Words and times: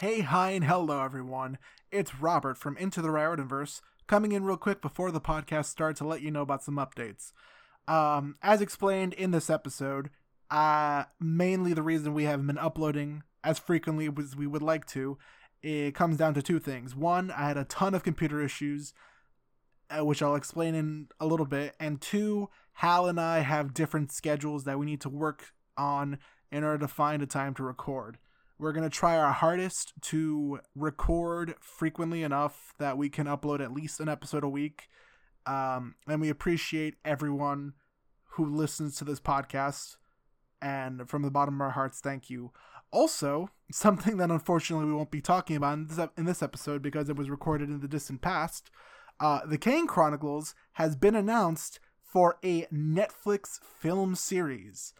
Hey, 0.00 0.22
hi, 0.22 0.52
and 0.52 0.64
hello, 0.64 1.04
everyone. 1.04 1.58
It's 1.92 2.22
Robert 2.22 2.56
from 2.56 2.78
Into 2.78 3.02
the 3.02 3.10
Riordanverse 3.10 3.82
coming 4.06 4.32
in 4.32 4.44
real 4.44 4.56
quick 4.56 4.80
before 4.80 5.10
the 5.10 5.20
podcast 5.20 5.66
starts 5.66 5.98
to 5.98 6.06
let 6.06 6.22
you 6.22 6.30
know 6.30 6.40
about 6.40 6.62
some 6.62 6.76
updates. 6.76 7.32
Um, 7.86 8.36
as 8.40 8.62
explained 8.62 9.12
in 9.12 9.30
this 9.30 9.50
episode, 9.50 10.08
uh, 10.50 11.04
mainly 11.20 11.74
the 11.74 11.82
reason 11.82 12.14
we 12.14 12.24
haven't 12.24 12.46
been 12.46 12.56
uploading 12.56 13.24
as 13.44 13.58
frequently 13.58 14.08
as 14.18 14.34
we 14.34 14.46
would 14.46 14.62
like 14.62 14.86
to, 14.86 15.18
it 15.62 15.94
comes 15.94 16.16
down 16.16 16.32
to 16.32 16.40
two 16.40 16.60
things. 16.60 16.96
One, 16.96 17.30
I 17.30 17.48
had 17.48 17.58
a 17.58 17.64
ton 17.64 17.94
of 17.94 18.02
computer 18.02 18.42
issues, 18.42 18.94
uh, 19.90 20.02
which 20.02 20.22
I'll 20.22 20.34
explain 20.34 20.74
in 20.74 21.08
a 21.20 21.26
little 21.26 21.44
bit, 21.44 21.74
and 21.78 22.00
two, 22.00 22.48
Hal 22.72 23.06
and 23.06 23.20
I 23.20 23.40
have 23.40 23.74
different 23.74 24.12
schedules 24.12 24.64
that 24.64 24.78
we 24.78 24.86
need 24.86 25.02
to 25.02 25.10
work 25.10 25.52
on 25.76 26.18
in 26.50 26.64
order 26.64 26.78
to 26.78 26.88
find 26.88 27.20
a 27.22 27.26
time 27.26 27.52
to 27.52 27.62
record. 27.62 28.16
We're 28.60 28.72
going 28.72 28.88
to 28.88 28.94
try 28.94 29.16
our 29.16 29.32
hardest 29.32 29.94
to 30.02 30.60
record 30.74 31.54
frequently 31.60 32.22
enough 32.22 32.74
that 32.78 32.98
we 32.98 33.08
can 33.08 33.26
upload 33.26 33.60
at 33.60 33.72
least 33.72 34.00
an 34.00 34.08
episode 34.10 34.44
a 34.44 34.50
week. 34.50 34.88
Um, 35.46 35.94
and 36.06 36.20
we 36.20 36.28
appreciate 36.28 36.96
everyone 37.02 37.72
who 38.32 38.44
listens 38.44 38.96
to 38.96 39.04
this 39.04 39.18
podcast. 39.18 39.96
And 40.60 41.08
from 41.08 41.22
the 41.22 41.30
bottom 41.30 41.54
of 41.54 41.60
our 41.62 41.70
hearts, 41.70 42.00
thank 42.00 42.28
you. 42.28 42.52
Also, 42.90 43.48
something 43.72 44.18
that 44.18 44.30
unfortunately 44.30 44.84
we 44.84 44.92
won't 44.92 45.10
be 45.10 45.22
talking 45.22 45.56
about 45.56 45.78
in 45.78 45.86
this, 45.86 46.08
in 46.18 46.26
this 46.26 46.42
episode 46.42 46.82
because 46.82 47.08
it 47.08 47.16
was 47.16 47.30
recorded 47.30 47.70
in 47.70 47.80
the 47.80 47.88
distant 47.88 48.20
past 48.20 48.70
uh, 49.20 49.40
The 49.46 49.58
Kane 49.58 49.86
Chronicles 49.86 50.54
has 50.72 50.96
been 50.96 51.14
announced 51.14 51.80
for 52.02 52.38
a 52.44 52.66
Netflix 52.66 53.58
film 53.62 54.14
series, 54.16 54.92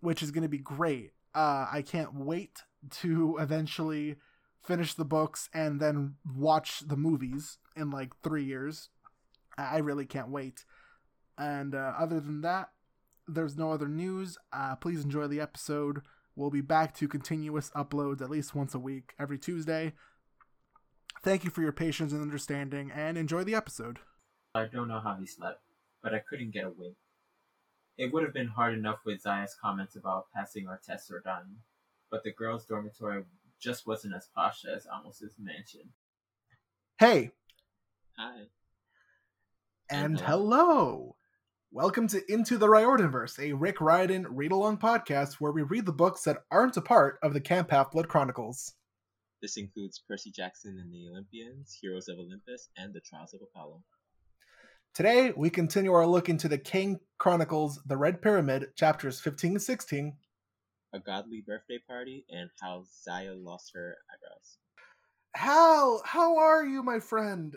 which 0.00 0.22
is 0.22 0.30
going 0.30 0.42
to 0.42 0.48
be 0.48 0.58
great. 0.58 1.12
Uh, 1.34 1.66
I 1.72 1.82
can't 1.82 2.14
wait 2.14 2.62
to 2.88 3.36
eventually 3.40 4.16
finish 4.62 4.94
the 4.94 5.04
books 5.04 5.48
and 5.54 5.80
then 5.80 6.14
watch 6.36 6.80
the 6.80 6.96
movies 6.96 7.58
in 7.76 7.90
like 7.90 8.12
three 8.22 8.44
years. 8.44 8.88
I 9.56 9.78
really 9.78 10.06
can't 10.06 10.30
wait. 10.30 10.64
And 11.36 11.74
uh, 11.74 11.92
other 11.98 12.20
than 12.20 12.42
that, 12.42 12.70
there's 13.26 13.56
no 13.56 13.72
other 13.72 13.88
news. 13.88 14.36
Uh, 14.52 14.76
please 14.76 15.04
enjoy 15.04 15.26
the 15.26 15.40
episode. 15.40 16.02
We'll 16.36 16.50
be 16.50 16.60
back 16.60 16.94
to 16.96 17.08
continuous 17.08 17.70
uploads 17.70 18.22
at 18.22 18.30
least 18.30 18.54
once 18.54 18.74
a 18.74 18.78
week, 18.78 19.14
every 19.18 19.38
Tuesday. 19.38 19.92
Thank 21.22 21.44
you 21.44 21.50
for 21.50 21.60
your 21.60 21.72
patience 21.72 22.12
and 22.12 22.22
understanding, 22.22 22.90
and 22.94 23.18
enjoy 23.18 23.44
the 23.44 23.54
episode. 23.54 23.98
I 24.54 24.64
don't 24.64 24.88
know 24.88 25.00
how 25.00 25.16
he 25.20 25.26
slept, 25.26 25.60
but 26.02 26.14
I 26.14 26.20
couldn't 26.20 26.52
get 26.52 26.64
a 26.64 26.70
wink. 26.70 26.96
It 27.98 28.12
would 28.12 28.22
have 28.22 28.32
been 28.32 28.48
hard 28.48 28.72
enough 28.72 29.00
with 29.04 29.22
Zaya's 29.22 29.54
comments 29.60 29.96
about 29.96 30.26
passing 30.34 30.66
our 30.66 30.80
tests 30.82 31.10
or 31.10 31.20
dying 31.20 31.56
but 32.10 32.24
the 32.24 32.32
girls' 32.32 32.66
dormitory 32.66 33.22
just 33.60 33.86
wasn't 33.86 34.14
as 34.14 34.28
posh 34.34 34.64
as 34.64 34.86
Amos's 34.86 35.36
mansion. 35.38 35.82
Hey. 36.98 37.30
Hi. 38.18 38.46
And, 39.90 40.20
hello. 40.20 40.56
hello. 40.56 41.16
Welcome 41.70 42.08
to 42.08 42.20
Into 42.32 42.58
the 42.58 42.66
Riordanverse, 42.66 43.38
a 43.38 43.52
Rick 43.52 43.80
Riordan 43.80 44.26
read-along 44.28 44.78
podcast 44.78 45.34
where 45.34 45.52
we 45.52 45.62
read 45.62 45.86
the 45.86 45.92
books 45.92 46.24
that 46.24 46.42
aren't 46.50 46.76
a 46.76 46.80
part 46.80 47.20
of 47.22 47.32
the 47.32 47.40
Camp 47.40 47.70
Half-Blood 47.70 48.08
Chronicles. 48.08 48.74
This 49.40 49.56
includes 49.56 50.02
Percy 50.06 50.32
Jackson 50.32 50.80
and 50.82 50.92
the 50.92 51.08
Olympians, 51.08 51.78
Heroes 51.80 52.08
of 52.08 52.18
Olympus, 52.18 52.70
and 52.76 52.92
the 52.92 53.00
Trials 53.00 53.34
of 53.34 53.40
Apollo. 53.40 53.84
Today, 54.94 55.32
we 55.36 55.48
continue 55.48 55.92
our 55.92 56.06
look 56.06 56.28
into 56.28 56.48
the 56.48 56.58
Kane 56.58 56.98
Chronicles, 57.18 57.80
The 57.86 57.96
Red 57.96 58.20
Pyramid, 58.20 58.72
chapters 58.74 59.20
15 59.20 59.52
and 59.52 59.62
16, 59.62 60.16
a 60.92 60.98
godly 60.98 61.42
birthday 61.46 61.78
party, 61.78 62.24
and 62.30 62.50
how 62.60 62.84
Zaya 63.04 63.34
lost 63.34 63.72
her 63.74 63.96
eyebrows. 64.12 64.58
Hal, 65.34 66.02
how 66.04 66.36
are 66.38 66.64
you, 66.64 66.82
my 66.82 66.98
friend? 66.98 67.56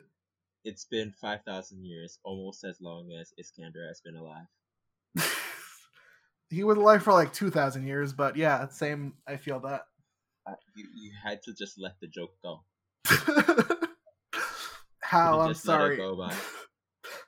It's 0.64 0.86
been 0.86 1.12
5,000 1.20 1.84
years, 1.86 2.20
almost 2.24 2.64
as 2.64 2.80
long 2.80 3.12
as 3.20 3.34
Iskander 3.38 3.88
has 3.88 4.00
been 4.02 4.16
alive. 4.16 4.46
he 6.50 6.64
was 6.64 6.78
alive 6.78 7.04
for 7.04 7.14
like 7.14 7.34
2,000 7.34 7.86
years, 7.86 8.14
but 8.14 8.36
yeah, 8.36 8.68
same, 8.70 9.14
I 9.28 9.38
feel 9.38 9.60
that. 9.62 9.82
Uh, 10.46 10.54
you, 10.76 10.86
you 10.96 11.12
had 11.22 11.42
to 11.44 11.54
just 11.54 11.80
let 11.80 12.00
the 12.00 12.08
joke 12.08 12.34
go. 12.42 12.64
Hal, 15.02 15.42
I'm 15.42 15.54
sorry. 15.54 15.98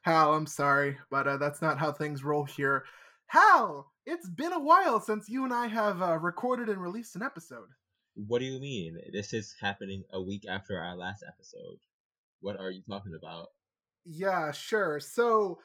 Hal, 0.03 0.33
I'm 0.33 0.47
sorry, 0.47 0.97
but 1.09 1.27
uh, 1.27 1.37
that's 1.37 1.61
not 1.61 1.77
how 1.77 1.91
things 1.91 2.23
roll 2.23 2.43
here. 2.43 2.85
Hal, 3.27 3.91
it's 4.05 4.29
been 4.29 4.53
a 4.53 4.59
while 4.59 4.99
since 4.99 5.29
you 5.29 5.43
and 5.43 5.53
I 5.53 5.67
have 5.67 6.01
uh, 6.01 6.17
recorded 6.17 6.69
and 6.69 6.81
released 6.81 7.15
an 7.15 7.23
episode. 7.23 7.69
What 8.15 8.39
do 8.39 8.45
you 8.45 8.59
mean? 8.59 8.97
This 9.11 9.33
is 9.33 9.55
happening 9.59 10.03
a 10.13 10.21
week 10.21 10.45
after 10.47 10.79
our 10.79 10.95
last 10.95 11.23
episode. 11.27 11.79
What 12.39 12.59
are 12.59 12.71
you 12.71 12.81
talking 12.87 13.13
about? 13.17 13.47
Yeah, 14.05 14.51
sure. 14.51 14.99
So 14.99 15.59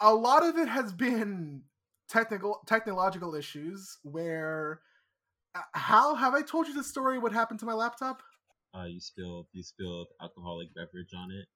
a 0.00 0.12
lot 0.14 0.44
of 0.44 0.56
it 0.56 0.68
has 0.68 0.92
been 0.92 1.62
technical 2.08 2.60
technological 2.66 3.34
issues 3.34 3.98
where 4.02 4.80
uh, 5.54 5.62
how 5.72 6.14
have 6.14 6.34
I 6.34 6.42
told 6.42 6.68
you 6.68 6.74
the 6.74 6.84
story 6.84 7.18
what 7.18 7.32
happened 7.32 7.60
to 7.60 7.66
my 7.66 7.74
laptop? 7.74 8.22
Uh 8.74 8.84
you 8.84 9.00
spilled 9.00 9.46
you 9.52 9.62
spilled 9.62 10.08
alcoholic 10.20 10.74
beverage 10.74 11.14
on 11.16 11.30
it. 11.30 11.46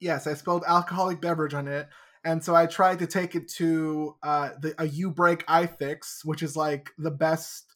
Yes, 0.00 0.26
I 0.26 0.34
spilled 0.34 0.64
alcoholic 0.66 1.20
beverage 1.20 1.54
on 1.54 1.68
it 1.68 1.88
and 2.24 2.42
so 2.42 2.54
I 2.54 2.66
tried 2.66 3.00
to 3.00 3.06
take 3.06 3.34
it 3.34 3.48
to 3.54 4.16
uh, 4.22 4.50
the 4.60 4.74
a 4.78 4.86
U-Break 4.86 5.46
iFix, 5.46 6.24
which 6.24 6.42
is 6.42 6.56
like 6.56 6.90
the 6.98 7.10
best 7.10 7.74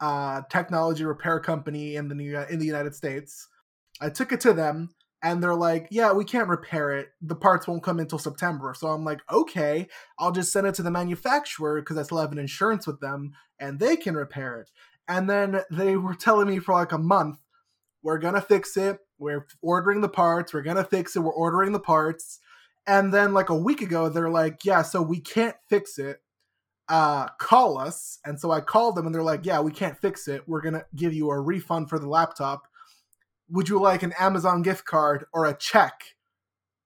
uh, 0.00 0.42
technology 0.50 1.04
repair 1.04 1.40
company 1.40 1.96
in 1.96 2.08
the 2.08 2.46
in 2.50 2.58
the 2.58 2.66
United 2.66 2.94
States. 2.94 3.48
I 4.00 4.10
took 4.10 4.32
it 4.32 4.40
to 4.40 4.52
them, 4.52 4.94
and 5.22 5.42
they're 5.42 5.54
like, 5.54 5.88
"Yeah, 5.90 6.12
we 6.12 6.24
can't 6.24 6.48
repair 6.48 6.92
it. 6.92 7.08
The 7.20 7.36
parts 7.36 7.68
won't 7.68 7.82
come 7.82 7.98
until 7.98 8.18
September." 8.18 8.74
So 8.76 8.88
I'm 8.88 9.04
like, 9.04 9.20
"Okay, 9.30 9.88
I'll 10.18 10.32
just 10.32 10.52
send 10.52 10.66
it 10.66 10.74
to 10.76 10.82
the 10.82 10.90
manufacturer 10.90 11.80
because 11.80 11.98
I 11.98 12.02
still 12.02 12.18
have 12.18 12.32
an 12.32 12.38
insurance 12.38 12.86
with 12.86 13.00
them, 13.00 13.32
and 13.58 13.78
they 13.78 13.96
can 13.96 14.16
repair 14.16 14.60
it." 14.60 14.70
And 15.06 15.28
then 15.28 15.60
they 15.70 15.96
were 15.96 16.14
telling 16.14 16.48
me 16.48 16.58
for 16.58 16.72
like 16.72 16.92
a 16.92 16.98
month, 16.98 17.38
"We're 18.02 18.18
gonna 18.18 18.40
fix 18.40 18.78
it. 18.78 18.98
We're 19.18 19.46
ordering 19.62 20.00
the 20.00 20.08
parts. 20.08 20.54
We're 20.54 20.62
gonna 20.62 20.84
fix 20.84 21.16
it. 21.16 21.20
We're 21.20 21.32
ordering 21.32 21.72
the 21.72 21.80
parts." 21.80 22.40
And 22.86 23.12
then 23.12 23.32
like 23.32 23.48
a 23.48 23.56
week 23.56 23.80
ago, 23.80 24.08
they're 24.08 24.30
like, 24.30 24.64
yeah, 24.64 24.82
so 24.82 25.00
we 25.00 25.20
can't 25.20 25.56
fix 25.68 25.98
it. 25.98 26.20
Uh, 26.88 27.28
call 27.38 27.78
us. 27.78 28.18
And 28.26 28.38
so 28.38 28.50
I 28.50 28.60
called 28.60 28.96
them 28.96 29.06
and 29.06 29.14
they're 29.14 29.22
like, 29.22 29.46
yeah, 29.46 29.60
we 29.60 29.72
can't 29.72 29.98
fix 29.98 30.28
it. 30.28 30.46
We're 30.46 30.60
going 30.60 30.74
to 30.74 30.84
give 30.94 31.14
you 31.14 31.30
a 31.30 31.40
refund 31.40 31.88
for 31.88 31.98
the 31.98 32.08
laptop. 32.08 32.68
Would 33.48 33.68
you 33.68 33.80
like 33.80 34.02
an 34.02 34.12
Amazon 34.18 34.62
gift 34.62 34.84
card 34.84 35.24
or 35.32 35.46
a 35.46 35.56
check? 35.56 36.14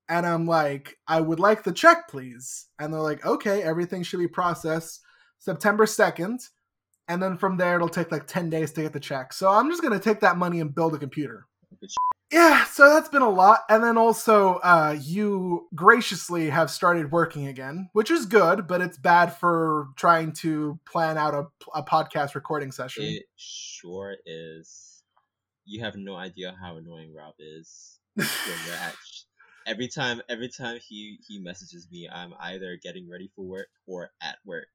And 0.08 0.24
I'm 0.24 0.46
like, 0.46 0.98
I 1.06 1.20
would 1.20 1.40
like 1.40 1.64
the 1.64 1.72
check, 1.72 2.08
please. 2.08 2.66
And 2.78 2.92
they're 2.92 3.00
like, 3.00 3.26
okay, 3.26 3.62
everything 3.62 4.02
should 4.02 4.20
be 4.20 4.28
processed 4.28 5.00
September 5.38 5.84
2nd. 5.84 6.48
And 7.08 7.22
then 7.22 7.36
from 7.36 7.56
there, 7.56 7.76
it'll 7.76 7.88
take 7.88 8.12
like 8.12 8.26
10 8.26 8.50
days 8.50 8.72
to 8.72 8.82
get 8.82 8.92
the 8.92 9.00
check. 9.00 9.32
So 9.32 9.50
I'm 9.50 9.68
just 9.70 9.82
going 9.82 9.98
to 9.98 10.02
take 10.02 10.20
that 10.20 10.36
money 10.36 10.60
and 10.60 10.74
build 10.74 10.94
a 10.94 10.98
computer 10.98 11.46
yeah, 12.30 12.64
so 12.64 12.88
that's 12.88 13.08
been 13.08 13.22
a 13.22 13.30
lot. 13.30 13.60
And 13.68 13.82
then 13.82 13.96
also, 13.96 14.56
uh, 14.56 14.96
you 15.00 15.68
graciously 15.74 16.50
have 16.50 16.70
started 16.70 17.10
working 17.10 17.46
again, 17.46 17.88
which 17.92 18.10
is 18.10 18.26
good, 18.26 18.66
but 18.66 18.80
it's 18.80 18.98
bad 18.98 19.34
for 19.34 19.88
trying 19.96 20.32
to 20.32 20.78
plan 20.86 21.16
out 21.16 21.34
a, 21.34 21.46
a 21.74 21.82
podcast 21.82 22.34
recording 22.34 22.72
session. 22.72 23.04
It 23.04 23.24
sure 23.36 24.16
is. 24.26 25.02
You 25.64 25.82
have 25.84 25.96
no 25.96 26.16
idea 26.16 26.56
how 26.60 26.76
annoying 26.76 27.14
Rob 27.14 27.34
is 27.38 27.98
every 29.68 29.88
time 29.88 30.20
every 30.28 30.48
time 30.48 30.78
he 30.80 31.18
he 31.28 31.38
messages 31.38 31.86
me 31.92 32.08
i'm 32.10 32.32
either 32.40 32.78
getting 32.82 33.08
ready 33.08 33.30
for 33.36 33.44
work 33.44 33.68
or 33.86 34.10
at 34.22 34.38
work 34.44 34.66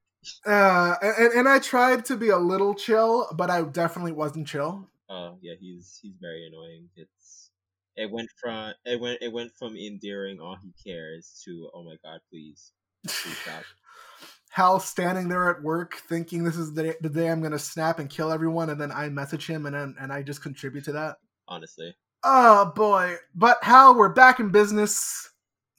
uh 0.45 0.95
and, 1.01 1.33
and 1.33 1.49
i 1.49 1.59
tried 1.59 2.05
to 2.05 2.15
be 2.15 2.29
a 2.29 2.37
little 2.37 2.73
chill 2.73 3.27
but 3.35 3.49
i 3.49 3.61
definitely 3.63 4.11
wasn't 4.11 4.47
chill 4.47 4.87
oh 5.09 5.37
yeah 5.41 5.53
he's 5.59 5.99
he's 6.01 6.17
very 6.19 6.47
annoying. 6.47 6.89
It's 6.95 7.51
it 7.95 8.11
went 8.11 8.29
from 8.39 8.73
it 8.85 8.99
went 8.99 9.21
it 9.21 9.31
went 9.31 9.51
from 9.57 9.75
endearing 9.75 10.39
all 10.39 10.57
he 10.61 10.71
cares 10.89 11.41
to 11.45 11.69
oh 11.73 11.83
my 11.83 11.95
god 12.03 12.19
please 12.29 12.71
please 13.05 13.37
stop. 13.37 13.63
Hal 14.49 14.79
standing 14.79 15.29
there 15.29 15.49
at 15.49 15.63
work 15.63 15.95
thinking 16.07 16.43
this 16.43 16.57
is 16.57 16.73
the, 16.73 16.95
the 17.01 17.09
day 17.09 17.29
i'm 17.29 17.41
gonna 17.41 17.59
snap 17.59 17.99
and 17.99 18.09
kill 18.09 18.31
everyone 18.31 18.69
and 18.69 18.79
then 18.79 18.91
i 18.91 19.09
message 19.09 19.47
him 19.47 19.65
and 19.65 19.75
then 19.75 19.95
and 19.99 20.11
i 20.11 20.21
just 20.21 20.41
contribute 20.41 20.85
to 20.85 20.91
that? 20.93 21.17
Honestly. 21.47 21.95
Oh 22.23 22.71
boy. 22.75 23.15
But 23.35 23.63
hal 23.63 23.95
we're 23.95 24.09
back 24.09 24.39
in 24.39 24.49
business. 24.49 25.29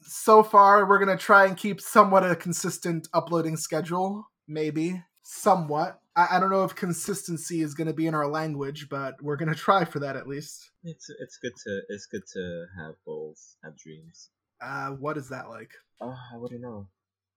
So 0.03 0.43
far 0.43 0.87
we're 0.89 0.99
gonna 0.99 1.17
try 1.17 1.47
and 1.47 1.57
keep 1.57 1.81
somewhat 1.81 2.29
a 2.29 2.37
consistent 2.37 3.09
uploading 3.13 3.57
schedule. 3.57 4.29
Maybe 4.47 5.03
somewhat 5.25 6.01
I, 6.17 6.37
I 6.37 6.41
don't 6.41 6.51
know 6.51 6.65
if 6.65 6.75
consistency 6.75 7.61
is 7.61 7.75
going 7.75 7.87
to 7.87 7.93
be 7.93 8.07
in 8.07 8.15
our 8.15 8.27
language, 8.27 8.89
but 8.89 9.21
we're 9.23 9.37
going 9.37 9.53
to 9.53 9.59
try 9.59 9.85
for 9.85 9.99
that 10.01 10.17
at 10.17 10.29
least. 10.29 10.71
It's 10.85 11.11
it's 11.21 11.39
good 11.39 11.53
to 11.65 11.81
it's 11.89 12.07
good 12.07 12.27
to 12.35 12.67
have 12.79 12.95
goals, 13.05 13.57
have 13.65 13.77
dreams. 13.77 14.31
Uh, 14.61 14.91
what 14.91 15.17
is 15.17 15.29
that 15.31 15.49
like? 15.49 15.73
Oh, 16.01 16.15
I 16.33 16.37
wouldn't 16.37 16.61
know. 16.61 16.87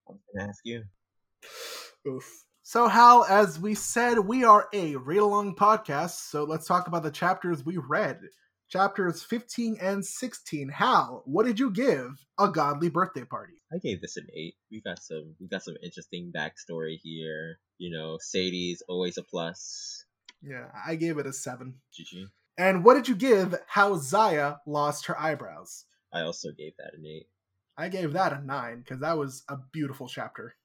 I'm 0.08 0.20
gonna 0.36 0.50
ask 0.50 0.60
you. 0.64 0.84
Oof. 2.08 2.46
So, 2.64 2.88
Hal, 2.88 3.26
as 3.30 3.60
we 3.60 3.76
said, 3.76 4.20
we 4.20 4.44
are 4.44 4.68
a 4.74 4.98
read 4.98 5.20
along 5.20 5.56
podcast. 5.56 6.30
So, 6.30 6.44
let's 6.44 6.68
talk 6.68 6.88
about 6.88 7.04
the 7.04 7.12
chapters 7.12 7.66
we 7.66 7.78
read. 7.78 8.20
Chapters 8.70 9.24
15 9.24 9.78
and 9.82 10.06
16. 10.06 10.70
Hal, 10.70 11.24
what 11.26 11.46
did 11.46 11.58
you 11.58 11.72
give 11.72 12.26
a 12.38 12.50
godly 12.50 12.90
birthday 12.90 13.24
party? 13.24 13.54
I 13.74 13.78
gave 13.78 14.02
this 14.02 14.18
an 14.18 14.28
eight. 14.36 14.56
We 14.70 14.82
got 14.82 15.02
some 15.02 15.36
we 15.40 15.48
got 15.48 15.64
some 15.64 15.76
interesting 15.82 16.34
backstory 16.36 16.98
here. 17.02 17.60
You 17.78 17.96
know, 17.96 18.18
Sadie's 18.20 18.84
always 18.90 19.18
a 19.18 19.24
plus. 19.24 20.04
Yeah, 20.42 20.66
I 20.86 20.96
gave 20.96 21.18
it 21.18 21.26
a 21.26 21.34
seven. 21.34 21.76
GG. 21.94 22.26
And 22.58 22.84
what 22.84 22.96
did 22.96 23.08
you 23.08 23.16
give 23.16 23.56
how 23.68 23.98
Zaya 23.98 24.56
lost 24.66 25.06
her 25.06 25.20
eyebrows? 25.20 25.86
I 26.14 26.22
also 26.22 26.50
gave 26.52 26.74
that 26.78 26.94
an 26.98 27.06
eight. 27.06 27.28
I 27.78 27.88
gave 27.88 28.14
that 28.14 28.34
a 28.34 28.44
nine 28.44 28.80
because 28.80 29.00
that 29.00 29.18
was 29.18 29.44
a 29.48 29.58
beautiful 29.72 30.08
chapter. 30.10 30.56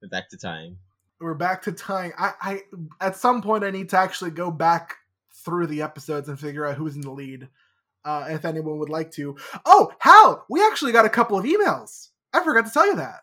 We're 0.00 0.08
back 0.08 0.30
to 0.30 0.38
time. 0.38 0.78
We're 1.20 1.34
back 1.34 1.62
to 1.62 1.72
time. 1.72 2.12
I, 2.16 2.32
I 2.40 2.60
at 3.00 3.16
some 3.16 3.42
point 3.42 3.64
I 3.64 3.70
need 3.70 3.88
to 3.90 3.98
actually 3.98 4.30
go 4.30 4.50
back 4.50 4.96
through 5.48 5.66
the 5.66 5.82
episodes 5.82 6.28
and 6.28 6.38
figure 6.38 6.66
out 6.66 6.76
who's 6.76 6.94
in 6.94 7.00
the 7.00 7.10
lead. 7.10 7.48
Uh, 8.04 8.26
if 8.30 8.44
anyone 8.44 8.78
would 8.78 8.88
like 8.88 9.10
to. 9.12 9.36
Oh, 9.66 9.92
Hal, 9.98 10.44
we 10.48 10.64
actually 10.64 10.92
got 10.92 11.04
a 11.04 11.10
couple 11.10 11.38
of 11.38 11.44
emails. 11.44 12.08
I 12.32 12.44
forgot 12.44 12.66
to 12.66 12.72
tell 12.72 12.86
you 12.86 12.96
that. 12.96 13.20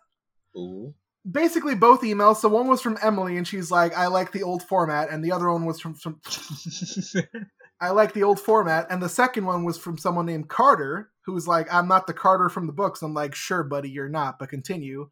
Ooh. 0.58 0.94
Basically, 1.30 1.76
both 1.76 2.02
emails. 2.02 2.38
So 2.38 2.50
one 2.50 2.68
was 2.68 2.82
from 2.82 2.98
Emily, 3.02 3.38
and 3.38 3.48
she's 3.48 3.72
like, 3.72 3.98
"I 3.98 4.08
like 4.08 4.32
the 4.32 4.44
old 4.44 4.62
format," 4.62 5.10
and 5.10 5.24
the 5.24 5.32
other 5.32 5.50
one 5.52 5.66
was 5.66 5.80
from, 5.80 5.96
from 5.96 6.22
I 7.82 7.90
like 7.90 8.14
the 8.14 8.24
old 8.24 8.40
format. 8.40 8.88
And 8.90 9.02
the 9.02 9.10
second 9.10 9.46
one 9.46 9.64
was 9.64 9.78
from 9.78 9.98
someone 9.98 10.26
named 10.26 10.50
Carter, 10.50 11.12
who 11.26 11.34
was 11.34 11.48
like, 11.48 11.72
I'm 11.74 11.88
not 11.88 12.08
the 12.08 12.14
Carter 12.14 12.50
from 12.50 12.68
the 12.68 12.74
books. 12.74 13.02
I'm 13.02 13.14
like, 13.14 13.36
sure, 13.36 13.64
buddy, 13.64 13.90
you're 13.90 14.10
not, 14.10 14.40
but 14.40 14.50
continue. 14.50 15.10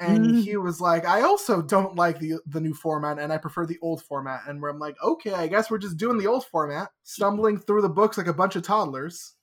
And 0.00 0.26
Mhm. 0.26 0.42
he 0.44 0.56
was 0.56 0.80
like, 0.80 1.04
I 1.04 1.22
also 1.22 1.60
don't 1.60 1.96
like 1.96 2.18
the 2.20 2.34
the 2.46 2.60
new 2.60 2.72
format 2.74 3.18
and 3.18 3.32
I 3.32 3.38
prefer 3.38 3.66
the 3.66 3.78
old 3.82 4.02
format. 4.02 4.42
And 4.46 4.62
where 4.62 4.70
I'm 4.70 4.78
like, 4.78 4.96
okay, 5.02 5.32
I 5.34 5.48
guess 5.48 5.70
we're 5.70 5.78
just 5.78 5.96
doing 5.96 6.18
the 6.18 6.26
old 6.28 6.46
format, 6.46 6.90
stumbling 7.02 7.58
through 7.58 7.82
the 7.82 7.88
books 7.88 8.16
like 8.16 8.28
a 8.28 8.32
bunch 8.32 8.54
of 8.56 8.62
toddlers. 8.62 9.34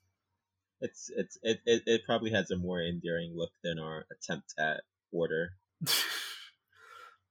it's 0.81 1.09
it's 1.15 1.37
it, 1.41 1.59
it 1.65 1.83
it 1.85 2.01
probably 2.05 2.31
has 2.31 2.51
a 2.51 2.55
more 2.57 2.81
endearing 2.81 3.33
look 3.35 3.51
than 3.63 3.79
our 3.79 4.05
attempt 4.11 4.53
at 4.57 4.83
order. 5.11 5.53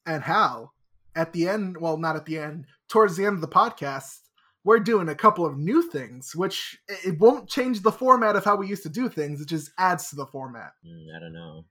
and 0.07 0.23
how 0.23 0.73
at 1.17 1.33
the 1.33 1.49
end, 1.49 1.77
well, 1.81 1.97
not 1.97 2.17
at 2.17 2.27
the 2.27 2.39
end, 2.39 2.67
towards 2.89 3.17
the 3.17 3.25
end 3.25 3.37
of 3.37 3.41
the 3.41 3.49
podcast, 3.49 4.19
we're 4.65 4.81
doing 4.81 5.09
a 5.09 5.15
couple 5.15 5.47
of 5.47 5.57
new 5.57 5.81
things, 5.83 6.35
which 6.35 6.77
it 6.89 7.19
won't 7.21 7.49
change 7.49 7.83
the 7.83 7.93
format 7.93 8.35
of 8.35 8.45
how 8.45 8.57
we 8.57 8.67
used 8.67 8.83
to 8.83 8.89
do 8.89 9.09
things. 9.09 9.41
It 9.41 9.49
just 9.49 9.71
adds 9.79 10.11
to 10.11 10.17
the 10.17 10.27
format. 10.27 10.73
Mm, 10.85 11.15
I 11.17 11.21
don't 11.21 11.33
know. 11.33 11.65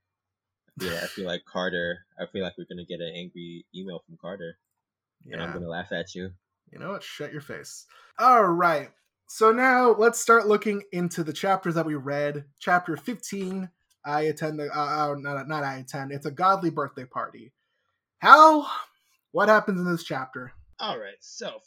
Feel, 0.78 0.96
I 0.96 1.06
feel 1.06 1.26
like 1.26 1.44
Carter. 1.44 2.04
I 2.18 2.26
feel 2.26 2.42
like 2.42 2.54
we're 2.58 2.66
gonna 2.68 2.84
get 2.84 3.00
an 3.00 3.12
angry 3.14 3.64
email 3.74 4.02
from 4.06 4.16
Carter, 4.20 4.56
and 5.30 5.42
I'm 5.42 5.52
gonna 5.52 5.68
laugh 5.68 5.92
at 5.92 6.14
you. 6.14 6.30
You 6.72 6.78
know 6.78 6.90
what? 6.90 7.02
Shut 7.02 7.32
your 7.32 7.40
face. 7.40 7.86
All 8.18 8.44
right. 8.44 8.90
So 9.28 9.52
now 9.52 9.92
let's 9.92 10.18
start 10.18 10.46
looking 10.46 10.82
into 10.92 11.24
the 11.24 11.32
chapters 11.32 11.74
that 11.76 11.86
we 11.86 11.94
read. 11.94 12.44
Chapter 12.58 12.96
15. 12.96 13.70
I 14.04 14.22
attend 14.22 14.58
the. 14.58 14.68
Uh, 14.76 15.12
uh, 15.12 15.14
not, 15.18 15.48
not 15.48 15.64
I 15.64 15.76
attend. 15.76 16.12
It's 16.12 16.26
a 16.26 16.30
godly 16.30 16.70
birthday 16.70 17.04
party. 17.04 17.52
How? 18.18 18.66
what 19.34 19.48
happens 19.48 19.80
in 19.80 19.90
this 19.90 20.04
chapter? 20.04 20.52
All 20.78 20.96
right, 20.96 21.18
so 21.18 21.60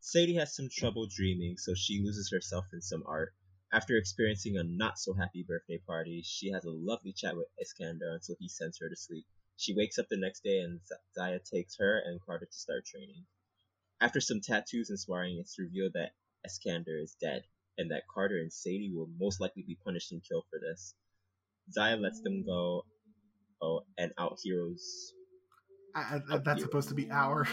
Sadie 0.00 0.36
has 0.36 0.56
some 0.56 0.70
trouble 0.72 1.06
dreaming, 1.06 1.56
so 1.58 1.74
she 1.74 2.00
loses 2.02 2.30
herself 2.32 2.64
in 2.72 2.80
some 2.80 3.02
art. 3.06 3.34
After 3.76 3.98
experiencing 3.98 4.56
a 4.56 4.64
not 4.64 4.98
so 4.98 5.12
happy 5.12 5.44
birthday 5.46 5.76
party, 5.86 6.22
she 6.24 6.50
has 6.50 6.64
a 6.64 6.70
lovely 6.70 7.12
chat 7.12 7.36
with 7.36 7.48
Iskander 7.60 8.10
until 8.14 8.36
he 8.40 8.48
sends 8.48 8.78
her 8.78 8.88
to 8.88 8.96
sleep. 8.96 9.26
She 9.58 9.74
wakes 9.76 9.98
up 9.98 10.06
the 10.08 10.16
next 10.16 10.42
day 10.42 10.60
and 10.60 10.80
Zaya 11.14 11.40
takes 11.40 11.76
her 11.76 11.98
and 12.06 12.18
Carter 12.24 12.46
to 12.46 12.58
start 12.58 12.86
training. 12.86 13.26
After 14.00 14.18
some 14.18 14.40
tattoos 14.40 14.88
and 14.88 14.98
sparring, 14.98 15.36
it's 15.38 15.58
revealed 15.58 15.92
that 15.92 16.12
Iskander 16.42 16.96
is 16.98 17.18
dead, 17.20 17.42
and 17.76 17.90
that 17.90 18.08
Carter 18.08 18.38
and 18.38 18.50
Sadie 18.50 18.94
will 18.94 19.10
most 19.20 19.42
likely 19.42 19.62
be 19.62 19.76
punished 19.84 20.10
and 20.10 20.24
killed 20.26 20.46
for 20.48 20.58
this. 20.58 20.94
Zaya 21.70 21.96
lets 21.96 22.22
them 22.22 22.46
go, 22.46 22.86
oh, 23.60 23.82
and 23.98 24.10
out 24.16 24.38
heroes 24.42 25.12
that's 26.44 26.62
supposed 26.62 26.88
to 26.88 26.94
be 26.94 27.10
our. 27.10 27.46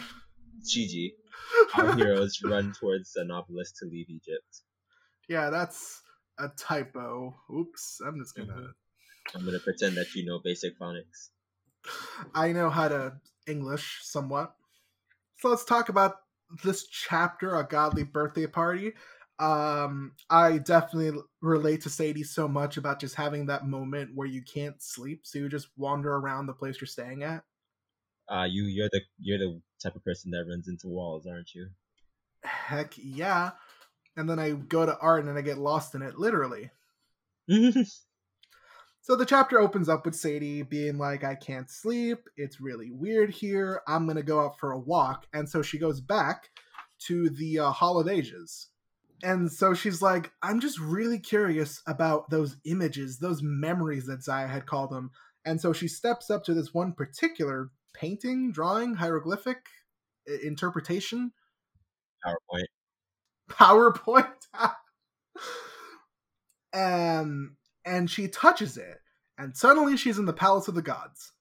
Gigi. 0.66 1.16
Our 1.76 1.96
heroes 1.98 2.40
run 2.44 2.72
towards 2.80 3.12
the 3.12 3.26
novelist 3.26 3.76
to 3.78 3.86
leave 3.90 4.10
Egypt. 4.10 4.62
Yeah, 5.28 5.50
that's 5.50 6.03
a 6.40 6.50
typo. 6.58 7.36
Oops. 7.54 8.02
I'm 8.06 8.20
just 8.20 8.36
gonna. 8.36 8.54
Mhm. 8.54 8.74
I'm 9.36 9.46
gonna 9.46 9.60
pretend 9.60 9.98
that 9.98 10.14
you 10.16 10.26
know 10.26 10.40
basic 10.44 10.78
phonics. 10.78 11.30
I 12.36 12.52
know 12.52 12.70
how 12.70 12.88
to 12.88 13.20
English 13.48 14.00
somewhat. 14.04 14.56
So 15.40 15.50
let's 15.50 15.66
talk 15.66 15.90
about 15.90 16.16
this 16.64 16.88
chapter, 16.88 17.56
a 17.56 17.68
godly 17.68 18.04
birthday 18.04 18.48
party. 18.48 18.94
Um, 19.40 20.14
I 20.30 20.60
definitely 20.60 21.20
relate 21.42 21.82
to 21.82 21.90
Sadie 21.90 22.24
so 22.24 22.48
much 22.48 22.78
about 22.78 23.00
just 23.00 23.16
having 23.16 23.48
that 23.48 23.68
moment 23.68 24.12
where 24.14 24.28
you 24.28 24.42
can't 24.44 24.82
sleep, 24.82 25.22
so 25.26 25.40
you 25.40 25.50
just 25.50 25.70
wander 25.76 26.16
around 26.16 26.46
the 26.46 26.54
place 26.54 26.80
you're 26.80 26.88
staying 26.88 27.24
at. 27.24 27.44
Uh, 28.30 28.46
you 28.50 28.64
you're 28.64 28.90
the 28.92 29.02
you're 29.20 29.40
the 29.40 29.62
type 29.82 29.96
of 29.96 30.04
person 30.04 30.32
that 30.32 30.46
runs 30.48 30.68
into 30.68 30.88
walls, 30.88 31.26
aren't 31.28 31.54
you? 31.54 31.68
Heck 32.44 32.94
yeah. 32.98 33.52
And 34.16 34.30
then 34.30 34.40
I 34.40 34.52
go 34.52 34.86
to 34.86 34.98
art 35.00 35.26
and 35.26 35.38
I 35.38 35.42
get 35.42 35.58
lost 35.58 35.96
in 35.96 36.02
it, 36.02 36.18
literally. 36.18 36.72
So 39.06 39.18
the 39.18 39.26
chapter 39.26 39.60
opens 39.60 39.90
up 39.90 40.06
with 40.06 40.16
Sadie 40.16 40.62
being 40.62 40.98
like, 40.98 41.26
I 41.26 41.36
can't 41.36 41.70
sleep. 41.70 42.20
It's 42.38 42.62
really 42.62 42.90
weird 42.90 43.32
here. 43.32 43.82
I'm 43.86 44.06
going 44.06 44.16
to 44.16 44.24
go 44.24 44.40
out 44.40 44.58
for 44.58 44.72
a 44.72 44.80
walk. 44.80 45.28
And 45.34 45.50
so 45.50 45.62
she 45.62 45.78
goes 45.78 46.00
back 46.00 46.52
to 47.08 47.30
the 47.30 47.60
uh, 47.60 47.72
Hall 47.72 48.00
of 48.00 48.08
Ages. 48.08 48.70
And 49.22 49.52
so 49.52 49.74
she's 49.74 50.02
like, 50.02 50.32
I'm 50.42 50.62
just 50.62 50.80
really 50.80 51.20
curious 51.20 51.82
about 51.86 52.30
those 52.30 52.56
images, 52.64 53.20
those 53.20 53.42
memories 53.44 54.06
that 54.06 54.24
Zaya 54.24 54.48
had 54.48 54.66
called 54.66 54.92
them. 54.92 55.12
And 55.44 55.60
so 55.60 55.74
she 55.74 55.90
steps 55.90 56.30
up 56.30 56.46
to 56.46 56.54
this 56.54 56.74
one 56.74 56.94
particular 56.94 57.72
painting, 57.94 58.54
drawing, 58.54 58.94
hieroglyphic 58.94 59.66
interpretation, 60.46 61.34
PowerPoint. 62.26 62.68
PowerPoint. 63.54 64.28
um, 66.74 67.56
and 67.86 68.10
she 68.10 68.28
touches 68.28 68.78
it, 68.78 68.98
and 69.38 69.56
suddenly 69.56 69.98
she's 69.98 70.18
in 70.20 70.26
the 70.26 70.34
Palace 70.34 70.68
of 70.68 70.76
the 70.76 70.82
Gods. 70.82 71.32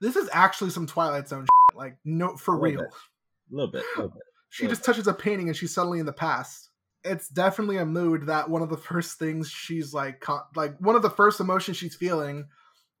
This 0.00 0.16
is 0.16 0.28
actually 0.32 0.70
some 0.70 0.86
Twilight 0.86 1.28
Zone 1.28 1.42
shit. 1.44 1.76
Like, 1.78 1.96
no, 2.04 2.36
for 2.36 2.54
A 2.54 2.58
little 2.60 2.70
real. 2.70 2.80
bit. 2.80 2.90
A 2.90 3.54
little 3.54 3.72
bit, 3.72 3.84
little 3.96 4.10
bit. 4.10 4.22
She 4.50 4.66
just 4.66 4.84
touches 4.84 5.06
a 5.06 5.14
painting 5.14 5.48
and 5.48 5.56
she's 5.56 5.72
suddenly 5.74 5.98
in 5.98 6.06
the 6.06 6.12
past. 6.12 6.68
It's 7.04 7.28
definitely 7.28 7.78
a 7.78 7.86
mood 7.86 8.26
that 8.26 8.48
one 8.50 8.62
of 8.62 8.68
the 8.68 8.76
first 8.76 9.18
things 9.18 9.48
she's 9.50 9.92
like, 9.94 10.20
con- 10.20 10.42
like 10.54 10.76
one 10.78 10.94
of 10.94 11.02
the 11.02 11.10
first 11.10 11.40
emotions 11.40 11.76
she's 11.76 11.94
feeling 11.96 12.46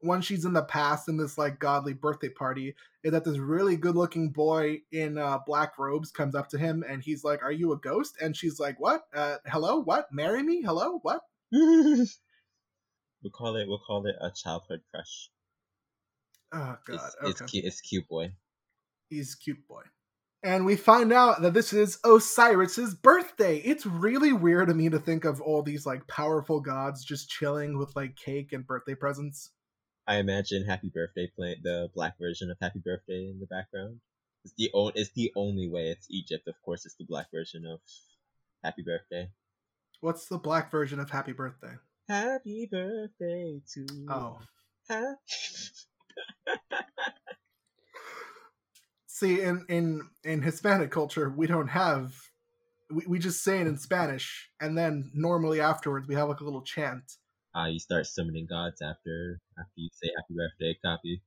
when 0.02 0.20
she's 0.20 0.44
in 0.44 0.52
the 0.52 0.62
past 0.62 1.08
in 1.08 1.16
this 1.16 1.38
like 1.38 1.58
godly 1.58 1.94
birthday 1.94 2.28
party 2.28 2.74
is 3.04 3.12
that 3.12 3.24
this 3.24 3.38
really 3.38 3.76
good 3.76 3.96
looking 3.96 4.30
boy 4.30 4.80
in 4.90 5.16
uh, 5.16 5.38
black 5.46 5.78
robes 5.78 6.10
comes 6.10 6.34
up 6.34 6.48
to 6.48 6.58
him 6.58 6.84
and 6.88 7.02
he's 7.02 7.24
like, 7.24 7.42
"Are 7.42 7.52
you 7.52 7.72
a 7.72 7.78
ghost?" 7.78 8.16
And 8.20 8.36
she's 8.36 8.60
like, 8.60 8.78
"What? 8.80 9.02
Uh, 9.14 9.38
hello? 9.46 9.78
What? 9.78 10.12
Marry 10.12 10.42
me? 10.42 10.62
Hello? 10.62 10.98
What?" 11.02 11.20
we'll 11.52 12.06
call 13.32 13.56
it 13.56 13.68
we'll 13.68 13.78
call 13.86 14.06
it 14.06 14.16
a 14.20 14.30
childhood 14.30 14.80
crush. 14.90 15.30
Oh 16.52 16.76
god, 16.86 16.94
It's, 16.94 17.16
okay. 17.22 17.30
it's 17.30 17.40
cute. 17.50 17.64
It's 17.64 17.80
cute 17.80 18.08
boy. 18.08 18.32
He's 19.08 19.34
cute 19.34 19.66
boy. 19.68 19.82
And 20.44 20.66
we 20.66 20.74
find 20.74 21.12
out 21.12 21.42
that 21.42 21.54
this 21.54 21.72
is 21.72 21.98
Osiris's 22.04 22.94
birthday. 22.96 23.58
It's 23.58 23.86
really 23.86 24.32
weird 24.32 24.68
to 24.68 24.74
me 24.74 24.88
to 24.88 24.98
think 24.98 25.24
of 25.24 25.40
all 25.40 25.62
these 25.62 25.86
like 25.86 26.06
powerful 26.08 26.60
gods 26.60 27.04
just 27.04 27.30
chilling 27.30 27.78
with 27.78 27.94
like 27.94 28.16
cake 28.16 28.52
and 28.52 28.66
birthday 28.66 28.96
presents. 28.96 29.50
I 30.06 30.16
imagine 30.16 30.64
Happy 30.64 30.88
Birthday 30.92 31.28
playing 31.34 31.60
the 31.62 31.90
black 31.94 32.18
version 32.18 32.50
of 32.50 32.56
Happy 32.60 32.80
Birthday 32.80 33.28
in 33.30 33.38
the 33.40 33.46
background. 33.46 34.00
It's 34.44 34.54
the 34.58 34.70
o- 34.74 34.88
It's 34.94 35.12
the 35.12 35.32
only 35.36 35.68
way. 35.68 35.88
It's 35.90 36.08
Egypt, 36.10 36.48
of 36.48 36.60
course. 36.62 36.84
It's 36.84 36.96
the 36.96 37.04
black 37.04 37.30
version 37.30 37.64
of 37.66 37.80
Happy 38.64 38.82
Birthday. 38.82 39.30
What's 40.00 40.26
the 40.26 40.38
black 40.38 40.70
version 40.70 40.98
of 40.98 41.10
Happy 41.10 41.32
Birthday? 41.32 41.74
Happy 42.08 42.68
birthday 42.70 43.60
to 43.74 43.86
Oh. 44.08 44.38
Ha- 44.90 45.14
See, 49.06 49.40
in 49.40 49.64
in 49.68 50.00
in 50.24 50.42
Hispanic 50.42 50.90
culture, 50.90 51.30
we 51.30 51.46
don't 51.46 51.68
have 51.68 52.12
we, 52.90 53.04
we 53.06 53.18
just 53.20 53.44
say 53.44 53.60
it 53.60 53.68
in 53.68 53.78
Spanish 53.78 54.50
and 54.60 54.76
then 54.76 55.12
normally 55.14 55.60
afterwards 55.60 56.08
we 56.08 56.16
have 56.16 56.28
like 56.28 56.40
a 56.40 56.44
little 56.44 56.62
chant. 56.62 57.04
Ah, 57.54 57.66
you 57.66 57.78
start 57.78 58.06
summoning 58.06 58.46
gods 58.48 58.80
after 58.80 59.40
after 59.58 59.72
you 59.76 59.90
say 59.92 60.08
Happy 60.16 60.34
Birthday. 60.34 60.78
Copy. 60.84 61.22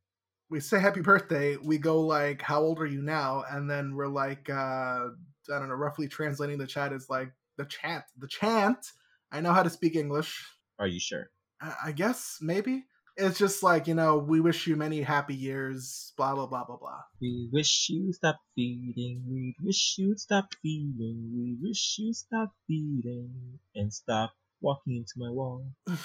We 0.49 0.59
say 0.59 0.79
happy 0.79 1.01
birthday, 1.01 1.57
we 1.57 1.79
go 1.79 2.01
like 2.01 2.41
how 2.41 2.61
old 2.61 2.79
are 2.79 2.85
you 2.85 3.01
now 3.01 3.43
and 3.49 3.69
then 3.69 3.95
we're 3.95 4.07
like 4.07 4.47
uh 4.49 4.53
I 4.53 5.59
don't 5.59 5.69
know, 5.69 5.75
roughly 5.75 6.07
translating 6.07 6.57
the 6.57 6.67
chat 6.67 6.93
is 6.93 7.09
like 7.09 7.31
the 7.57 7.65
chant. 7.65 8.03
The 8.17 8.27
chant. 8.27 8.91
I 9.31 9.41
know 9.41 9.53
how 9.53 9.63
to 9.63 9.69
speak 9.69 9.95
English. 9.95 10.45
Are 10.79 10.87
you 10.87 10.99
sure? 10.99 11.29
I 11.61 11.73
I 11.85 11.91
guess 11.91 12.37
maybe 12.41 12.85
it's 13.17 13.39
just 13.39 13.63
like 13.63 13.87
you 13.87 13.95
know, 13.95 14.17
we 14.17 14.39
wish 14.39 14.67
you 14.67 14.75
many 14.75 15.01
happy 15.01 15.35
years. 15.35 16.13
Blah 16.17 16.35
blah 16.35 16.47
blah 16.47 16.65
blah 16.65 16.77
blah. 16.77 17.01
We 17.21 17.49
wish 17.51 17.87
you 17.89 18.13
stop 18.13 18.37
feeding. 18.55 19.23
We 19.27 19.55
wish 19.63 19.95
you 19.97 20.15
stop 20.17 20.49
feeding. 20.61 21.31
We 21.33 21.57
wish 21.61 21.95
you 21.97 22.13
stop 22.13 22.51
feeding 22.67 23.59
and 23.73 23.91
stop 23.91 24.33
walking 24.65 24.95
into 24.97 25.13
my 25.17 25.29
wall. 25.29 25.63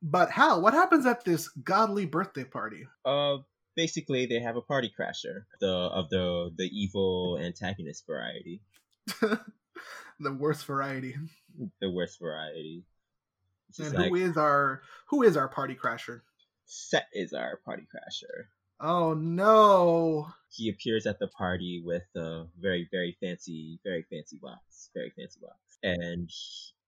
But 0.00 0.30
how? 0.30 0.60
what 0.60 0.74
happens 0.74 1.06
at 1.06 1.24
this 1.24 1.48
godly 1.48 2.06
birthday 2.06 2.44
party? 2.44 2.86
Uh, 3.04 3.38
basically, 3.74 4.26
they 4.26 4.38
have 4.38 4.56
a 4.56 4.62
party 4.62 4.92
crasher, 4.96 5.42
the 5.60 5.74
of 5.74 6.08
the 6.10 6.52
the 6.56 6.70
evil 6.70 7.36
antagonist 7.42 8.06
variety, 8.06 8.62
the 10.20 10.32
worst 10.32 10.64
variety. 10.66 11.16
the 11.80 11.90
worst 11.90 12.20
variety. 12.20 12.84
It's 13.70 13.80
And 13.80 13.86
just 13.86 13.98
like 13.98 14.08
who 14.10 14.14
is 14.16 14.36
our 14.36 14.82
who 15.10 15.22
is 15.24 15.36
our 15.36 15.48
party 15.48 15.74
crasher? 15.74 16.20
Set 16.64 17.08
is 17.12 17.32
our 17.32 17.56
party 17.64 17.82
crasher. 17.92 18.46
Oh 18.80 19.12
no. 19.14 20.32
He 20.50 20.68
appears 20.68 21.04
at 21.06 21.18
the 21.18 21.26
party 21.26 21.82
with 21.84 22.04
a 22.14 22.46
very 22.56 22.88
very 22.92 23.16
fancy, 23.20 23.80
very 23.82 24.04
fancy 24.08 24.38
box, 24.40 24.90
very 24.94 25.10
fancy 25.10 25.40
box, 25.40 25.78
and 25.82 26.30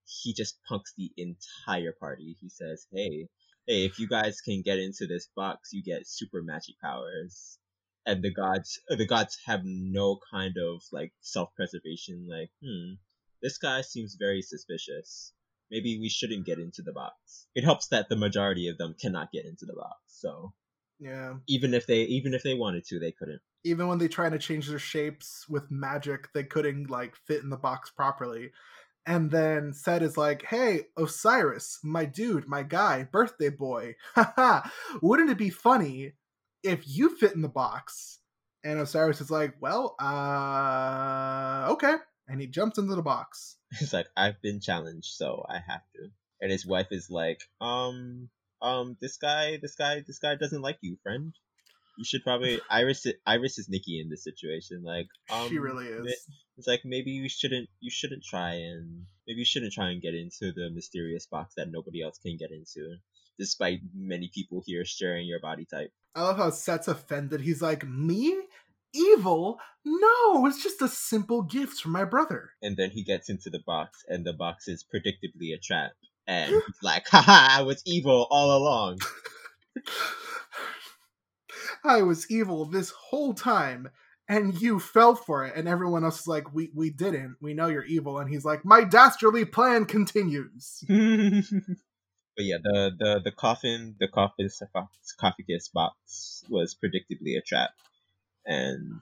he, 0.04 0.32
just 0.32 0.62
punks 0.68 0.92
the 0.96 1.12
entire 1.16 1.92
party. 1.92 2.36
He 2.40 2.48
says, 2.48 2.86
"Hey, 2.92 3.28
hey, 3.66 3.84
if 3.84 3.98
you 3.98 4.06
guys 4.06 4.40
can 4.40 4.62
get 4.62 4.78
into 4.78 5.06
this 5.06 5.28
box, 5.34 5.72
you 5.72 5.82
get 5.82 6.06
super 6.06 6.42
magic 6.42 6.78
powers." 6.80 7.58
And 8.06 8.22
the 8.22 8.32
gods, 8.32 8.80
uh, 8.88 8.94
the 8.94 9.06
gods 9.06 9.36
have 9.46 9.62
no 9.64 10.20
kind 10.30 10.56
of 10.58 10.82
like 10.92 11.12
self-preservation. 11.20 12.28
Like, 12.28 12.50
hmm, 12.62 12.94
this 13.42 13.58
guy 13.58 13.80
seems 13.82 14.14
very 14.14 14.42
suspicious. 14.42 15.32
Maybe 15.70 15.98
we 15.98 16.08
shouldn't 16.08 16.46
get 16.46 16.58
into 16.58 16.82
the 16.82 16.92
box. 16.92 17.48
It 17.54 17.64
helps 17.64 17.88
that 17.88 18.08
the 18.08 18.16
majority 18.16 18.68
of 18.68 18.78
them 18.78 18.94
cannot 19.00 19.32
get 19.32 19.44
into 19.44 19.66
the 19.66 19.74
box. 19.74 19.98
So 20.06 20.52
Yeah. 21.00 21.34
even 21.48 21.72
if 21.72 21.86
they, 21.86 22.02
even 22.02 22.34
if 22.34 22.42
they 22.42 22.54
wanted 22.54 22.84
to, 22.86 23.00
they 23.00 23.12
couldn't. 23.12 23.40
Even 23.64 23.88
when 23.88 23.98
they 23.98 24.08
try 24.08 24.28
to 24.28 24.38
change 24.38 24.68
their 24.68 24.78
shapes 24.78 25.46
with 25.48 25.70
magic, 25.70 26.28
they 26.34 26.44
couldn't 26.44 26.90
like 26.90 27.16
fit 27.26 27.42
in 27.42 27.50
the 27.50 27.56
box 27.56 27.90
properly. 27.90 28.52
And 29.06 29.30
then 29.30 29.72
Set 29.72 30.02
is 30.02 30.16
like, 30.16 30.44
"Hey, 30.44 30.86
Osiris, 30.96 31.78
my 31.82 32.04
dude, 32.04 32.46
my 32.46 32.62
guy, 32.62 33.04
birthday 33.04 33.48
boy. 33.48 33.96
Haha. 34.14 34.68
Wouldn't 35.00 35.30
it 35.30 35.38
be 35.38 35.50
funny 35.50 36.12
if 36.62 36.82
you 36.86 37.16
fit 37.16 37.32
in 37.34 37.42
the 37.42 37.48
box?" 37.48 38.18
And 38.62 38.78
Osiris 38.78 39.20
is 39.22 39.30
like, 39.30 39.54
"Well, 39.60 39.94
uh, 39.98 41.68
okay." 41.72 41.94
And 42.28 42.40
he 42.40 42.46
jumps 42.46 42.78
into 42.78 42.94
the 42.94 43.02
box. 43.02 43.56
He's 43.78 43.92
like 43.92 44.06
I've 44.16 44.40
been 44.42 44.60
challenged, 44.60 45.12
so 45.14 45.46
I 45.48 45.54
have 45.66 45.82
to. 45.96 46.10
And 46.42 46.50
his 46.52 46.66
wife 46.66 46.88
is 46.90 47.10
like, 47.10 47.42
um, 47.60 48.28
um, 48.62 48.96
this 49.00 49.16
guy, 49.16 49.58
this 49.60 49.74
guy, 49.74 50.02
this 50.06 50.18
guy 50.18 50.34
doesn't 50.34 50.62
like 50.62 50.78
you, 50.80 50.96
friend. 51.02 51.34
You 51.96 52.04
should 52.04 52.22
probably 52.22 52.60
Isis. 52.70 53.14
Isis 53.26 53.58
is 53.58 53.68
Nikki 53.68 54.00
in 54.00 54.08
this 54.08 54.24
situation. 54.24 54.82
Like, 54.82 55.08
um, 55.30 55.48
she 55.48 55.58
really 55.58 55.86
is. 55.86 56.26
It's 56.56 56.66
like 56.66 56.82
maybe 56.84 57.10
you 57.10 57.28
shouldn't. 57.28 57.68
You 57.80 57.90
shouldn't 57.90 58.24
try 58.24 58.52
and 58.52 59.06
maybe 59.26 59.40
you 59.40 59.44
shouldn't 59.44 59.72
try 59.72 59.90
and 59.90 60.02
get 60.02 60.14
into 60.14 60.52
the 60.52 60.70
mysterious 60.70 61.26
box 61.26 61.54
that 61.56 61.70
nobody 61.70 62.02
else 62.02 62.18
can 62.18 62.36
get 62.36 62.50
into, 62.50 62.96
despite 63.38 63.80
many 63.94 64.30
people 64.34 64.62
here 64.66 64.84
sharing 64.84 65.26
your 65.26 65.40
body 65.40 65.66
type. 65.70 65.90
I 66.14 66.22
love 66.22 66.36
how 66.36 66.50
Set's 66.50 66.88
offended. 66.88 67.40
He's 67.40 67.62
like, 67.62 67.86
"Me? 67.86 68.42
Evil? 68.92 69.58
No, 69.84 70.46
it's 70.46 70.62
just 70.62 70.82
a 70.82 70.88
simple 70.88 71.42
gift 71.42 71.80
from 71.80 71.92
my 71.92 72.04
brother." 72.04 72.50
And 72.60 72.76
then 72.76 72.90
he 72.90 73.04
gets 73.04 73.30
into 73.30 73.48
the 73.48 73.62
box, 73.64 74.04
and 74.08 74.24
the 74.26 74.32
box 74.32 74.68
is 74.68 74.84
predictably 74.84 75.54
a 75.54 75.58
trap. 75.58 75.92
And 76.26 76.50
he's 76.50 76.82
like, 76.82 77.06
haha, 77.10 77.60
I 77.60 77.62
was 77.62 77.82
evil 77.86 78.26
all 78.30 78.56
along. 78.56 79.00
I 81.84 82.02
was 82.02 82.30
evil 82.30 82.66
this 82.66 82.90
whole 82.90 83.34
time, 83.34 83.88
and 84.28 84.60
you 84.60 84.78
fell 84.78 85.14
for 85.14 85.46
it. 85.46 85.54
And 85.56 85.66
everyone 85.66 86.04
else 86.04 86.20
is 86.20 86.26
like, 86.26 86.52
"We 86.52 86.70
we 86.74 86.90
didn't. 86.90 87.36
We 87.40 87.54
know 87.54 87.68
you're 87.68 87.84
evil." 87.84 88.18
And 88.18 88.28
he's 88.28 88.44
like, 88.44 88.64
"My 88.64 88.84
dastardly 88.84 89.44
plan 89.44 89.86
continues." 89.86 90.84
but 90.88 92.44
yeah, 92.44 92.58
the, 92.62 92.90
the, 92.98 93.20
the 93.24 93.32
coffin, 93.32 93.96
the 93.98 94.08
coffin 94.08 94.48
sarcoph- 94.48 94.88
sarcophagus 95.02 95.68
box 95.68 96.44
was 96.48 96.74
predictably 96.74 97.38
a 97.38 97.42
trap. 97.42 97.70
And 98.46 99.00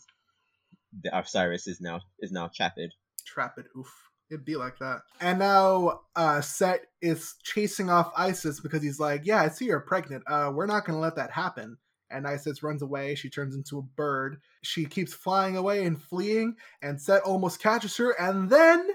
the 1.02 1.16
Osiris 1.16 1.66
is 1.66 1.80
now 1.80 2.00
is 2.20 2.32
now 2.32 2.50
trapped. 2.54 2.80
Trap 3.26 3.58
it. 3.58 3.66
Oof. 3.76 4.07
It'd 4.30 4.44
be 4.44 4.56
like 4.56 4.78
that. 4.78 5.00
And 5.20 5.38
now 5.38 6.00
uh 6.14 6.40
Set 6.40 6.86
is 7.00 7.34
chasing 7.42 7.90
off 7.90 8.12
Isis 8.16 8.60
because 8.60 8.82
he's 8.82 9.00
like, 9.00 9.22
Yeah, 9.24 9.40
I 9.40 9.48
see 9.48 9.66
you're 9.66 9.80
pregnant. 9.80 10.24
Uh 10.26 10.50
we're 10.54 10.66
not 10.66 10.84
gonna 10.84 11.00
let 11.00 11.16
that 11.16 11.30
happen. 11.30 11.78
And 12.10 12.26
Isis 12.26 12.62
runs 12.62 12.80
away. 12.82 13.14
She 13.14 13.28
turns 13.28 13.54
into 13.54 13.78
a 13.78 13.82
bird. 13.82 14.40
She 14.62 14.86
keeps 14.86 15.12
flying 15.12 15.56
away 15.56 15.84
and 15.84 16.00
fleeing, 16.00 16.56
and 16.80 17.00
Set 17.00 17.22
almost 17.22 17.60
catches 17.62 17.96
her. 17.98 18.12
And 18.18 18.48
then 18.48 18.88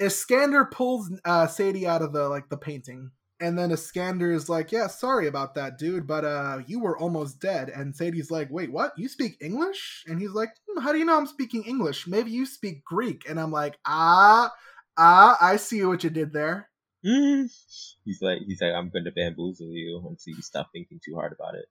Iskander 0.00 0.64
pulls 0.66 1.10
uh 1.24 1.46
Sadie 1.46 1.86
out 1.86 2.02
of 2.02 2.12
the 2.12 2.28
like 2.28 2.48
the 2.48 2.56
painting. 2.56 3.10
And 3.40 3.58
then 3.58 3.70
Iskander 3.70 4.32
is 4.32 4.48
like, 4.48 4.72
Yeah, 4.72 4.86
sorry 4.86 5.26
about 5.26 5.54
that, 5.54 5.78
dude, 5.78 6.06
but 6.06 6.24
uh 6.24 6.60
you 6.66 6.80
were 6.80 6.98
almost 6.98 7.40
dead. 7.40 7.68
And 7.68 7.94
Sadie's 7.94 8.30
like, 8.30 8.50
Wait, 8.50 8.72
what? 8.72 8.92
You 8.96 9.08
speak 9.08 9.36
English? 9.40 10.04
And 10.06 10.18
he's 10.20 10.32
like, 10.32 10.50
"Hmm, 10.68 10.80
How 10.80 10.92
do 10.92 10.98
you 10.98 11.04
know 11.04 11.16
I'm 11.16 11.26
speaking 11.26 11.64
English? 11.64 12.06
Maybe 12.06 12.30
you 12.30 12.46
speak 12.46 12.84
Greek. 12.84 13.28
And 13.28 13.38
I'm 13.38 13.52
like, 13.52 13.76
ah, 13.86 14.52
Ah, 14.98 15.36
I 15.40 15.56
see 15.56 15.84
what 15.84 16.04
you 16.04 16.10
did 16.10 16.32
there. 16.32 16.70
He's 17.02 18.20
like 18.20 18.40
he's 18.46 18.60
like 18.60 18.72
I'm 18.72 18.88
gonna 18.88 19.12
bamboozle 19.12 19.70
you 19.70 19.98
until 20.08 20.34
you 20.34 20.42
stop 20.42 20.70
thinking 20.72 21.00
too 21.04 21.14
hard 21.14 21.32
about 21.32 21.54
it. 21.54 21.66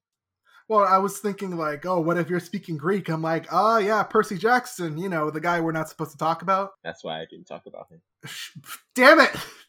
Well, 0.68 0.86
I 0.86 0.98
was 0.98 1.20
thinking 1.20 1.58
like, 1.58 1.86
oh, 1.86 2.00
what 2.00 2.18
if 2.18 2.30
you're 2.30 2.40
speaking 2.40 2.78
Greek? 2.78 3.10
I'm 3.10 3.22
like, 3.22 3.48
oh 3.52 3.78
yeah, 3.78 4.04
Percy 4.04 4.38
Jackson, 4.38 4.98
you 4.98 5.10
know, 5.10 5.30
the 5.30 5.42
guy 5.42 5.60
we're 5.60 5.72
not 5.72 5.90
supposed 5.90 6.12
to 6.12 6.18
talk 6.18 6.42
about. 6.42 6.72
That's 6.84 7.04
why 7.04 7.20
I 7.22 7.26
didn't 7.30 7.46
talk 7.46 7.64
about 7.66 7.88
him. 7.92 8.02
Damn 8.96 9.20
it! 9.20 9.32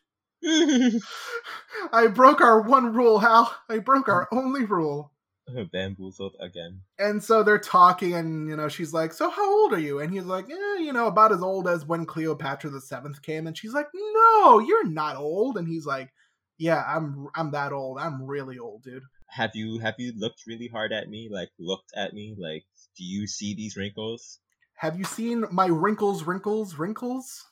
I 1.93 2.07
broke 2.07 2.41
our 2.41 2.61
one 2.63 2.95
rule, 2.95 3.19
Hal. 3.19 3.55
I 3.69 3.79
broke 3.79 4.09
our 4.09 4.29
only 4.33 4.65
rule. 4.65 5.13
Bamboozled 5.73 6.37
again. 6.41 6.83
And 6.99 7.23
so 7.23 7.43
they're 7.43 7.59
talking, 7.59 8.15
and 8.15 8.49
you 8.49 8.57
know, 8.57 8.69
she's 8.69 8.93
like, 8.93 9.13
"So 9.13 9.31
how 9.31 9.63
old 9.63 9.73
are 9.73 9.79
you?" 9.79 10.01
And 10.01 10.13
he's 10.13 10.25
like, 10.25 10.47
"Yeah, 10.49 10.79
you 10.79 10.93
know, 10.93 11.07
about 11.07 11.33
as 11.33 11.43
old 11.43 11.69
as 11.69 11.85
when 11.85 12.07
Cleopatra 12.07 12.71
the 12.71 12.81
Seventh 12.81 13.23
came." 13.23 13.47
And 13.47 13.57
she's 13.57 13.73
like, 13.73 13.89
"No, 13.95 14.59
you're 14.59 14.89
not 14.89 15.17
old." 15.17 15.57
And 15.57 15.69
he's 15.69 15.87
like, 15.87 16.13
"Yeah, 16.59 16.83
I'm, 16.87 17.29
I'm 17.35 17.53
that 17.53 17.73
old. 17.73 17.99
I'm 17.99 18.23
really 18.23 18.59
old, 18.59 18.83
dude." 18.83 19.03
Have 19.31 19.51
you 19.55 19.79
have 19.81 19.95
you 19.99 20.13
looked 20.17 20.43
really 20.47 20.69
hard 20.69 20.93
at 20.93 21.09
me? 21.09 21.29
Like 21.31 21.51
looked 21.59 21.93
at 21.97 22.13
me? 22.13 22.37
Like 22.39 22.65
do 22.97 23.05
you 23.05 23.27
see 23.27 23.55
these 23.55 23.77
wrinkles? 23.77 24.39
Have 24.77 24.99
you 24.99 25.05
seen 25.05 25.45
my 25.51 25.67
wrinkles, 25.67 26.25
wrinkles, 26.25 26.79
wrinkles? 26.79 27.45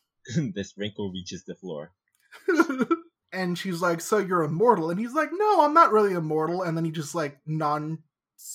this 0.54 0.74
wrinkle 0.76 1.10
reaches 1.10 1.44
the 1.44 1.54
floor. 1.54 1.92
And 3.32 3.58
she's 3.58 3.82
like, 3.82 4.00
"So 4.00 4.18
you're 4.18 4.44
immortal?" 4.44 4.90
And 4.90 4.98
he's 4.98 5.14
like, 5.14 5.30
"No, 5.32 5.62
I'm 5.62 5.74
not 5.74 5.92
really 5.92 6.12
immortal." 6.12 6.62
And 6.62 6.76
then 6.76 6.84
he 6.84 6.90
just 6.90 7.14
like 7.14 7.38
non 7.46 7.98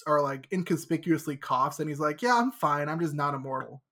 or 0.07 0.21
like 0.21 0.48
inconspicuously 0.51 1.38
coughs, 1.38 1.79
and 1.79 1.89
he's 1.89 2.00
like, 2.00 2.21
"Yeah, 2.21 2.36
I'm 2.36 2.51
fine. 2.51 2.89
I'm 2.89 3.00
just 3.00 3.13
not 3.13 3.33
immortal." 3.33 3.83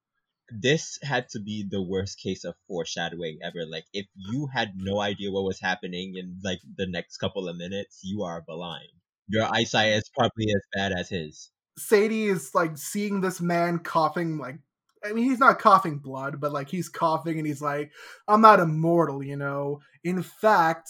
This 0.50 0.98
had 1.03 1.27
to 1.29 1.41
be 1.41 1.67
the 1.70 1.82
worst 1.82 2.20
case 2.20 2.46
of 2.46 2.56
foreshadowing 2.67 3.39
ever. 3.44 3.65
Like 3.65 3.86
if 3.94 4.06
you 4.15 4.48
had 4.53 4.74
no 4.75 5.01
idea 5.01 5.32
what 5.32 5.44
was 5.44 5.60
happening 5.60 6.15
in 6.15 6.39
like 6.44 6.60
the 6.77 6.88
next 6.88 7.17
couple 7.17 7.50
of 7.50 7.58
minutes, 7.58 8.00
you 8.03 8.24
are 8.24 8.44
blind. 8.48 8.88
Your 9.27 9.44
eyesight 9.44 9.94
is 9.94 10.10
probably 10.17 10.46
as 10.50 10.62
bad 10.74 10.94
as 10.94 11.10
his. 11.10 11.51
Sadie 11.77 12.27
is 12.27 12.56
like 12.56 12.77
seeing 12.77 13.22
this 13.22 13.41
man 13.41 13.79
coughing 13.79 14.38
like 14.38 14.60
I 15.06 15.13
mean 15.13 15.25
he's 15.25 15.39
not 15.39 15.60
coughing 15.60 16.00
blood, 16.00 16.39
but 16.39 16.51
like 16.51 16.70
he's 16.70 16.89
coughing 16.89 17.38
and 17.38 17.48
he's 17.48 17.62
like, 17.62 17.92
I'm 18.27 18.42
not 18.42 18.60
immortal, 18.60 19.24
you 19.24 19.38
know. 19.38 19.82
In 20.04 20.24
fact, 20.24 20.89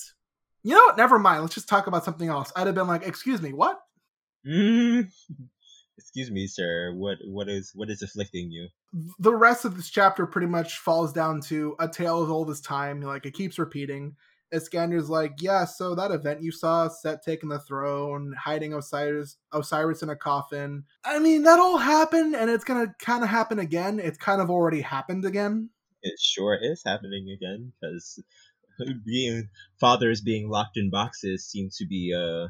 you 0.64 0.76
know 0.76 0.82
what? 0.82 0.98
Never 0.98 1.20
mind. 1.20 1.42
Let's 1.42 1.56
just 1.56 1.70
talk 1.70 1.88
about 1.88 2.04
something 2.04 2.30
else. 2.30 2.52
I'd 2.56 2.68
have 2.68 2.76
been 2.76 2.88
like, 2.88 3.06
excuse 3.06 3.42
me, 3.42 3.54
what? 3.54 3.80
Mm. 4.46 5.10
Excuse 6.00 6.30
me, 6.30 6.46
sir. 6.46 6.94
What 6.96 7.18
what 7.26 7.50
is 7.50 7.72
what 7.74 7.90
is 7.90 8.04
afflicting 8.04 8.52
you? 8.52 8.68
The 9.18 9.36
rest 9.36 9.66
of 9.66 9.76
this 9.76 9.90
chapter 9.90 10.28
pretty 10.28 10.46
much 10.48 10.78
falls 10.78 11.12
down 11.12 11.42
to 11.42 11.76
a 11.80 11.88
tale 11.88 12.24
as 12.24 12.30
old 12.30 12.52
as 12.52 12.62
time. 12.62 13.02
Like 13.02 13.26
it 13.26 13.34
keeps 13.34 13.58
repeating. 13.58 14.16
Iskander's 14.54 15.10
like, 15.10 15.34
yeah, 15.40 15.66
so 15.66 15.96
that 15.96 16.12
event 16.12 16.42
you 16.42 16.52
saw, 16.52 16.88
Set 16.88 17.24
taking 17.24 17.50
the 17.50 17.60
throne, 17.60 18.34
hiding 18.38 18.74
Osiris, 18.74 19.38
Osiris 19.52 20.02
in 20.02 20.10
a 20.10 20.16
coffin. 20.16 20.86
I 21.04 21.20
mean, 21.20 21.44
that 21.44 21.60
all 21.60 21.78
happened, 21.78 22.36
and 22.36 22.50
it's 22.50 22.64
gonna 22.64 22.96
kind 23.00 23.24
of 23.24 23.30
happen 23.30 23.60
again. 23.60 24.00
It's 24.00 24.18
kind 24.18 24.42
of 24.42 24.50
already 24.50 24.82
happened 24.82 25.26
again. 25.26 25.70
It 26.02 26.20
sure 26.20 26.58
is 26.62 26.82
happening 26.86 27.30
again 27.36 27.74
because 27.82 28.24
being 29.06 29.50
fathers 29.80 30.22
being 30.22 30.50
locked 30.50 30.78
in 30.78 30.90
boxes 30.90 31.46
seem 31.46 31.70
to 31.78 31.86
be 31.86 32.14
uh 32.16 32.48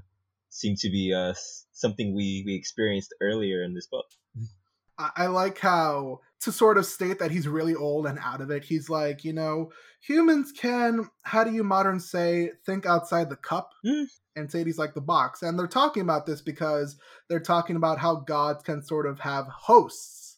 seem 0.50 0.76
to 0.80 0.90
be 0.90 1.14
uh 1.14 1.34
something 1.72 2.16
we 2.16 2.44
we 2.46 2.56
experienced 2.56 3.14
earlier 3.22 3.64
in 3.64 3.74
this 3.74 3.88
book. 3.88 4.06
I, 4.98 5.10
I 5.16 5.28
like 5.28 5.60
how 5.60 6.22
to 6.42 6.52
sort 6.52 6.78
of 6.78 6.86
state 6.86 7.20
that 7.20 7.32
he's 7.32 7.48
really 7.48 7.76
old 7.76 8.06
and 8.06 8.20
out 8.20 8.42
of 8.42 8.52
it. 8.52 8.64
He's 8.64 8.90
like, 8.90 9.24
you 9.24 9.34
know, 9.34 9.72
humans 10.02 10.52
can, 10.52 11.10
how 11.24 11.44
do 11.44 11.52
you 11.52 11.64
modern 11.64 12.00
say, 12.00 12.52
think 12.66 12.86
outside 12.86 13.30
the 13.30 13.36
cup? 13.36 13.72
Mm. 13.86 14.06
And 14.36 14.52
Sadie's 14.52 14.78
like 14.78 14.94
the 14.94 15.02
box. 15.02 15.42
And 15.42 15.58
they're 15.58 15.66
talking 15.66 16.04
about 16.04 16.28
this 16.28 16.42
because 16.42 16.98
they're 17.28 17.40
talking 17.40 17.76
about 17.76 17.98
how 17.98 18.18
gods 18.18 18.62
can 18.62 18.84
sort 18.84 19.08
of 19.08 19.20
have 19.22 19.48
hosts, 19.48 20.38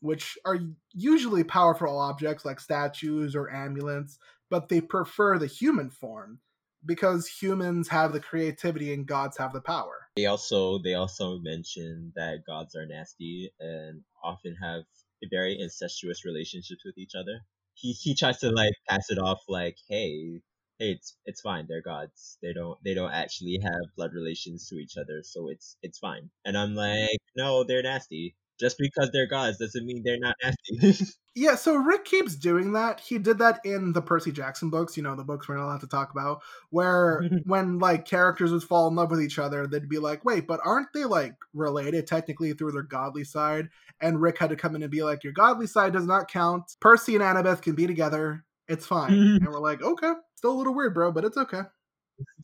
which 0.00 0.36
are 0.44 0.58
usually 0.92 1.44
powerful 1.44 1.98
objects 1.98 2.44
like 2.44 2.58
statues 2.58 3.36
or 3.36 3.48
amulets, 3.50 4.18
but 4.50 4.68
they 4.68 4.80
prefer 4.80 5.38
the 5.38 5.46
human 5.46 5.90
form 5.90 6.40
because 6.84 7.28
humans 7.28 7.88
have 7.88 8.12
the 8.12 8.20
creativity 8.20 8.92
and 8.92 9.06
gods 9.06 9.36
have 9.38 9.52
the 9.52 9.60
power. 9.60 10.05
They 10.16 10.26
also 10.26 10.78
they 10.78 10.94
also 10.94 11.38
mention 11.38 12.12
that 12.16 12.44
gods 12.44 12.74
are 12.74 12.86
nasty 12.86 13.52
and 13.60 14.02
often 14.22 14.56
have 14.56 14.84
very 15.30 15.58
incestuous 15.60 16.24
relationships 16.24 16.82
with 16.84 16.98
each 16.98 17.14
other. 17.14 17.40
He 17.74 17.92
he 17.92 18.14
tries 18.14 18.38
to 18.40 18.50
like 18.50 18.74
pass 18.88 19.10
it 19.10 19.18
off 19.18 19.44
like, 19.48 19.76
hey, 19.88 20.40
hey, 20.78 20.92
it's 20.92 21.16
it's 21.24 21.40
fine. 21.40 21.66
They're 21.68 21.82
gods. 21.82 22.38
They 22.42 22.52
don't 22.52 22.82
they 22.82 22.94
don't 22.94 23.12
actually 23.12 23.58
have 23.62 23.94
blood 23.96 24.12
relations 24.14 24.68
to 24.70 24.76
each 24.76 24.96
other, 24.96 25.22
so 25.22 25.48
it's 25.50 25.76
it's 25.82 25.98
fine. 25.98 26.30
And 26.44 26.56
I'm 26.58 26.74
like, 26.74 27.18
no, 27.36 27.62
they're 27.64 27.82
nasty. 27.82 28.36
Just 28.58 28.76
because 28.78 29.10
they're 29.12 29.26
gods 29.26 29.58
doesn't 29.58 29.84
mean 29.84 30.02
they're 30.04 30.18
not 30.18 30.36
nasty. 30.42 31.04
Yeah, 31.38 31.54
so 31.54 31.76
Rick 31.76 32.06
keeps 32.06 32.34
doing 32.34 32.72
that. 32.72 32.98
He 32.98 33.18
did 33.18 33.36
that 33.40 33.60
in 33.62 33.92
the 33.92 34.00
Percy 34.00 34.32
Jackson 34.32 34.70
books, 34.70 34.96
you 34.96 35.02
know, 35.02 35.14
the 35.14 35.22
books 35.22 35.46
we're 35.46 35.58
not 35.58 35.66
allowed 35.66 35.82
to 35.82 35.86
talk 35.86 36.10
about, 36.10 36.40
where 36.70 37.28
when 37.44 37.78
like 37.78 38.06
characters 38.06 38.52
would 38.52 38.62
fall 38.62 38.88
in 38.88 38.94
love 38.94 39.10
with 39.10 39.20
each 39.20 39.38
other, 39.38 39.66
they'd 39.66 39.86
be 39.86 39.98
like, 39.98 40.24
wait, 40.24 40.46
but 40.46 40.60
aren't 40.64 40.88
they 40.94 41.04
like 41.04 41.34
related 41.52 42.06
technically 42.06 42.54
through 42.54 42.72
their 42.72 42.82
godly 42.82 43.22
side? 43.22 43.68
And 44.00 44.22
Rick 44.22 44.38
had 44.38 44.48
to 44.48 44.56
come 44.56 44.74
in 44.76 44.82
and 44.82 44.90
be 44.90 45.02
like, 45.02 45.24
your 45.24 45.34
godly 45.34 45.66
side 45.66 45.92
does 45.92 46.06
not 46.06 46.30
count. 46.30 46.74
Percy 46.80 47.14
and 47.16 47.22
Annabeth 47.22 47.60
can 47.60 47.74
be 47.74 47.86
together. 47.86 48.46
It's 48.66 48.86
fine. 48.86 49.12
and 49.12 49.46
we're 49.46 49.60
like, 49.60 49.82
okay, 49.82 50.12
still 50.36 50.52
a 50.52 50.56
little 50.56 50.74
weird, 50.74 50.94
bro, 50.94 51.12
but 51.12 51.26
it's 51.26 51.36
okay. 51.36 51.60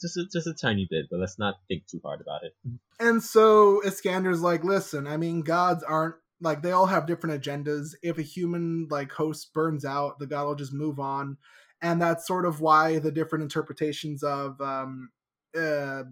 Just 0.01 0.17
a, 0.17 0.25
just 0.33 0.47
a 0.47 0.55
tiny 0.55 0.87
bit, 0.91 1.07
but 1.11 1.21
let's 1.21 1.39
not 1.39 1.57
think 1.69 1.87
too 1.87 2.01
hard 2.05 2.21
about 2.21 2.43
it. 2.45 2.55
And 3.01 3.23
so 3.23 3.81
Iskander's 3.85 4.41
like, 4.41 4.65
listen, 4.65 5.07
I 5.07 5.17
mean, 5.17 5.43
gods 5.43 5.83
aren't 5.83 6.17
like 6.41 6.63
they 6.63 6.73
all 6.73 6.87
have 6.87 7.07
different 7.07 7.41
agendas. 7.41 7.95
If 8.03 8.19
a 8.19 8.23
human 8.23 8.89
like 8.91 9.13
host 9.13 9.55
burns 9.55 9.85
out, 9.85 10.19
the 10.19 10.27
god 10.27 10.47
will 10.47 10.55
just 10.55 10.73
move 10.73 10.99
on. 10.99 11.39
And 11.81 12.01
that's 12.01 12.27
sort 12.27 12.47
of 12.47 12.61
why 12.61 12.99
the 12.99 13.13
different 13.13 13.43
interpretations 13.43 14.23
of 14.23 14.61
um 14.61 15.11
uh 15.59 16.05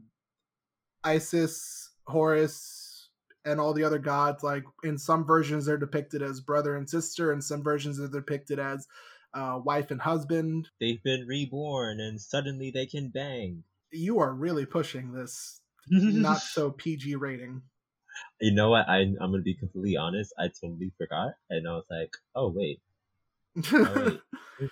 Isis, 1.02 1.90
Horus, 2.06 3.08
and 3.44 3.58
all 3.58 3.72
the 3.72 3.84
other 3.84 3.98
gods, 3.98 4.42
like 4.42 4.64
in 4.84 4.98
some 4.98 5.24
versions 5.24 5.66
they're 5.66 5.78
depicted 5.78 6.22
as 6.22 6.40
brother 6.40 6.76
and 6.76 6.88
sister, 6.88 7.32
and 7.32 7.42
some 7.42 7.62
versions 7.62 7.98
they're 7.98 8.08
depicted 8.08 8.58
as 8.58 8.86
uh, 9.34 9.60
wife 9.64 9.90
and 9.90 10.00
husband. 10.00 10.68
They've 10.80 11.02
been 11.02 11.26
reborn 11.26 12.00
and 12.00 12.20
suddenly 12.20 12.70
they 12.70 12.86
can 12.86 13.08
bang. 13.08 13.64
You 13.92 14.20
are 14.20 14.32
really 14.32 14.66
pushing 14.66 15.12
this 15.12 15.60
not 15.90 16.40
so 16.40 16.70
PG 16.70 17.16
rating. 17.16 17.62
You 18.40 18.54
know 18.54 18.70
what? 18.70 18.88
I 18.88 18.98
I'm 18.98 19.16
gonna 19.18 19.42
be 19.42 19.54
completely 19.54 19.96
honest. 19.96 20.32
I 20.38 20.48
totally 20.48 20.92
forgot, 20.98 21.32
and 21.48 21.68
I 21.68 21.72
was 21.72 21.84
like, 21.90 22.10
oh 22.34 22.52
wait, 22.54 22.80
oh 23.72 24.20
wait. 24.60 24.70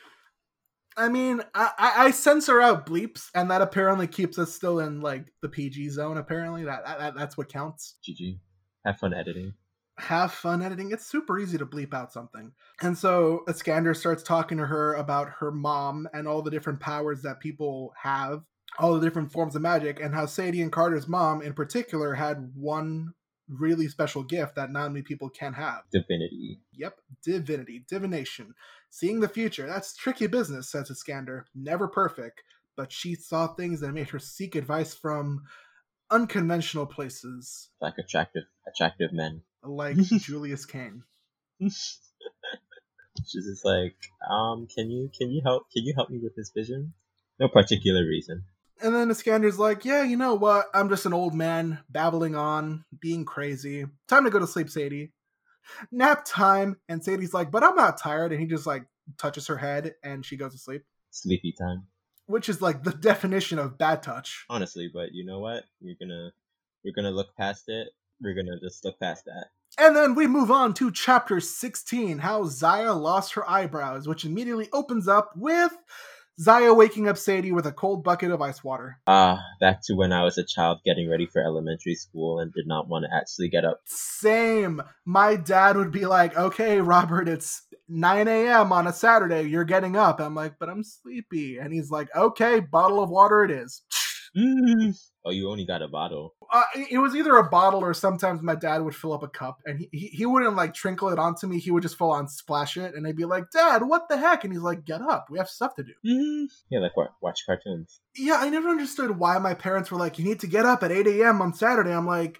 I 0.97 1.09
mean, 1.09 1.43
I, 1.55 1.71
I 1.79 2.07
I 2.07 2.11
censor 2.11 2.61
out 2.61 2.87
bleeps, 2.87 3.29
and 3.35 3.51
that 3.51 3.63
apparently 3.63 4.07
keeps 4.07 4.39
us 4.39 4.53
still 4.53 4.81
in 4.81 5.01
like 5.01 5.33
the 5.43 5.49
PG 5.49 5.91
zone. 5.91 6.19
Apparently, 6.19 6.65
that, 6.65 6.85
that 6.85 7.15
that's 7.15 7.37
what 7.37 7.49
counts. 7.49 7.97
GG. 8.07 8.39
Have 8.85 8.99
fun 8.99 9.15
editing. 9.15 9.55
Have 9.99 10.33
fun 10.33 10.63
editing. 10.63 10.93
It's 10.93 11.07
super 11.07 11.39
easy 11.39 11.59
to 11.59 11.67
bleep 11.67 11.93
out 11.93 12.13
something. 12.13 12.53
And 12.83 12.97
so 12.97 13.45
Iskander 13.49 13.95
starts 13.95 14.23
talking 14.23 14.59
to 14.59 14.67
her 14.67 14.95
about 14.95 15.29
her 15.41 15.51
mom 15.51 16.09
and 16.15 16.29
all 16.29 16.43
the 16.43 16.51
different 16.51 16.81
powers 16.81 17.23
that 17.23 17.41
people 17.41 17.93
have, 18.03 18.43
all 18.79 18.95
the 18.95 19.05
different 19.05 19.33
forms 19.33 19.57
of 19.57 19.63
magic, 19.63 20.01
and 20.01 20.15
how 20.15 20.27
Sadie 20.27 20.63
and 20.63 20.73
Carter's 20.73 21.09
mom, 21.09 21.43
in 21.43 21.53
particular, 21.53 22.15
had 22.15 22.53
one 22.55 23.13
really 23.49 23.89
special 23.89 24.23
gift 24.23 24.55
that 24.57 24.71
not 24.71 24.93
many 24.93 25.03
people 25.03 25.31
can 25.31 25.55
have. 25.55 25.81
Divinity. 25.91 26.61
Yep, 26.75 27.01
divinity, 27.25 27.85
divination. 27.89 28.55
Seeing 28.91 29.21
the 29.21 29.29
future. 29.29 29.67
That's 29.67 29.97
tricky 29.97 30.27
business, 30.27 30.71
says 30.71 30.91
Iskander. 30.91 31.47
Never 31.55 31.89
perfect, 31.89 32.43
but 32.77 32.93
she 32.93 33.15
saw 33.15 33.49
things 33.49 33.81
that 33.81 33.93
made 33.93 34.11
her 34.11 34.19
seek 34.19 34.55
advice 34.55 34.95
from 34.95 35.43
unconventional 36.11 36.87
places, 36.87 37.69
Like 37.81 37.95
attractive 37.99 38.45
attractive 38.67 39.13
men. 39.13 39.43
Like 39.63 39.97
Julius 39.97 40.67
Kane. 40.67 41.03
She's 43.27 43.45
just 43.47 43.65
like, 43.65 43.97
um, 44.31 44.67
can 44.75 44.91
you 44.91 45.11
can 45.17 45.31
you 45.31 45.43
help 45.45 45.65
can 45.73 45.85
you 45.85 45.93
help 45.97 46.11
me 46.11 46.19
with 46.19 46.37
this 46.37 46.51
vision? 46.55 46.93
No 47.41 47.49
particular 47.49 48.05
reason. 48.05 48.45
And 48.81 48.95
then 48.95 49.09
Iskander's 49.09 49.59
like, 49.59 49.85
yeah, 49.85 50.05
you 50.05 50.17
know 50.17 50.35
what? 50.35 50.67
I'm 50.73 50.89
just 50.89 51.05
an 51.05 51.13
old 51.13 51.35
man 51.35 51.81
babbling 51.91 52.37
on, 52.37 52.85
being 53.01 53.25
crazy. 53.25 53.87
Time 54.07 54.23
to 54.25 54.31
go 54.31 54.39
to 54.39 54.47
sleep, 54.47 54.71
Sadie. 54.71 55.11
Nap 55.91 56.25
time. 56.25 56.77
And 56.89 57.03
Sadie's 57.03 57.35
like, 57.35 57.51
but 57.51 57.65
I'm 57.65 57.75
not 57.75 57.99
tired. 58.01 58.31
And 58.31 58.41
he 58.41 58.47
just 58.47 58.67
like 58.69 58.85
touches 59.19 59.49
her 59.49 59.57
head 59.57 59.95
and 60.05 60.25
she 60.25 60.37
goes 60.37 60.53
to 60.53 60.59
sleep, 60.59 60.85
Sleepy 61.11 61.53
time. 61.59 61.87
which 62.27 62.49
is 62.49 62.63
like 62.63 62.85
the 62.85 62.93
definition 62.93 63.59
of 63.59 63.79
bad 63.79 64.01
touch. 64.03 64.45
Honestly, 64.49 64.89
but 64.93 65.13
you 65.13 65.25
know 65.25 65.41
what? 65.41 65.65
You're 65.81 65.97
gonna 66.01 66.31
you're 66.85 66.95
gonna 66.95 67.11
look 67.11 67.35
past 67.37 67.65
it. 67.69 67.89
We're 68.23 68.35
gonna 68.35 68.59
just 68.61 68.85
look 68.85 68.99
past 69.01 69.25
that. 69.27 69.49
And 69.79 69.95
then 69.95 70.15
we 70.15 70.27
move 70.27 70.51
on 70.51 70.75
to 70.75 70.91
chapter 70.91 71.41
16 71.41 72.19
How 72.19 72.45
Zaya 72.45 72.93
Lost 72.93 73.35
Her 73.35 73.49
Eyebrows, 73.49 74.09
which 74.09 74.25
immediately 74.25 74.69
opens 74.73 75.07
up 75.07 75.33
with 75.37 75.73
Zaya 76.41 76.73
waking 76.73 77.09
up 77.09 77.19
Sadie 77.19 77.53
with 77.53 77.67
a 77.67 77.73
cold 77.73 78.05
bucket 78.05 78.31
of 78.31 78.41
ice 78.41 78.63
water. 78.63 78.99
Ah, 79.07 79.41
back 79.61 79.81
to 79.85 79.95
when 79.95 80.13
I 80.13 80.23
was 80.23 80.39
a 80.39 80.45
child 80.45 80.79
getting 80.85 81.11
ready 81.11 81.27
for 81.27 81.43
elementary 81.43 81.97
school 81.97 82.39
and 82.39 82.53
did 82.53 82.67
not 82.67 82.89
want 82.89 83.05
to 83.05 83.15
actually 83.15 83.49
get 83.49 83.65
up. 83.65 83.81
Same. 83.87 84.81
My 85.05 85.35
dad 85.35 85.77
would 85.77 85.91
be 85.91 86.07
like, 86.07 86.37
okay, 86.37 86.81
Robert, 86.81 87.29
it's 87.29 87.63
9 87.89 88.29
a.m. 88.29 88.73
on 88.73 88.87
a 88.87 88.93
Saturday. 88.93 89.43
You're 89.43 89.65
getting 89.65 89.97
up. 89.97 90.21
I'm 90.21 90.37
like, 90.37 90.55
but 90.61 90.69
I'm 90.69 90.85
sleepy. 90.85 91.59
And 91.59 91.73
he's 91.73 91.91
like, 91.91 92.09
okay, 92.15 92.61
bottle 92.61 93.03
of 93.03 93.11
water 93.11 93.43
it 93.43 93.51
is. 93.51 93.83
Oh, 95.29 95.31
you 95.31 95.51
only 95.51 95.67
got 95.67 95.83
a 95.83 95.89
bottle. 95.89 96.35
Uh, 96.51 96.63
it 96.91 96.97
was 96.97 97.15
either 97.15 97.37
a 97.37 97.51
bottle 97.51 97.81
or 97.81 97.93
sometimes 97.93 98.41
my 98.41 98.55
dad 98.55 98.79
would 98.79 98.95
fill 98.95 99.13
up 99.13 99.23
a 99.23 99.29
cup 99.29 99.61
and 99.67 99.79
he, 99.79 99.89
he, 99.93 100.07
he 100.07 100.27
wouldn't 100.27 100.57
like 100.57 100.73
trinkle 100.73 101.13
it 101.13 101.19
onto 101.19 101.47
me. 101.47 101.59
He 101.59 101.71
would 101.71 101.83
just 101.83 101.99
full 101.99 102.13
on 102.13 102.29
splash 102.29 102.79
it. 102.79 102.95
And 102.95 103.07
I'd 103.07 103.15
be 103.15 103.27
like, 103.27 103.51
Dad, 103.51 103.83
what 103.83 104.09
the 104.09 104.17
heck? 104.17 104.45
And 104.45 104.55
he's 104.55 104.63
like, 104.63 104.87
get 104.87 105.03
up. 105.03 105.27
We 105.31 105.37
have 105.37 105.51
stuff 105.51 105.75
to 105.75 105.85
do. 105.85 105.93
Yeah, 106.71 106.79
like 106.79 106.97
what? 106.97 107.11
Watch 107.21 107.41
cartoons. 107.45 108.01
Yeah, 108.17 108.37
I 108.37 108.49
never 108.49 108.71
understood 108.71 109.19
why 109.19 109.39
my 109.39 109.53
parents 109.53 109.91
were 109.91 109.99
like, 109.99 110.19
you 110.19 110.25
need 110.25 110.41
to 110.41 110.47
get 110.47 110.65
up 110.65 110.83
at 110.83 110.91
8 110.91 111.07
a.m. 111.07 111.43
on 111.43 111.53
Saturday. 111.53 111.93
I'm 111.93 112.07
like, 112.07 112.39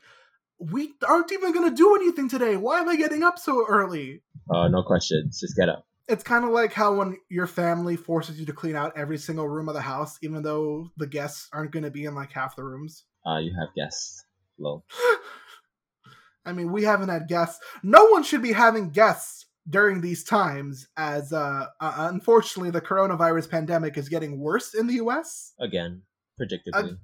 we 0.59 0.95
aren't 1.07 1.31
even 1.31 1.53
going 1.53 1.69
to 1.69 1.77
do 1.77 1.95
anything 1.95 2.31
today. 2.31 2.57
Why 2.57 2.81
am 2.81 2.89
I 2.89 2.97
getting 2.97 3.23
up 3.23 3.39
so 3.39 3.67
early? 3.69 4.23
Oh, 4.51 4.67
no 4.69 4.83
questions. 4.83 5.41
Just 5.41 5.57
get 5.57 5.69
up. 5.69 5.85
It's 6.09 6.25
kind 6.25 6.45
of 6.45 6.51
like 6.51 6.73
how 6.73 6.95
when 6.95 7.19
your 7.29 7.47
family 7.47 7.97
forces 7.97 8.41
you 8.41 8.47
to 8.47 8.53
clean 8.53 8.77
out 8.77 8.97
every 8.97 9.19
single 9.19 9.49
room 9.49 9.69
of 9.69 9.75
the 9.75 9.83
house, 9.83 10.19
even 10.23 10.43
though 10.43 10.91
the 10.97 11.07
guests 11.07 11.49
aren't 11.53 11.73
going 11.73 11.85
to 11.85 11.91
be 11.91 12.05
in 12.05 12.15
like 12.15 12.33
half 12.33 12.57
the 12.57 12.65
rooms. 12.65 13.05
Uh, 13.27 13.39
you 13.39 13.53
have 13.59 13.75
guests. 13.75 14.25
I 16.47 16.53
mean, 16.53 16.73
we 16.73 16.85
haven't 16.85 17.11
had 17.11 17.29
guests. 17.29 17.61
No 17.83 18.07
one 18.07 18.23
should 18.23 18.43
be 18.43 18.53
having 18.53 18.91
guests 18.91 19.47
during 19.69 20.01
these 20.01 20.25
times, 20.25 20.89
as 20.97 21.33
uh, 21.33 21.67
uh, 21.79 22.09
unfortunately 22.11 22.71
the 22.71 22.81
coronavirus 22.81 23.51
pandemic 23.51 23.99
is 23.99 24.09
getting 24.09 24.41
worse 24.41 24.73
in 24.73 24.87
the 24.87 24.95
U.S. 24.95 25.53
Again, 25.61 26.03
predictably. 26.41 26.99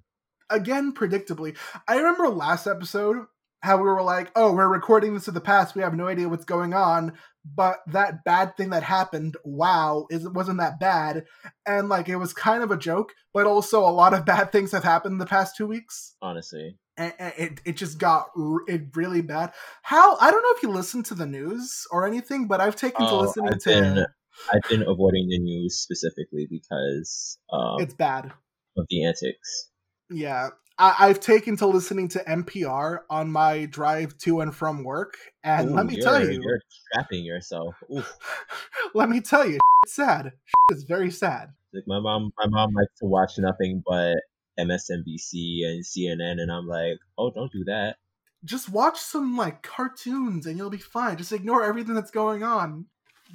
again 0.50 0.92
predictably 0.94 1.56
i 1.88 1.96
remember 1.96 2.28
last 2.28 2.66
episode 2.66 3.24
how 3.62 3.76
we 3.76 3.82
were 3.82 4.02
like 4.02 4.30
oh 4.36 4.52
we're 4.52 4.68
recording 4.68 5.14
this 5.14 5.28
in 5.28 5.34
the 5.34 5.40
past 5.40 5.74
we 5.74 5.82
have 5.82 5.94
no 5.94 6.06
idea 6.06 6.28
what's 6.28 6.44
going 6.44 6.74
on 6.74 7.12
but 7.44 7.80
that 7.86 8.24
bad 8.24 8.56
thing 8.56 8.70
that 8.70 8.82
happened 8.82 9.36
wow 9.44 10.06
is 10.10 10.24
it 10.24 10.32
wasn't 10.32 10.58
that 10.58 10.80
bad 10.80 11.24
and 11.66 11.88
like 11.88 12.08
it 12.08 12.16
was 12.16 12.32
kind 12.32 12.62
of 12.62 12.70
a 12.70 12.76
joke 12.76 13.12
but 13.32 13.46
also 13.46 13.80
a 13.80 13.90
lot 13.90 14.14
of 14.14 14.24
bad 14.32 14.50
things 14.52 14.72
have 14.72 14.84
happened 14.84 15.12
in 15.12 15.18
the 15.18 15.26
past 15.26 15.56
two 15.56 15.66
weeks 15.66 16.14
honestly. 16.22 16.78
and, 16.96 17.12
it, 17.18 17.60
it 17.64 17.76
just 17.76 17.98
got 17.98 18.28
r- 18.38 18.62
it 18.66 18.82
really 18.96 19.20
bad 19.20 19.52
how 19.82 20.16
i 20.18 20.30
don't 20.30 20.42
know 20.42 20.54
if 20.56 20.62
you 20.62 20.70
listen 20.70 21.02
to 21.02 21.14
the 21.14 21.26
news 21.26 21.84
or 21.90 22.06
anything 22.06 22.46
but 22.46 22.60
i've 22.60 22.76
taken 22.76 23.06
to 23.06 23.12
Oh, 23.12 23.20
listening 23.20 23.52
I've 23.52 23.58
to 23.60 23.70
been- 23.70 24.06
I've 24.52 24.68
been 24.68 24.82
avoiding 24.82 25.28
the 25.28 25.38
news 25.38 25.78
specifically 25.78 26.48
because 26.50 27.38
um, 27.52 27.76
it's 27.78 27.94
bad 27.94 28.32
of 28.76 28.84
the 28.90 29.04
antics. 29.04 29.70
Yeah. 30.10 30.48
I, 30.78 30.94
I've 30.98 31.20
taken 31.20 31.56
to 31.58 31.66
listening 31.66 32.08
to 32.08 32.18
NPR 32.24 33.00
on 33.08 33.30
my 33.30 33.66
drive 33.66 34.16
to 34.18 34.40
and 34.40 34.54
from 34.54 34.82
work. 34.84 35.14
And 35.44 35.70
Ooh, 35.70 35.74
let 35.74 35.86
me 35.86 36.00
tell 36.00 36.20
you, 36.20 36.40
you're 36.40 36.60
trapping 36.92 37.24
yourself. 37.24 37.74
Let 38.94 39.08
me 39.08 39.20
tell 39.20 39.48
you, 39.48 39.58
it's 39.84 39.94
sad. 39.94 40.32
It's 40.70 40.84
very 40.84 41.10
sad. 41.10 41.50
Like 41.74 41.84
my 41.86 42.00
mom, 42.00 42.32
my 42.38 42.46
mom 42.48 42.72
likes 42.74 42.98
to 43.00 43.06
watch 43.06 43.32
nothing 43.38 43.82
but 43.86 44.14
MSNBC 44.58 45.66
and 45.66 45.84
CNN, 45.84 46.40
and 46.40 46.50
I'm 46.50 46.66
like, 46.66 46.98
oh, 47.18 47.30
don't 47.30 47.52
do 47.52 47.64
that. 47.66 47.96
just 48.44 48.68
watch 48.68 48.98
some 48.98 49.36
like 49.36 49.62
cartoons 49.62 50.46
and 50.46 50.56
you'll 50.56 50.70
be 50.70 50.78
fine. 50.78 51.16
Just 51.16 51.32
ignore 51.32 51.64
everything 51.64 51.94
that's 51.94 52.10
going 52.10 52.42
on. 52.42 52.86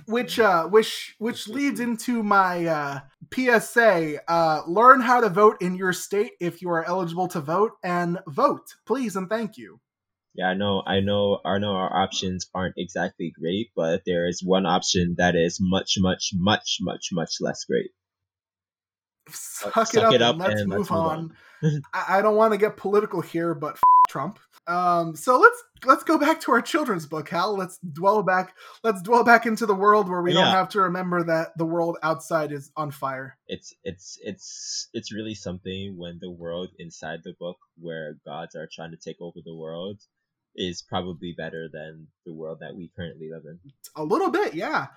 Which 0.07 0.39
uh 0.39 0.67
which 0.67 1.15
which 1.19 1.47
leads 1.47 1.79
into 1.79 2.23
my 2.23 2.65
uh 2.65 2.99
PSA. 3.33 4.19
Uh 4.27 4.61
learn 4.67 5.01
how 5.01 5.21
to 5.21 5.29
vote 5.29 5.61
in 5.61 5.75
your 5.75 5.93
state 5.93 6.33
if 6.39 6.61
you 6.61 6.69
are 6.69 6.85
eligible 6.85 7.27
to 7.29 7.41
vote 7.41 7.73
and 7.83 8.19
vote, 8.27 8.75
please 8.85 9.15
and 9.15 9.29
thank 9.29 9.57
you. 9.57 9.79
Yeah, 10.35 10.47
I 10.47 10.53
know, 10.53 10.83
I 10.85 10.99
know, 10.99 11.39
I 11.43 11.57
know 11.57 11.71
our 11.71 11.93
options 11.93 12.47
aren't 12.53 12.75
exactly 12.77 13.33
great, 13.37 13.71
but 13.75 14.03
there 14.05 14.27
is 14.27 14.43
one 14.43 14.65
option 14.65 15.15
that 15.17 15.35
is 15.35 15.57
much, 15.59 15.95
much, 15.99 16.31
much, 16.33 16.77
much, 16.81 17.09
much 17.11 17.41
less 17.41 17.65
great. 17.65 17.89
Suck, 19.29 19.73
Suck 19.73 19.93
it 19.95 20.03
up, 20.03 20.13
it 20.13 20.21
up 20.21 20.35
and 20.35 20.39
let's 20.39 20.61
and 20.61 20.69
move 20.69 20.79
let's 20.79 20.91
move 20.91 20.99
on. 20.99 21.35
I, 21.93 22.19
I 22.19 22.21
don't 22.21 22.35
want 22.35 22.53
to 22.53 22.57
get 22.57 22.77
political 22.77 23.21
here, 23.21 23.53
but 23.53 23.77
Trump. 24.09 24.39
Um, 24.67 25.15
so 25.15 25.39
let's 25.39 25.63
let's 25.85 26.03
go 26.03 26.17
back 26.17 26.41
to 26.41 26.51
our 26.51 26.61
children's 26.61 27.05
book, 27.05 27.29
Hal. 27.29 27.55
Let's 27.57 27.79
dwell 27.79 28.21
back. 28.23 28.53
Let's 28.83 29.01
dwell 29.01 29.23
back 29.23 29.45
into 29.45 29.65
the 29.65 29.73
world 29.73 30.09
where 30.09 30.21
we 30.21 30.33
don't 30.33 30.45
have 30.45 30.69
to 30.69 30.81
remember 30.81 31.23
that 31.23 31.57
the 31.57 31.65
world 31.65 31.97
outside 32.03 32.51
is 32.51 32.71
on 32.75 32.91
fire. 32.91 33.37
It's 33.47 33.73
it's 33.83 34.19
it's 34.21 34.89
it's 34.93 35.13
really 35.13 35.33
something 35.33 35.95
when 35.97 36.19
the 36.21 36.29
world 36.29 36.69
inside 36.77 37.21
the 37.23 37.33
book 37.39 37.57
where 37.79 38.17
gods 38.25 38.55
are 38.55 38.69
trying 38.71 38.91
to 38.91 38.97
take 38.97 39.21
over 39.21 39.39
the 39.43 39.55
world 39.55 40.01
is 40.55 40.81
probably 40.81 41.33
better 41.35 41.69
than 41.71 42.07
the 42.25 42.33
world 42.33 42.59
that 42.61 42.75
we 42.75 42.91
currently 42.95 43.29
live 43.31 43.43
in. 43.45 43.59
A 43.95 44.03
little 44.03 44.29
bit, 44.29 44.53
yeah. 44.53 44.87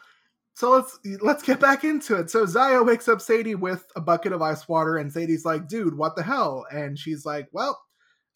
So 0.54 0.70
let's 0.70 0.98
let's 1.22 1.42
get 1.42 1.60
back 1.60 1.82
into 1.84 2.16
it. 2.16 2.30
So 2.30 2.44
Zaya 2.44 2.82
wakes 2.82 3.08
up 3.08 3.22
Sadie 3.22 3.54
with 3.54 3.86
a 3.96 4.00
bucket 4.00 4.32
of 4.32 4.42
ice 4.42 4.68
water, 4.68 4.96
and 4.98 5.10
Sadie's 5.10 5.46
like, 5.46 5.66
"Dude, 5.66 5.96
what 5.96 6.14
the 6.14 6.22
hell?" 6.22 6.66
And 6.70 6.98
she's 6.98 7.24
like, 7.24 7.48
"Well, 7.52 7.80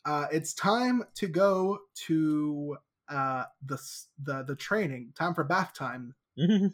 uh, 0.06 0.26
it's 0.32 0.54
time 0.54 1.02
to 1.16 1.26
go 1.26 1.78
to 2.06 2.76
uh, 3.08 3.44
the 3.64 3.78
the 4.22 4.44
the 4.44 4.56
training. 4.56 5.12
Time 5.18 5.34
for 5.34 5.44
bath 5.44 5.74
time." 5.74 6.14
and 6.36 6.72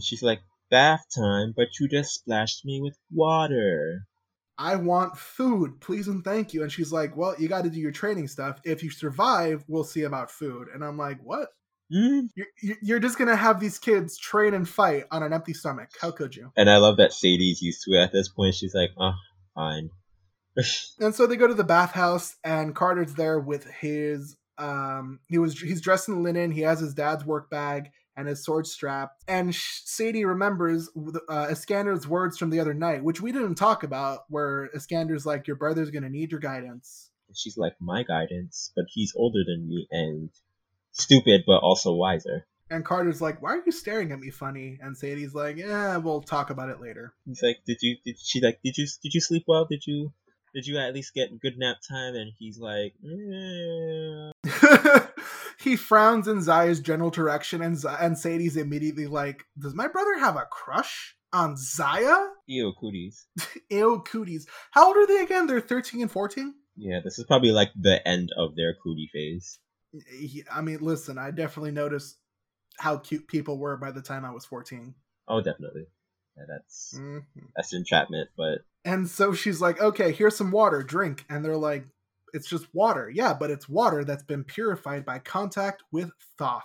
she's 0.00 0.22
like, 0.22 0.40
bath 0.72 1.04
time, 1.14 1.52
but 1.54 1.68
you 1.78 1.86
just 1.86 2.14
splashed 2.14 2.64
me 2.64 2.80
with 2.80 2.96
water. 3.12 4.06
I 4.58 4.76
want 4.76 5.16
food, 5.16 5.80
please 5.80 6.08
and 6.08 6.24
thank 6.24 6.54
you. 6.54 6.62
And 6.62 6.72
she's 6.72 6.92
like, 6.92 7.16
Well, 7.16 7.34
you 7.38 7.48
got 7.48 7.64
to 7.64 7.70
do 7.70 7.80
your 7.80 7.92
training 7.92 8.28
stuff. 8.28 8.60
If 8.64 8.82
you 8.82 8.90
survive, 8.90 9.64
we'll 9.68 9.84
see 9.84 10.02
about 10.02 10.30
food. 10.30 10.68
And 10.72 10.82
I'm 10.84 10.96
like, 10.96 11.18
What? 11.22 11.48
Mm. 11.92 12.28
You're, 12.34 12.46
you're- 12.62 12.78
you're 12.82 13.00
just 13.00 13.18
going 13.18 13.28
to 13.28 13.36
have 13.36 13.60
these 13.60 13.78
kids 13.78 14.16
train 14.16 14.54
and 14.54 14.68
fight 14.68 15.04
on 15.10 15.22
an 15.22 15.32
empty 15.32 15.52
stomach. 15.52 15.90
How 16.00 16.10
could 16.10 16.34
you? 16.34 16.50
And 16.56 16.70
I 16.70 16.78
love 16.78 16.96
that 16.98 17.12
Sadie's 17.12 17.60
used 17.60 17.82
to 17.84 17.92
it 17.92 18.02
at 18.02 18.12
this 18.12 18.28
point. 18.28 18.54
She's 18.54 18.74
like, 18.74 18.90
oh, 18.98 19.12
fine. 19.54 19.90
And 21.00 21.14
so 21.14 21.26
they 21.26 21.36
go 21.36 21.46
to 21.46 21.54
the 21.54 21.64
bathhouse, 21.64 22.36
and 22.44 22.74
Carter's 22.74 23.14
there 23.14 23.38
with 23.38 23.64
his. 23.64 24.36
Um, 24.58 25.20
he 25.28 25.38
was 25.38 25.58
he's 25.58 25.80
dressed 25.80 26.08
in 26.08 26.22
linen. 26.22 26.50
He 26.50 26.60
has 26.60 26.78
his 26.78 26.94
dad's 26.94 27.24
work 27.24 27.50
bag 27.50 27.90
and 28.16 28.28
his 28.28 28.44
sword 28.44 28.66
strap. 28.66 29.12
And 29.26 29.54
Sadie 29.54 30.24
remembers 30.24 30.90
uh, 31.28 31.46
Iskander's 31.46 32.06
words 32.06 32.38
from 32.38 32.50
the 32.50 32.60
other 32.60 32.74
night, 32.74 33.02
which 33.02 33.20
we 33.20 33.32
didn't 33.32 33.54
talk 33.54 33.82
about, 33.82 34.20
where 34.28 34.68
Iskander's 34.74 35.26
like, 35.26 35.46
"Your 35.46 35.56
brother's 35.56 35.90
gonna 35.90 36.10
need 36.10 36.30
your 36.30 36.40
guidance." 36.40 37.10
And 37.28 37.36
she's 37.36 37.56
like, 37.56 37.74
my 37.80 38.02
guidance, 38.02 38.72
but 38.76 38.84
he's 38.88 39.14
older 39.16 39.40
than 39.46 39.66
me 39.66 39.88
and 39.90 40.30
stupid, 40.92 41.44
but 41.46 41.58
also 41.58 41.94
wiser. 41.94 42.46
And 42.68 42.84
Carter's 42.84 43.20
like, 43.20 43.40
"Why 43.42 43.56
are 43.56 43.62
you 43.64 43.72
staring 43.72 44.12
at 44.12 44.20
me 44.20 44.30
funny?" 44.30 44.78
And 44.80 44.96
Sadie's 44.96 45.34
like, 45.34 45.56
"Yeah, 45.56 45.96
we'll 45.98 46.22
talk 46.22 46.50
about 46.50 46.70
it 46.70 46.80
later." 46.80 47.14
He's 47.26 47.42
like, 47.42 47.58
did 47.66 47.78
you? 47.82 47.96
Did 48.04 48.18
she 48.18 48.40
like? 48.40 48.60
Did 48.62 48.78
you? 48.78 48.86
Did 49.02 49.14
you 49.14 49.20
sleep 49.20 49.44
well? 49.46 49.66
Did 49.66 49.86
you? 49.86 50.12
Did 50.54 50.66
you 50.66 50.78
at 50.78 50.94
least 50.94 51.14
get 51.14 51.40
good 51.40 51.58
nap 51.58 51.76
time? 51.88 52.14
And 52.14 52.32
he's 52.38 52.58
like, 52.58 52.94
"Eh." 53.04 54.32
he 55.60 55.76
frowns 55.76 56.28
in 56.28 56.42
Zaya's 56.42 56.80
general 56.80 57.10
direction, 57.10 57.62
and 57.62 57.76
Z- 57.76 57.88
and 58.00 58.18
Sadie's 58.18 58.56
immediately 58.56 59.06
like, 59.06 59.44
"Does 59.58 59.74
my 59.74 59.88
brother 59.88 60.18
have 60.18 60.36
a 60.36 60.46
crush 60.50 61.16
on 61.32 61.56
Zaya?" 61.56 62.28
ew, 62.46 62.72
cooties. 62.78 63.26
Ew, 63.70 64.02
cooties. 64.06 64.46
How 64.72 64.88
old 64.88 64.96
are 64.96 65.06
they 65.06 65.22
again? 65.22 65.46
They're 65.46 65.60
thirteen 65.60 66.02
and 66.02 66.10
fourteen. 66.10 66.54
Yeah, 66.76 67.00
this 67.02 67.18
is 67.18 67.24
probably 67.24 67.52
like 67.52 67.70
the 67.78 68.06
end 68.06 68.30
of 68.36 68.56
their 68.56 68.74
cootie 68.82 69.10
phase. 69.12 69.58
I 70.50 70.62
mean, 70.62 70.78
listen, 70.80 71.18
I 71.18 71.30
definitely 71.30 71.72
noticed 71.72 72.16
how 72.78 72.96
cute 72.96 73.28
people 73.28 73.58
were 73.58 73.76
by 73.76 73.90
the 73.90 74.02
time 74.02 74.24
I 74.24 74.30
was 74.30 74.44
fourteen. 74.44 74.94
Oh, 75.28 75.40
definitely. 75.40 75.86
Yeah, 76.36 76.44
that's 76.48 76.94
Mhm. 76.98 77.24
that's 77.56 77.72
entrapment, 77.72 78.30
but 78.36 78.64
And 78.84 79.08
so 79.08 79.32
she's 79.32 79.60
like, 79.60 79.80
okay, 79.80 80.10
here's 80.12 80.36
some 80.36 80.50
water, 80.50 80.82
drink. 80.82 81.24
And 81.28 81.44
they're 81.44 81.56
like, 81.56 81.86
it's 82.34 82.48
just 82.48 82.66
water. 82.74 83.08
Yeah, 83.08 83.32
but 83.32 83.50
it's 83.50 83.68
water 83.68 84.04
that's 84.04 84.24
been 84.24 84.42
purified 84.42 85.04
by 85.04 85.18
contact 85.20 85.84
with 85.92 86.10
Thoth. 86.38 86.64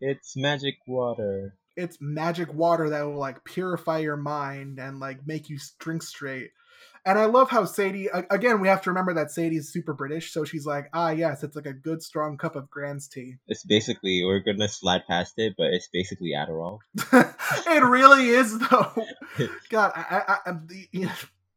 it's 0.00 0.36
magic 0.36 0.76
water. 0.86 1.56
It's 1.74 1.98
magic 2.00 2.52
water 2.54 2.90
that 2.90 3.02
will 3.02 3.16
like 3.18 3.42
purify 3.44 3.98
your 3.98 4.16
mind 4.18 4.78
and 4.78 5.00
like 5.00 5.26
make 5.26 5.48
you 5.50 5.58
drink 5.78 6.02
straight. 6.02 6.52
And 7.06 7.20
I 7.20 7.26
love 7.26 7.48
how 7.48 7.64
Sadie, 7.64 8.08
again, 8.30 8.60
we 8.60 8.66
have 8.66 8.82
to 8.82 8.90
remember 8.90 9.14
that 9.14 9.30
Sadie's 9.30 9.72
super 9.72 9.94
British. 9.94 10.32
So 10.32 10.44
she's 10.44 10.66
like, 10.66 10.88
ah, 10.92 11.10
yes, 11.10 11.44
it's 11.44 11.54
like 11.54 11.66
a 11.66 11.72
good 11.72 12.02
strong 12.02 12.36
cup 12.36 12.56
of 12.56 12.68
Grand's 12.68 13.06
tea. 13.06 13.36
It's 13.46 13.64
basically 13.64 14.22
we're 14.24 14.40
gonna 14.40 14.68
slide 14.68 15.02
past 15.06 15.34
it, 15.38 15.54
but 15.56 15.68
it's 15.68 15.88
basically 15.92 16.32
Adderall. 16.36 16.80
it 17.12 17.82
really 17.82 18.28
is, 18.28 18.58
though. 18.58 18.92
God, 19.70 19.92
I, 19.94 20.22
I, 20.26 20.50
I, 20.50 20.54
you 20.90 21.06
know, 21.06 21.12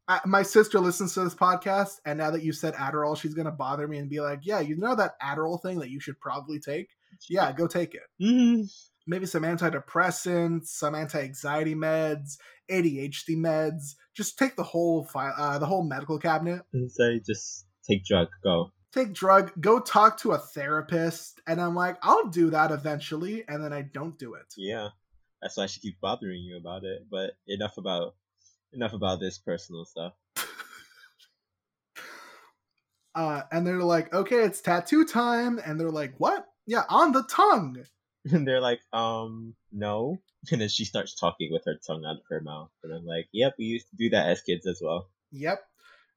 I, 0.07 0.19
my 0.25 0.43
sister 0.43 0.79
listens 0.79 1.15
to 1.15 1.23
this 1.23 1.33
podcast, 1.33 1.99
and 2.05 2.19
now 2.19 2.29
that 2.31 2.43
you 2.43 2.53
said 2.53 2.75
Adderall, 2.75 3.19
she's 3.19 3.33
gonna 3.33 3.51
bother 3.51 3.87
me 3.87 3.97
and 3.97 4.09
be 4.09 4.19
like, 4.19 4.41
"Yeah, 4.43 4.59
you 4.59 4.77
know 4.77 4.95
that 4.95 5.19
Adderall 5.19 5.61
thing 5.61 5.79
that 5.79 5.89
you 5.89 5.99
should 5.99 6.19
probably 6.19 6.59
take? 6.59 6.89
Yeah, 7.27 7.51
go 7.51 7.67
take 7.67 7.95
it. 7.95 8.03
Mm. 8.21 8.71
Maybe 9.09 9.25
some 9.25 9.41
antidepressants, 9.41 10.67
some 10.67 10.93
anti-anxiety 10.93 11.73
meds, 11.73 12.37
ADHD 12.69 13.35
meds. 13.35 13.95
Just 14.15 14.37
take 14.37 14.55
the 14.55 14.63
whole 14.63 15.03
file, 15.03 15.33
uh, 15.35 15.57
the 15.57 15.65
whole 15.65 15.83
medical 15.83 16.19
cabinet. 16.19 16.61
So 16.89 17.17
just 17.25 17.65
take 17.89 18.05
drug, 18.05 18.27
go. 18.43 18.71
Take 18.93 19.13
drug, 19.13 19.51
go 19.59 19.79
talk 19.79 20.19
to 20.19 20.33
a 20.33 20.37
therapist, 20.37 21.41
and 21.47 21.59
I'm 21.59 21.73
like, 21.73 21.97
I'll 22.03 22.27
do 22.27 22.51
that 22.51 22.69
eventually, 22.69 23.43
and 23.47 23.63
then 23.63 23.73
I 23.73 23.81
don't 23.81 24.17
do 24.19 24.35
it. 24.35 24.53
Yeah, 24.55 24.89
that's 25.41 25.57
why 25.57 25.65
she 25.65 25.79
keeps 25.79 25.97
bothering 25.99 26.41
you 26.41 26.57
about 26.57 26.83
it. 26.83 27.07
But 27.09 27.31
enough 27.47 27.77
about 27.77 28.13
enough 28.73 28.93
about 28.93 29.19
this 29.19 29.39
personal 29.39 29.85
stuff. 29.85 30.13
Uh, 33.15 33.41
and 33.51 33.65
they're 33.65 33.81
like, 33.83 34.13
okay, 34.13 34.43
it's 34.43 34.61
tattoo 34.61 35.03
time. 35.03 35.59
And 35.65 35.79
they're 35.79 35.89
like, 35.89 36.13
what? 36.19 36.45
Yeah, 36.67 36.83
on 36.89 37.11
the 37.11 37.23
tongue. 37.23 37.83
And 38.25 38.47
they're 38.47 38.61
like, 38.61 38.81
um, 38.93 39.55
no. 39.71 40.21
And 40.51 40.61
then 40.61 40.69
she 40.69 40.85
starts 40.85 41.15
talking 41.15 41.49
with 41.51 41.63
her 41.65 41.75
tongue 41.85 42.05
out 42.05 42.15
of 42.15 42.23
her 42.29 42.39
mouth. 42.39 42.69
And 42.83 42.93
I'm 42.93 43.05
like, 43.05 43.27
yep, 43.33 43.55
we 43.59 43.65
used 43.65 43.89
to 43.89 43.97
do 43.97 44.09
that 44.11 44.29
as 44.29 44.41
kids 44.41 44.65
as 44.65 44.79
well. 44.81 45.09
Yep. 45.31 45.61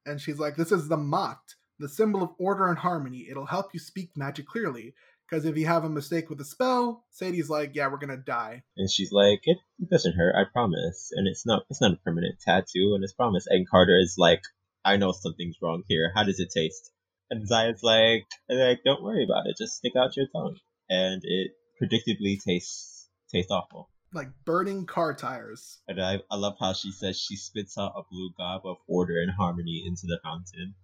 And 0.05 0.21
she's 0.21 0.39
like, 0.39 0.55
this 0.55 0.71
is 0.71 0.87
the 0.87 0.95
Ma'at, 0.95 1.39
the 1.77 1.89
symbol 1.89 2.23
of 2.23 2.29
order 2.37 2.69
and 2.69 2.77
harmony. 2.77 3.27
It'll 3.29 3.45
help 3.45 3.73
you 3.73 3.81
speak 3.81 4.11
magic 4.15 4.47
clearly. 4.47 4.93
Because 5.29 5.45
if 5.45 5.57
you 5.57 5.65
have 5.65 5.83
a 5.83 5.89
mistake 5.89 6.29
with 6.29 6.39
a 6.41 6.45
spell, 6.45 7.05
Sadie's 7.09 7.49
like, 7.49 7.71
yeah, 7.73 7.87
we're 7.87 7.97
going 7.97 8.15
to 8.15 8.23
die. 8.23 8.63
And 8.77 8.89
she's 8.89 9.11
like, 9.11 9.41
it, 9.43 9.57
it 9.79 9.89
doesn't 9.89 10.15
hurt, 10.15 10.35
I 10.35 10.43
promise. 10.51 11.09
And 11.13 11.27
it's 11.27 11.45
not 11.45 11.63
it's 11.69 11.81
not 11.81 11.93
a 11.93 11.97
permanent 11.97 12.39
tattoo, 12.39 12.93
and 12.93 13.03
it's 13.03 13.13
promise. 13.13 13.45
And 13.47 13.67
Carter 13.67 13.97
is 13.97 14.15
like, 14.17 14.41
I 14.85 14.97
know 14.97 15.11
something's 15.11 15.57
wrong 15.61 15.83
here. 15.87 16.11
How 16.13 16.23
does 16.23 16.39
it 16.39 16.51
taste? 16.51 16.91
And 17.31 17.47
Zaya's 17.47 17.81
like, 17.81 18.25
like, 18.49 18.81
don't 18.85 19.01
worry 19.01 19.23
about 19.23 19.47
it. 19.47 19.57
Just 19.57 19.77
stick 19.77 19.93
out 19.97 20.15
your 20.15 20.27
tongue. 20.27 20.57
And 20.89 21.21
it 21.23 21.51
predictably 21.83 22.41
tastes 22.41 23.09
tastes 23.31 23.51
awful. 23.51 23.89
Like 24.13 24.29
burning 24.45 24.85
car 24.85 25.13
tires. 25.15 25.79
And 25.87 26.01
I, 26.01 26.19
I 26.29 26.35
love 26.35 26.55
how 26.59 26.73
she 26.73 26.91
says 26.91 27.19
she 27.19 27.35
spits 27.35 27.77
out 27.77 27.93
a 27.95 28.03
blue 28.11 28.29
gob 28.37 28.61
of 28.65 28.77
order 28.87 29.19
and 29.19 29.31
harmony 29.31 29.83
into 29.85 30.05
the 30.07 30.19
fountain. 30.23 30.75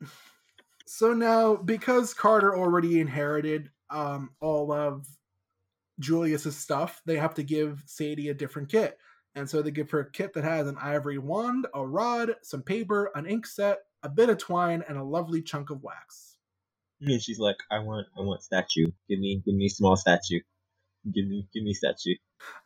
So 0.88 1.12
now, 1.12 1.56
because 1.56 2.14
Carter 2.14 2.56
already 2.56 3.00
inherited 3.00 3.70
um, 3.90 4.30
all 4.40 4.72
of 4.72 5.06
Julius's 5.98 6.56
stuff, 6.56 7.02
they 7.04 7.16
have 7.16 7.34
to 7.34 7.42
give 7.42 7.82
Sadie 7.86 8.28
a 8.28 8.34
different 8.34 8.70
kit. 8.70 8.96
And 9.34 9.50
so 9.50 9.60
they 9.60 9.72
give 9.72 9.90
her 9.90 10.00
a 10.00 10.10
kit 10.10 10.32
that 10.34 10.44
has 10.44 10.68
an 10.68 10.78
ivory 10.80 11.18
wand, 11.18 11.66
a 11.74 11.84
rod, 11.84 12.36
some 12.42 12.62
paper, 12.62 13.10
an 13.16 13.26
ink 13.26 13.46
set, 13.46 13.80
a 14.04 14.08
bit 14.08 14.30
of 14.30 14.38
twine, 14.38 14.84
and 14.88 14.96
a 14.96 15.02
lovely 15.02 15.42
chunk 15.42 15.70
of 15.70 15.82
wax. 15.82 16.35
And 17.00 17.22
she's 17.22 17.38
like, 17.38 17.56
I 17.70 17.80
want 17.80 18.06
I 18.18 18.22
want 18.22 18.42
statue. 18.42 18.86
Give 19.08 19.18
me 19.20 19.42
give 19.44 19.54
me 19.54 19.68
small 19.68 19.96
statue. 19.96 20.40
Give 21.12 21.26
me 21.28 21.48
give 21.54 21.64
me 21.64 21.74
statue. 21.74 22.16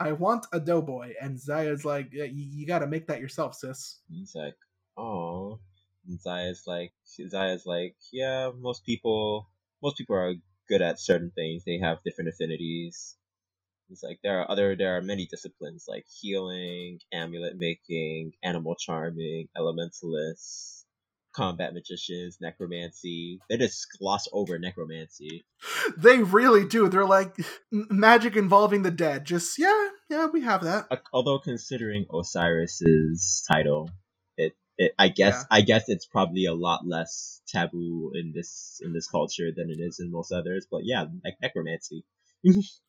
I 0.00 0.12
want 0.12 0.46
a 0.52 0.60
doughboy. 0.60 1.14
And 1.20 1.38
Zaya's 1.40 1.84
like, 1.84 2.10
"Yeah, 2.12 2.24
you, 2.24 2.44
you 2.52 2.66
gotta 2.66 2.86
make 2.86 3.06
that 3.08 3.20
yourself, 3.20 3.54
sis. 3.54 4.00
And 4.08 4.18
he's 4.18 4.34
like, 4.34 4.56
oh. 4.96 5.60
And 6.08 6.20
Zaya's 6.20 6.64
like, 6.66 6.92
Zaya's 7.06 7.66
like, 7.66 7.96
yeah, 8.12 8.50
most 8.58 8.84
people, 8.84 9.48
most 9.82 9.96
people 9.98 10.16
are 10.16 10.34
good 10.68 10.82
at 10.82 11.00
certain 11.00 11.30
things. 11.34 11.64
They 11.64 11.78
have 11.78 12.02
different 12.04 12.30
affinities. 12.30 13.16
He's 13.88 14.02
like, 14.02 14.20
there 14.22 14.40
are 14.40 14.50
other, 14.50 14.76
there 14.76 14.96
are 14.96 15.02
many 15.02 15.26
disciplines 15.26 15.86
like 15.88 16.06
healing, 16.20 17.00
amulet 17.12 17.56
making, 17.58 18.32
animal 18.42 18.76
charming, 18.76 19.48
elementalists. 19.56 20.79
Combat 21.32 21.72
magicians, 21.74 22.38
necromancy. 22.40 23.40
They 23.48 23.56
just 23.56 23.86
gloss 23.98 24.28
over 24.32 24.58
necromancy. 24.58 25.44
They 25.96 26.18
really 26.18 26.66
do. 26.66 26.88
They're 26.88 27.04
like 27.04 27.36
magic 27.70 28.36
involving 28.36 28.82
the 28.82 28.90
dead. 28.90 29.24
Just 29.24 29.58
yeah, 29.58 29.88
yeah, 30.08 30.26
we 30.26 30.42
have 30.42 30.64
that. 30.64 30.86
Uh, 30.90 30.96
Although 31.12 31.38
considering 31.38 32.06
Osiris's 32.10 33.44
title, 33.50 33.90
it, 34.36 34.54
it 34.78 34.92
I 34.98 35.08
guess 35.08 35.34
Yeah. 35.50 35.56
I 35.56 35.60
guess 35.62 35.88
it's 35.88 36.06
probably 36.06 36.46
a 36.46 36.54
lot 36.54 36.80
less 36.86 37.40
taboo 37.48 38.12
in 38.14 38.32
this 38.34 38.80
in 38.84 38.92
this 38.92 39.06
culture 39.08 39.50
than 39.54 39.70
it 39.70 39.78
is 39.80 40.00
in 40.00 40.10
most 40.10 40.32
others. 40.32 40.66
But 40.70 40.82
yeah, 40.84 41.04
like 41.24 41.34
necromancy. 41.42 42.04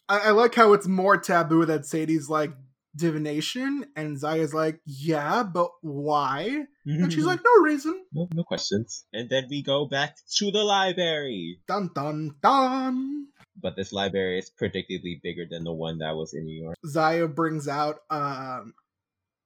I, 0.10 0.19
I 0.19 0.32
like 0.32 0.56
how 0.56 0.73
it's 0.73 0.88
more 0.88 1.17
taboo 1.17 1.65
that 1.65 1.86
Sadie's 1.86 2.30
like 2.30 2.51
divination, 2.95 3.86
and 3.95 4.19
Zaya's 4.19 4.54
like, 4.54 4.80
yeah, 4.86 5.43
but 5.43 5.69
why? 5.82 6.65
And 6.86 7.12
she's 7.13 7.25
like, 7.25 7.39
no 7.43 7.63
reason. 7.63 8.04
no, 8.12 8.27
no 8.34 8.43
questions. 8.43 9.06
And 9.13 9.30
then 9.30 9.47
we 9.49 9.63
go 9.63 9.86
back 9.86 10.15
to 10.38 10.51
the 10.51 10.63
library. 10.63 11.60
Dun 11.67 11.91
dun 11.93 12.36
dun. 12.41 13.27
But 13.62 13.75
this 13.75 13.93
library 13.93 14.39
is 14.39 14.49
predictably 14.49 15.21
bigger 15.21 15.45
than 15.49 15.63
the 15.63 15.73
one 15.73 15.99
that 15.99 16.15
was 16.15 16.34
in 16.34 16.45
New 16.45 16.63
York. 16.63 16.77
Zaya 16.86 17.27
brings 17.27 17.67
out 17.67 17.99
um, 18.10 18.73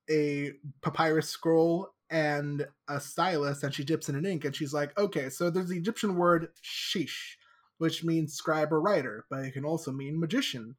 a 0.10 0.52
papyrus 0.82 1.28
scroll 1.30 1.90
and 2.10 2.66
a 2.88 3.00
stylus, 3.00 3.64
and 3.64 3.74
she 3.74 3.84
dips 3.84 4.10
in 4.10 4.16
an 4.16 4.26
ink, 4.26 4.46
and 4.46 4.56
she's 4.56 4.74
like, 4.74 4.98
okay, 4.98 5.30
so 5.30 5.50
there's 5.50 5.70
the 5.70 5.78
Egyptian 5.78 6.16
word 6.16 6.48
sesh, 6.64 7.38
which 7.80 8.04
means 8.04 8.34
scribe 8.36 8.72
or 8.72 8.80
writer, 8.80 9.26
but 9.30 9.40
it 9.44 9.54
can 9.54 9.66
also 9.66 9.92
mean 9.92 10.20
magician. 10.20 10.76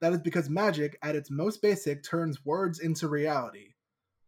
That 0.00 0.12
is 0.12 0.20
because 0.20 0.48
magic, 0.48 0.98
at 1.02 1.16
its 1.16 1.30
most 1.30 1.60
basic, 1.60 2.04
turns 2.04 2.44
words 2.44 2.78
into 2.78 3.08
reality. 3.08 3.74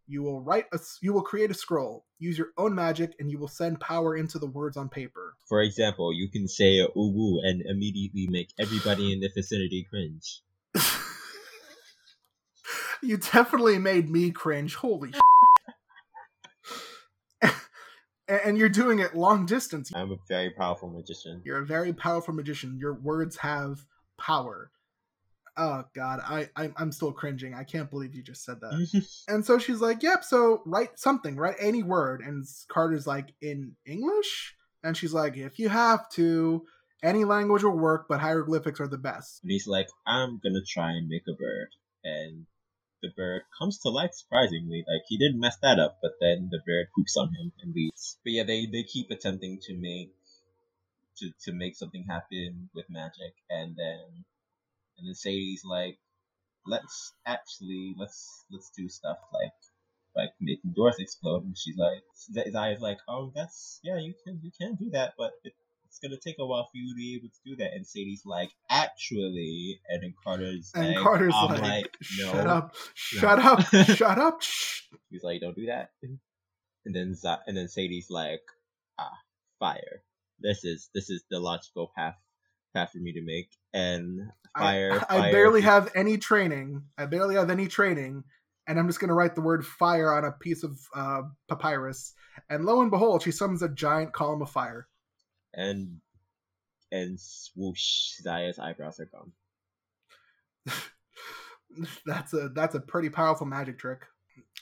You 0.07 0.23
will 0.23 0.41
write 0.41 0.65
a, 0.73 0.79
you 1.01 1.13
will 1.13 1.21
create 1.21 1.51
a 1.51 1.53
scroll, 1.53 2.05
use 2.19 2.37
your 2.37 2.49
own 2.57 2.75
magic, 2.75 3.15
and 3.19 3.31
you 3.31 3.39
will 3.39 3.47
send 3.47 3.79
power 3.79 4.17
into 4.17 4.37
the 4.39 4.47
words 4.47 4.75
on 4.75 4.89
paper. 4.89 5.37
For 5.47 5.61
example, 5.61 6.13
you 6.13 6.29
can 6.29 6.49
say 6.49 6.79
a 6.79 6.87
ooh 6.97 7.39
and 7.41 7.61
immediately 7.61 8.27
make 8.27 8.49
everybody 8.59 9.13
in 9.13 9.21
the 9.21 9.29
vicinity 9.33 9.87
cringe. 9.89 10.41
you 13.01 13.15
definitely 13.17 13.77
made 13.77 14.09
me 14.09 14.31
cringe. 14.31 14.75
Holy 14.75 15.13
and 18.27 18.57
you're 18.57 18.69
doing 18.69 18.99
it 18.99 19.15
long 19.15 19.45
distance. 19.45 19.91
I'm 19.95 20.11
a 20.11 20.17
very 20.27 20.49
powerful 20.51 20.89
magician. 20.89 21.41
You're 21.45 21.61
a 21.61 21.65
very 21.65 21.93
powerful 21.93 22.33
magician. 22.33 22.77
Your 22.79 22.93
words 22.93 23.37
have 23.37 23.85
power. 24.17 24.71
Oh 25.57 25.83
god, 25.93 26.21
I, 26.23 26.49
I 26.55 26.71
I'm 26.77 26.91
still 26.91 27.11
cringing. 27.11 27.53
I 27.53 27.63
can't 27.63 27.89
believe 27.89 28.15
you 28.15 28.23
just 28.23 28.45
said 28.45 28.61
that. 28.61 29.03
and 29.27 29.45
so 29.45 29.59
she's 29.59 29.81
like, 29.81 30.01
"Yep, 30.01 30.23
so 30.23 30.61
write 30.65 30.97
something, 30.97 31.35
write 31.35 31.57
any 31.59 31.83
word." 31.83 32.21
And 32.21 32.45
Carter's 32.69 33.05
like, 33.05 33.33
"In 33.41 33.75
English?" 33.85 34.55
And 34.83 34.95
she's 34.95 35.13
like, 35.13 35.35
"If 35.35 35.59
you 35.59 35.69
have 35.69 36.09
to, 36.11 36.65
any 37.03 37.25
language 37.25 37.63
will 37.63 37.77
work, 37.77 38.05
but 38.07 38.21
hieroglyphics 38.21 38.79
are 38.79 38.87
the 38.87 38.97
best." 38.97 39.43
And 39.43 39.51
he's 39.51 39.67
like, 39.67 39.89
I'm 40.07 40.39
gonna 40.41 40.63
try 40.65 40.91
and 40.91 41.09
make 41.09 41.23
a 41.27 41.33
bird. 41.33 41.69
And 42.03 42.45
the 43.01 43.09
bird 43.09 43.41
comes 43.59 43.79
to 43.79 43.89
life 43.89 44.11
surprisingly. 44.13 44.85
Like 44.87 45.03
he 45.07 45.17
didn't 45.17 45.39
mess 45.39 45.57
that 45.61 45.79
up, 45.79 45.99
but 46.01 46.13
then 46.21 46.49
the 46.51 46.59
bird 46.65 46.87
poops 46.95 47.17
on 47.17 47.29
him 47.29 47.51
and 47.61 47.73
leaves. 47.75 48.17
But 48.23 48.33
yeah, 48.33 48.43
they, 48.43 48.67
they 48.67 48.83
keep 48.83 49.11
attempting 49.11 49.59
to 49.63 49.75
make 49.75 50.13
to, 51.17 51.31
to 51.43 51.51
make 51.51 51.75
something 51.75 52.05
happen 52.09 52.69
with 52.73 52.89
magic 52.89 53.35
and 53.49 53.75
then 53.75 54.23
and 55.01 55.09
then 55.09 55.15
Sadie's 55.15 55.63
like, 55.65 55.97
Let's 56.65 57.13
actually 57.25 57.95
let's 57.97 58.45
let's 58.51 58.69
do 58.77 58.87
stuff 58.87 59.17
like 59.33 59.51
like 60.15 60.29
making 60.39 60.73
doors 60.75 60.95
explode 60.99 61.43
and 61.43 61.57
she's 61.57 61.75
like 61.77 62.03
Zaya's 62.53 62.81
like, 62.81 62.99
Oh 63.09 63.31
that's 63.35 63.79
yeah, 63.83 63.97
you 63.97 64.13
can 64.23 64.39
you 64.43 64.51
can 64.59 64.75
do 64.75 64.91
that, 64.91 65.13
but 65.17 65.31
it, 65.43 65.53
it's 65.87 65.99
gonna 65.99 66.19
take 66.23 66.35
a 66.39 66.45
while 66.45 66.65
for 66.71 66.77
you 66.77 66.93
to 66.93 66.95
be 66.95 67.15
able 67.15 67.29
to 67.29 67.39
do 67.49 67.55
that. 67.57 67.73
And 67.73 67.85
Sadie's 67.85 68.21
like, 68.25 68.51
actually, 68.69 69.79
and 69.89 70.03
then 70.03 70.13
Carter's 70.23 70.71
And 70.75 70.89
like, 70.89 70.97
Carter's 70.97 71.33
I'm 71.35 71.49
like, 71.49 71.61
like, 71.61 71.97
no. 72.19 72.31
"Shut 72.31 72.47
up, 72.47 72.75
shut 72.93 73.39
up, 73.43 73.61
shut 73.97 74.17
up." 74.19 74.41
Shh. 74.41 74.81
He's 75.09 75.23
like, 75.23 75.41
don't 75.41 75.55
do 75.55 75.65
that. 75.65 75.89
And 76.85 76.95
then 76.95 77.13
Z- 77.15 77.43
and 77.47 77.57
then 77.57 77.67
Sadie's 77.67 78.09
like, 78.09 78.41
ah, 78.99 79.17
fire. 79.59 80.03
This 80.39 80.63
is 80.63 80.89
this 80.93 81.09
is 81.09 81.23
the 81.29 81.39
logical 81.39 81.91
path 81.95 82.15
path 82.73 82.91
for 82.91 82.99
me 82.99 83.13
to 83.13 83.21
make. 83.23 83.49
And 83.73 84.31
fire, 84.57 85.05
I, 85.09 85.17
I 85.17 85.19
fire 85.21 85.31
barely 85.31 85.61
have 85.61 85.91
any 85.95 86.17
training. 86.17 86.83
I 86.97 87.05
barely 87.05 87.35
have 87.35 87.49
any 87.49 87.67
training, 87.67 88.23
and 88.67 88.79
I'm 88.79 88.87
just 88.87 88.99
gonna 88.99 89.13
write 89.13 89.35
the 89.35 89.41
word 89.41 89.65
fire 89.65 90.13
on 90.13 90.25
a 90.25 90.31
piece 90.31 90.63
of 90.63 90.79
uh, 90.95 91.21
papyrus. 91.49 92.13
And 92.49 92.65
lo 92.65 92.81
and 92.81 92.91
behold, 92.91 93.23
she 93.23 93.31
summons 93.31 93.61
a 93.61 93.69
giant 93.69 94.13
column 94.13 94.41
of 94.41 94.49
fire. 94.49 94.87
and 95.53 95.99
and 96.91 97.19
swoosh, 97.19 98.17
Zaya's 98.21 98.59
eyebrows 98.59 98.99
are 98.99 99.05
gone. 99.05 99.31
that's 102.05 102.33
a 102.33 102.49
that's 102.49 102.75
a 102.75 102.79
pretty 102.79 103.09
powerful 103.09 103.47
magic 103.47 103.79
trick. 103.79 104.01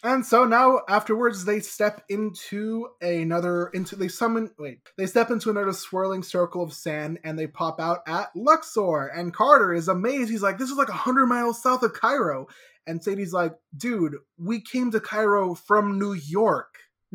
And 0.03 0.25
so 0.25 0.45
now 0.45 0.81
afterwards 0.87 1.45
they 1.45 1.59
step 1.59 2.03
into 2.09 2.87
another 3.01 3.67
into 3.73 3.95
they 3.95 4.07
summon 4.07 4.51
wait 4.57 4.79
they 4.97 5.05
step 5.05 5.29
into 5.29 5.49
another 5.49 5.73
swirling 5.73 6.23
circle 6.23 6.63
of 6.63 6.73
sand 6.73 7.19
and 7.23 7.37
they 7.37 7.47
pop 7.47 7.79
out 7.79 7.99
at 8.07 8.29
Luxor 8.35 9.07
and 9.07 9.33
Carter 9.33 9.73
is 9.73 9.87
amazed 9.87 10.29
he's 10.29 10.41
like 10.41 10.57
this 10.57 10.69
is 10.69 10.77
like 10.77 10.89
hundred 10.89 11.27
miles 11.27 11.61
south 11.61 11.83
of 11.83 11.93
Cairo 11.93 12.47
and 12.87 13.03
Sadie's 13.03 13.33
like 13.33 13.53
dude 13.75 14.15
we 14.37 14.61
came 14.61 14.91
to 14.91 14.99
Cairo 14.99 15.53
from 15.53 15.99
New 15.99 16.13
York 16.13 16.75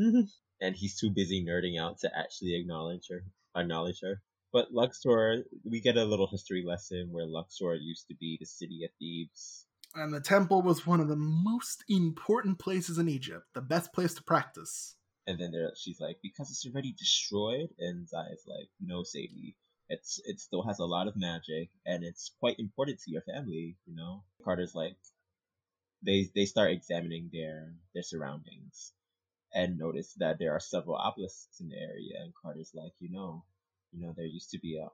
and 0.65 0.77
he's 0.77 0.99
too 0.99 1.11
busy 1.11 1.45
nerding 1.45 1.81
out 1.81 1.99
to 1.99 2.11
actually 2.17 2.55
acknowledge 2.59 3.09
her. 3.11 3.25
Acknowledge 3.57 4.01
her. 4.03 4.23
But 4.53 4.73
Luxor, 4.73 5.45
we 5.65 5.81
get 5.81 5.97
a 5.97 6.05
little 6.05 6.29
history 6.29 6.65
lesson 6.67 7.09
where 7.11 7.27
Luxor 7.27 7.75
used 7.75 8.09
to 8.09 8.15
be 8.15 8.39
the 8.41 8.47
city 8.47 8.85
of 8.85 8.91
Thebes. 9.01 9.67
And 9.95 10.13
the 10.13 10.21
temple 10.21 10.63
was 10.63 10.87
one 10.87 11.01
of 11.01 11.09
the 11.09 11.17
most 11.17 11.85
important 11.89 12.59
places 12.59 12.99
in 12.99 13.09
Egypt 13.09 13.47
the 13.55 13.63
best 13.63 13.93
place 13.93 14.15
to 14.15 14.23
practice 14.23 14.97
And 15.27 15.39
then 15.39 15.53
there, 15.53 15.73
she's 15.77 16.01
like, 16.01 16.19
because 16.23 16.51
it's 16.51 16.67
already 16.67 16.93
destroyed. 16.93 17.71
And 17.79 18.07
Zaya's 18.09 18.45
like, 18.47 18.69
no, 18.81 19.03
Sadie. 19.05 19.57
It's 19.89 20.21
it 20.25 20.41
still 20.41 20.63
has 20.67 20.79
a 20.79 20.87
lot 20.87 21.09
of 21.09 21.17
magic, 21.17 21.69
and 21.85 22.05
it's 22.05 22.33
quite 22.41 22.59
important 22.59 23.01
to 23.01 23.11
your 23.11 23.23
family. 23.23 23.77
You 23.87 23.95
know. 23.97 24.25
Carter's 24.45 24.75
like, 24.75 24.97
they 26.05 26.31
they 26.35 26.47
start 26.47 26.73
examining 26.73 27.31
their 27.33 27.75
their 27.93 28.03
surroundings, 28.03 28.93
and 29.53 29.79
notice 29.79 30.15
that 30.19 30.39
there 30.39 30.53
are 30.53 30.61
several 30.61 30.97
obelisks 30.97 31.61
in 31.61 31.69
the 31.69 31.77
area. 31.77 32.17
And 32.23 32.33
Carter's 32.43 32.73
like, 32.75 32.93
you 32.99 33.11
know, 33.13 33.45
you 33.93 34.01
know, 34.07 34.15
there 34.17 34.27
used 34.27 34.51
to 34.51 34.59
be 34.59 34.79
a 34.79 34.89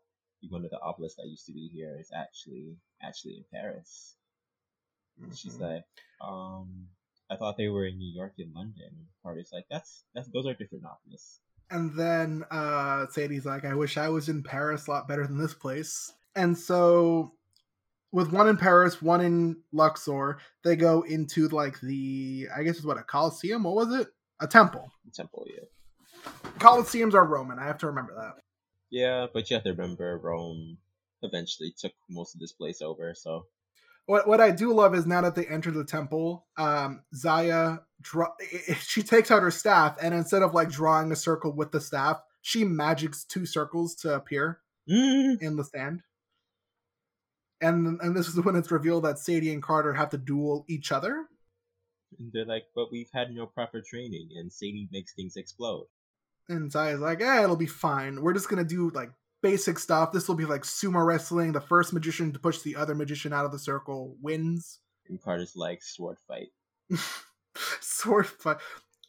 one 0.49 0.65
of 0.65 0.71
the 0.71 0.81
obelisks 0.81 1.17
that 1.17 1.29
used 1.29 1.47
to 1.47 1.53
be 1.53 1.69
here 1.73 1.97
is 2.01 2.11
actually 2.15 2.77
actually 3.03 3.37
in 3.39 3.45
Paris. 3.53 4.17
She's 5.35 5.57
Mhm. 5.57 5.61
like, 5.61 5.85
um, 6.21 6.89
I 7.31 7.37
thought 7.37 7.57
they 7.57 7.69
were 7.69 7.87
in 7.87 7.99
New 7.99 8.13
York 8.13 8.35
and 8.39 8.53
London. 8.55 8.89
And 8.89 9.07
Carter's 9.23 9.51
like, 9.53 9.67
that's 9.71 10.05
that's 10.15 10.29
those 10.29 10.47
are 10.47 10.55
different 10.55 10.85
obelisks. 10.85 11.41
And 11.71 11.95
then 11.97 12.45
uh, 12.51 13.07
Sadie's 13.11 13.47
like, 13.47 13.65
I 13.65 13.75
wish 13.75 13.97
I 13.97 14.09
was 14.09 14.29
in 14.29 14.43
Paris 14.43 14.87
a 14.89 14.91
lot 14.91 15.07
better 15.09 15.27
than 15.27 15.39
this 15.39 15.55
place. 15.55 16.13
And 16.35 16.59
so, 16.59 17.35
with 18.13 18.33
one 18.33 18.49
in 18.49 18.57
Paris, 18.57 19.01
one 19.01 19.21
in 19.21 19.63
Luxor, 19.73 20.39
they 20.65 20.75
go 20.75 21.03
into 21.03 21.49
like 21.49 21.81
the, 21.81 22.49
I 22.57 22.65
guess 22.65 22.77
it's 22.79 22.85
what, 22.85 22.99
a 22.99 23.05
Colosseum? 23.05 23.63
What 23.63 23.77
was 23.77 23.95
it? 24.01 24.09
A 24.41 24.49
temple. 24.49 24.91
Temple, 25.15 25.47
yeah. 25.49 26.31
Colosseums 26.59 27.15
are 27.15 27.25
Roman. 27.25 27.59
I 27.59 27.67
have 27.67 27.79
to 27.79 27.87
remember 27.87 28.15
that. 28.17 28.43
Yeah, 28.91 29.27
but 29.33 29.49
you 29.49 29.55
have 29.55 29.65
to 29.65 29.71
remember 29.71 30.19
Rome 30.19 30.77
eventually 31.23 31.73
took 31.79 31.93
most 32.09 32.35
of 32.35 32.41
this 32.41 32.53
place 32.53 32.83
over, 32.83 33.15
so 33.15 33.47
What 34.11 34.27
what 34.27 34.41
I 34.41 34.51
do 34.51 34.73
love 34.73 34.97
is 34.97 35.07
now 35.07 35.21
that 35.21 35.37
they 35.37 35.47
enter 35.47 35.71
the 35.71 35.85
temple, 35.85 36.45
um, 36.57 37.05
Zaya 37.15 37.79
draw, 38.01 38.31
she 38.81 39.05
takes 39.05 39.31
out 39.31 39.43
her 39.43 39.53
staff 39.53 39.99
and 40.03 40.13
instead 40.13 40.43
of 40.43 40.53
like 40.53 40.69
drawing 40.69 41.13
a 41.13 41.17
circle 41.17 41.53
with 41.53 41.71
the 41.71 41.81
staff, 41.81 42.21
she 42.43 42.65
magics 42.65 43.25
two 43.25 43.47
circles 43.47 43.95
to 43.97 44.15
appear. 44.15 44.59
Mm. 44.91 45.41
in 45.41 45.57
the 45.57 45.63
stand. 45.63 46.03
And 47.61 48.01
and 48.01 48.17
this 48.17 48.27
is 48.27 48.45
when 48.45 48.57
it's 48.57 48.73
revealed 48.73 49.05
that 49.05 49.21
Sadie 49.21 49.53
and 49.53 49.63
Carter 49.63 49.93
have 49.93 50.11
to 50.11 50.19
duel 50.19 50.65
each 50.69 50.91
other. 50.91 51.27
And 52.19 52.33
they're 52.33 52.45
like, 52.45 52.65
but 52.75 52.91
we've 52.91 53.11
had 53.15 53.33
no 53.33 53.47
proper 53.47 53.81
training, 53.81 54.31
and 54.37 54.53
Sadie 54.53 54.89
makes 54.91 55.15
things 55.15 55.37
explode. 55.37 55.87
And 56.49 56.73
Zaya's 56.73 56.99
like, 56.99 57.21
eh, 57.21 57.45
it'll 57.45 57.55
be 57.55 57.67
fine. 57.67 58.21
We're 58.21 58.33
just 58.33 58.49
gonna 58.49 58.65
do 58.65 58.91
like 58.91 59.13
basic 59.43 59.79
stuff. 59.79 60.13
This 60.13 60.29
will 60.29 60.35
be 60.35 60.45
like 60.45 60.63
sumo 60.63 61.05
wrestling. 61.05 61.53
The 61.53 61.61
first 61.61 61.93
magician 61.93 62.33
to 62.33 62.39
push 62.39 62.61
the 62.61 62.77
other 62.77 62.95
magician 62.95 63.33
out 63.33 63.45
of 63.45 63.53
the 63.53 63.59
circle 63.59 64.17
wins. 64.21 64.81
And 65.09 65.21
Carter's 65.21 65.57
like, 65.57 65.83
sword 65.83 66.19
fight. 66.27 66.49
Sword 67.81 68.27
fight. 68.27 68.59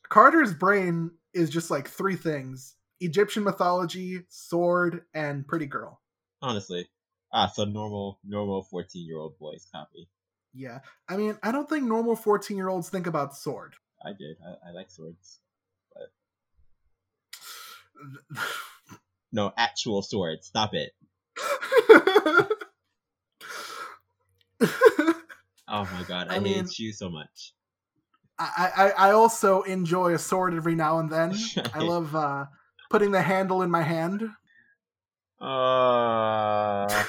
Carter's 0.09 0.53
brain 0.53 1.11
is 1.33 1.49
just 1.49 1.69
like 1.69 1.87
three 1.87 2.15
things: 2.15 2.75
Egyptian 2.99 3.43
mythology, 3.43 4.21
sword, 4.29 5.05
and 5.13 5.47
pretty 5.47 5.67
girl. 5.67 6.01
Honestly. 6.41 6.89
Ah, 7.33 7.47
so 7.47 7.63
normal, 7.63 8.19
normal 8.25 8.63
14 8.63 9.05
year 9.05 9.17
old 9.17 9.37
boys 9.39 9.65
copy. 9.71 10.09
Yeah, 10.53 10.79
I 11.07 11.17
mean, 11.17 11.37
I 11.43 11.51
don't 11.51 11.69
think 11.69 11.85
normal 11.85 12.15
fourteen-year-olds 12.15 12.89
think 12.89 13.07
about 13.07 13.35
sword. 13.35 13.75
I 14.03 14.09
did. 14.09 14.37
I, 14.45 14.69
I 14.69 14.71
like 14.73 14.89
swords. 14.89 15.39
No, 19.31 19.53
actual 19.57 20.01
sword. 20.01 20.43
Stop 20.43 20.73
it. 20.73 20.91
Oh 25.73 25.87
my 25.93 26.03
god, 26.05 26.27
I, 26.29 26.35
I 26.35 26.39
mean- 26.39 26.65
hate 26.65 26.79
you 26.79 26.91
so 26.91 27.09
much. 27.09 27.53
I, 28.37 28.71
I 28.97 29.09
I 29.09 29.11
also 29.11 29.61
enjoy 29.61 30.13
a 30.13 30.17
sword 30.19 30.53
every 30.55 30.75
now 30.75 30.97
and 30.99 31.09
then. 31.09 31.33
I 31.73 31.79
love 31.79 32.13
uh, 32.15 32.45
putting 32.89 33.11
the 33.11 33.21
handle 33.21 33.61
in 33.61 33.69
my 33.71 33.83
hand. 33.83 34.23
Uh, 35.39 37.03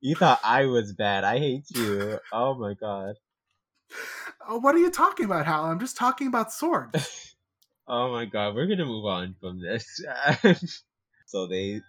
you 0.00 0.14
thought 0.16 0.40
I 0.44 0.66
was 0.66 0.92
bad. 0.92 1.24
I 1.24 1.38
hate 1.38 1.66
you. 1.70 2.18
Oh 2.32 2.54
my 2.54 2.74
god. 2.74 3.14
Oh, 4.46 4.58
what 4.58 4.74
are 4.74 4.78
you 4.78 4.90
talking 4.90 5.24
about, 5.24 5.46
Hal? 5.46 5.64
I'm 5.66 5.78
just 5.80 5.96
talking 5.96 6.26
about 6.26 6.52
swords. 6.52 7.34
Oh 7.88 8.12
my 8.12 8.26
god. 8.26 8.54
We're 8.54 8.66
gonna 8.68 8.86
move 8.86 9.04
on 9.06 9.34
from 9.40 9.60
this. 9.60 10.00
So 11.32 11.46
they 11.46 11.80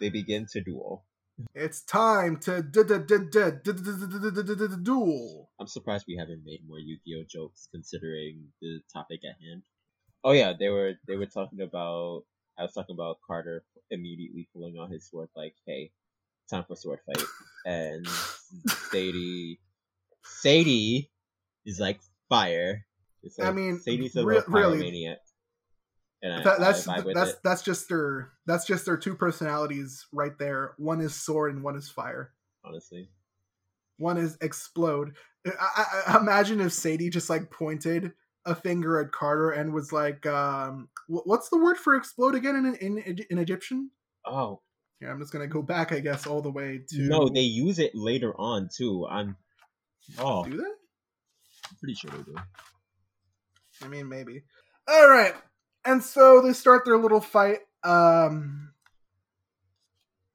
they 0.00 0.10
begin 0.10 0.44
to 0.52 0.60
duel. 0.60 1.06
It's 1.54 1.80
time 1.80 2.36
to 2.40 2.62
duel. 4.82 5.50
I'm 5.58 5.66
surprised 5.66 6.04
we 6.06 6.16
haven't 6.16 6.42
made 6.44 6.60
more 6.68 6.78
Yu-Gi-Oh 6.78 7.24
jokes 7.26 7.68
considering 7.72 8.48
the 8.60 8.80
topic 8.92 9.20
at 9.24 9.40
hand. 9.40 9.62
Oh 10.22 10.32
yeah, 10.32 10.52
they 10.58 10.68
were 10.68 10.92
they 11.08 11.16
were 11.16 11.24
talking 11.24 11.62
about 11.62 12.24
I 12.58 12.64
was 12.64 12.74
talking 12.74 12.94
about 12.94 13.20
Carter 13.26 13.64
immediately 13.90 14.46
pulling 14.52 14.76
out 14.78 14.90
his 14.90 15.08
sword 15.08 15.30
like, 15.34 15.54
"Hey, 15.66 15.92
time 16.50 16.64
for 16.68 16.76
sword 16.76 17.00
fight." 17.06 17.24
And 17.64 18.06
Sadie 18.90 19.58
Sadie 20.22 21.10
is 21.64 21.80
like 21.80 22.00
fire. 22.28 22.84
Like, 23.38 23.48
I 23.48 23.52
mean, 23.52 23.80
Sadie's 23.80 24.16
a 24.16 24.24
real 24.24 24.44
re- 24.46 24.60
really, 24.60 24.78
maniac. 24.80 25.20
And 26.26 26.40
I, 26.40 26.42
That, 26.42 26.60
that's 26.60 26.88
I 26.88 27.00
with 27.00 27.14
that's 27.14 27.30
it. 27.32 27.38
that's 27.44 27.62
just 27.62 27.88
their 27.88 28.32
that's 28.46 28.66
just 28.66 28.84
their 28.84 28.96
two 28.96 29.14
personalities 29.14 30.06
right 30.12 30.36
there. 30.38 30.74
One 30.76 31.00
is 31.00 31.14
sword 31.14 31.54
and 31.54 31.62
one 31.62 31.76
is 31.76 31.88
fire. 31.88 32.32
honestly. 32.64 33.08
One 33.98 34.18
is 34.18 34.36
explode. 34.40 35.14
I, 35.46 36.02
I, 36.08 36.18
imagine 36.18 36.60
if 36.60 36.72
Sadie 36.72 37.08
just 37.08 37.30
like 37.30 37.50
pointed 37.50 38.12
a 38.44 38.54
finger 38.54 39.00
at 39.00 39.12
Carter 39.12 39.52
and 39.52 39.72
was 39.72 39.92
like, 39.92 40.26
um, 40.26 40.88
"What's 41.06 41.48
the 41.48 41.58
word 41.58 41.78
for 41.78 41.94
explode 41.94 42.34
again 42.34 42.56
in 42.56 42.74
in 42.76 43.18
in 43.30 43.38
Egyptian?" 43.38 43.90
Oh 44.24 44.60
Yeah, 45.00 45.10
I'm 45.10 45.20
just 45.20 45.32
gonna 45.32 45.46
go 45.46 45.62
back, 45.62 45.92
I 45.92 46.00
guess, 46.00 46.26
all 46.26 46.42
the 46.42 46.50
way 46.50 46.80
to 46.88 47.02
no, 47.02 47.28
they 47.28 47.40
use 47.40 47.78
it 47.78 47.94
later 47.94 48.34
on 48.38 48.68
too. 48.74 49.06
I'm 49.08 49.36
oh 50.18 50.44
do 50.44 50.56
that. 50.56 50.74
I'm 51.70 51.76
pretty 51.78 51.94
sure 51.94 52.10
they 52.10 52.22
do. 52.22 52.36
I 53.82 53.88
mean, 53.88 54.08
maybe. 54.08 54.42
All 54.88 55.08
right, 55.08 55.34
and 55.86 56.02
so 56.02 56.40
they 56.40 56.52
start 56.52 56.84
their 56.84 56.98
little 56.98 57.20
fight. 57.20 57.60
Um, 57.84 58.72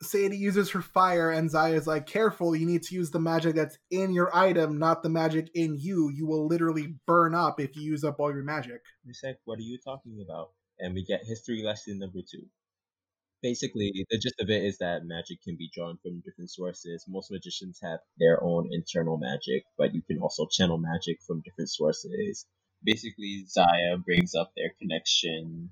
Sadie 0.02 0.38
uses 0.38 0.72
her 0.72 0.82
fire, 0.82 1.30
and 1.30 1.50
Zaya's 1.50 1.86
like, 1.86 2.08
"Careful! 2.08 2.56
You 2.56 2.66
need 2.66 2.84
to 2.84 2.96
use 2.96 3.12
the 3.12 3.20
magic 3.20 3.56
that's 3.56 3.78
in 3.92 4.14
your 4.14 4.36
item, 4.36 4.80
not 4.80 5.04
the 5.04 5.10
magic 5.10 5.50
in 5.54 5.78
you. 5.80 6.10
You 6.10 6.26
will 6.26 6.48
literally 6.48 6.96
burn 7.06 7.36
up 7.36 7.60
if 7.60 7.76
you 7.76 7.84
use 7.84 8.04
up 8.04 8.20
all 8.20 8.34
your 8.34 8.44
magic." 8.44 8.82
It's 9.08 9.22
like, 9.24 9.38
what 9.46 9.60
are 9.60 9.64
you 9.64 9.78
talking 9.78 10.24
about? 10.28 10.52
And 10.80 10.96
we 10.96 11.06
get 11.06 11.22
history 11.24 11.62
lesson 11.62 12.00
number 12.00 12.20
two. 12.22 12.48
Basically, 13.44 14.06
the 14.10 14.18
gist 14.18 14.40
of 14.40 14.50
it 14.50 14.64
is 14.64 14.78
that 14.80 15.06
magic 15.06 15.42
can 15.44 15.56
be 15.56 15.70
drawn 15.74 15.98
from 15.98 16.22
different 16.22 16.52
sources. 16.52 17.06
Most 17.08 17.32
magicians 17.32 17.80
have 17.82 18.00
their 18.18 18.44
own 18.44 18.70
internal 18.72 19.18
magic, 19.18 19.66
but 19.78 19.94
you 19.94 20.02
can 20.02 20.20
also 20.20 20.48
channel 20.48 20.78
magic 20.78 21.22
from 21.26 21.42
different 21.42 21.70
sources. 21.70 22.46
Basically, 22.84 23.46
Zaya 23.48 23.98
brings 23.98 24.36
up 24.36 24.54
their 24.56 24.72
connection, 24.80 25.72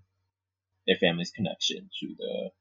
their 0.88 0.98
family's 0.98 1.32
connection 1.32 1.89
to 2.00 2.15
the 2.17 2.52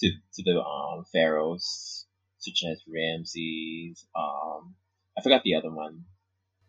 to 0.00 0.10
to 0.34 0.42
the 0.44 0.60
um 0.62 1.04
pharaohs, 1.12 2.06
such 2.38 2.64
as 2.70 2.82
Ramses. 2.92 4.06
Um, 4.16 4.74
I 5.18 5.22
forgot 5.22 5.42
the 5.44 5.56
other 5.56 5.70
one. 5.72 6.04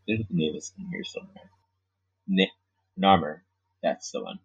There's 0.08 0.20
the 0.30 0.36
name 0.36 0.56
is 0.56 0.74
in 0.78 0.88
here 0.91 1.04
somewhere. 1.04 1.52
Nick 2.28 2.50
Narmer. 3.00 3.41
That's 3.84 4.12
the 4.12 4.24
one. 4.24 4.39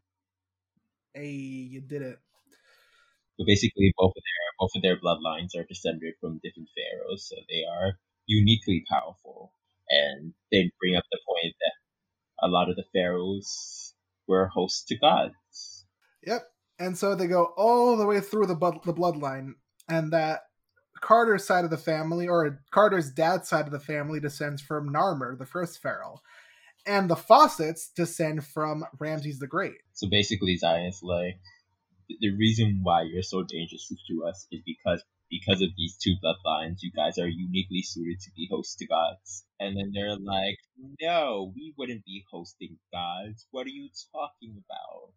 Hey, 1.14 1.31
you 1.31 1.81
did 1.81 2.03
it. 2.03 2.18
So 3.38 3.44
basically, 3.46 3.92
both 3.99 4.12
of 4.16 4.23
their 4.23 4.46
both 4.61 4.73
of 4.77 4.83
their 4.83 4.96
bloodlines 5.01 5.57
are 5.59 5.64
descended 5.64 6.14
from 6.20 6.40
different 6.44 6.68
pharaohs, 6.77 7.29
so 7.29 7.37
they 7.49 7.64
are 7.64 7.99
uniquely 8.27 8.85
powerful. 8.88 9.53
And 9.88 10.35
they 10.53 10.70
bring 10.81 10.96
up 10.96 11.05
the 11.11 11.18
point 11.27 11.55
that 11.61 11.75
a 12.42 12.48
lot 12.48 12.68
of 12.68 12.76
the 12.76 12.85
pharaohs 12.92 13.94
were 14.26 14.46
hosts 14.46 14.85
to 14.85 14.96
gods. 14.96 15.87
Yep. 16.26 16.42
And 16.79 16.96
so 16.96 17.14
they 17.14 17.26
go 17.26 17.53
all 17.57 17.96
the 17.96 18.07
way 18.07 18.20
through 18.20 18.46
the 18.46 18.55
the 18.55 18.94
bloodline, 18.94 19.55
and 19.88 20.12
that 20.12 20.40
Carter's 21.00 21.46
side 21.46 21.64
of 21.64 21.70
the 21.70 21.76
family, 21.76 22.29
or 22.29 22.62
Carter's 22.70 23.11
dad's 23.11 23.48
side 23.48 23.66
of 23.66 23.72
the 23.72 23.81
family, 23.81 24.20
descends 24.20 24.62
from 24.62 24.92
Narmer, 24.92 25.37
the 25.37 25.46
first 25.46 25.83
pharaoh, 25.83 26.20
and 26.87 27.11
the 27.11 27.16
Faust's 27.16 27.90
descend 27.94 28.44
from 28.46 28.85
Ramses 28.98 29.38
the 29.38 29.46
Great. 29.46 29.76
So 29.92 30.09
basically, 30.09 30.57
Zion's 30.57 31.00
like 31.03 31.40
the 32.20 32.37
reason 32.37 32.81
why 32.83 33.03
you're 33.03 33.22
so 33.22 33.42
dangerous 33.42 33.88
to 33.88 34.24
us 34.24 34.46
is 34.50 34.61
because 34.64 35.05
because 35.31 35.62
of 35.62 35.69
these 35.77 35.97
two 35.97 36.14
bloodlines, 36.23 36.79
you 36.83 36.90
guys 36.90 37.19
are 37.19 37.29
uniquely 37.29 37.83
suited 37.83 38.21
to 38.21 38.31
be 38.37 38.49
hosts 38.51 38.77
to 38.77 38.87
gods. 38.87 39.45
And 39.61 39.77
then 39.77 39.93
they're 39.95 40.16
like, 40.16 40.57
no, 41.01 41.53
we 41.55 41.73
wouldn't 41.79 42.05
be 42.05 42.25
hosting 42.31 42.79
gods. 42.93 43.47
What 43.51 43.66
are 43.66 43.71
you 43.71 43.88
talking 44.12 44.62
about? 44.64 45.12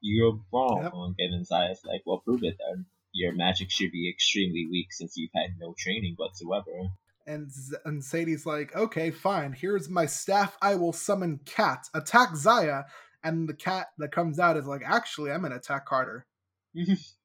You're 0.00 0.38
wrong. 0.52 1.14
And 1.18 1.32
then 1.32 1.44
Zion's 1.44 1.80
like, 1.84 2.02
well, 2.06 2.22
prove 2.24 2.42
it 2.42 2.56
then. 2.58 2.86
Your 3.12 3.34
magic 3.34 3.70
should 3.70 3.90
be 3.90 4.08
extremely 4.08 4.66
weak 4.70 4.92
since 4.92 5.14
you've 5.16 5.30
had 5.34 5.50
no 5.58 5.74
training 5.76 6.14
whatsoever. 6.16 6.90
And, 7.26 7.50
Z- 7.50 7.76
and 7.84 8.02
Sadie's 8.02 8.46
like, 8.46 8.74
okay, 8.74 9.10
fine. 9.10 9.52
Here's 9.52 9.88
my 9.88 10.06
staff. 10.06 10.56
I 10.62 10.76
will 10.76 10.92
summon 10.92 11.40
cat. 11.44 11.88
Attack 11.94 12.36
Zaya. 12.36 12.84
And 13.24 13.48
the 13.48 13.54
cat 13.54 13.88
that 13.98 14.12
comes 14.12 14.38
out 14.38 14.56
is 14.56 14.66
like, 14.66 14.82
actually, 14.84 15.32
I'm 15.32 15.40
going 15.40 15.50
to 15.50 15.58
attack 15.58 15.84
Carter. 15.86 16.26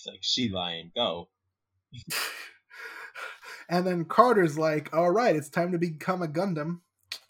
She's 0.00 0.10
like, 0.10 0.22
she 0.22 0.48
lying, 0.48 0.92
go. 0.94 1.28
And 3.68 3.86
then 3.86 4.04
Carter's 4.04 4.58
like, 4.58 4.94
all 4.94 5.12
right, 5.12 5.36
it's 5.36 5.48
time 5.48 5.70
to 5.70 5.78
become 5.78 6.22
a 6.22 6.26
Gundam. 6.26 6.80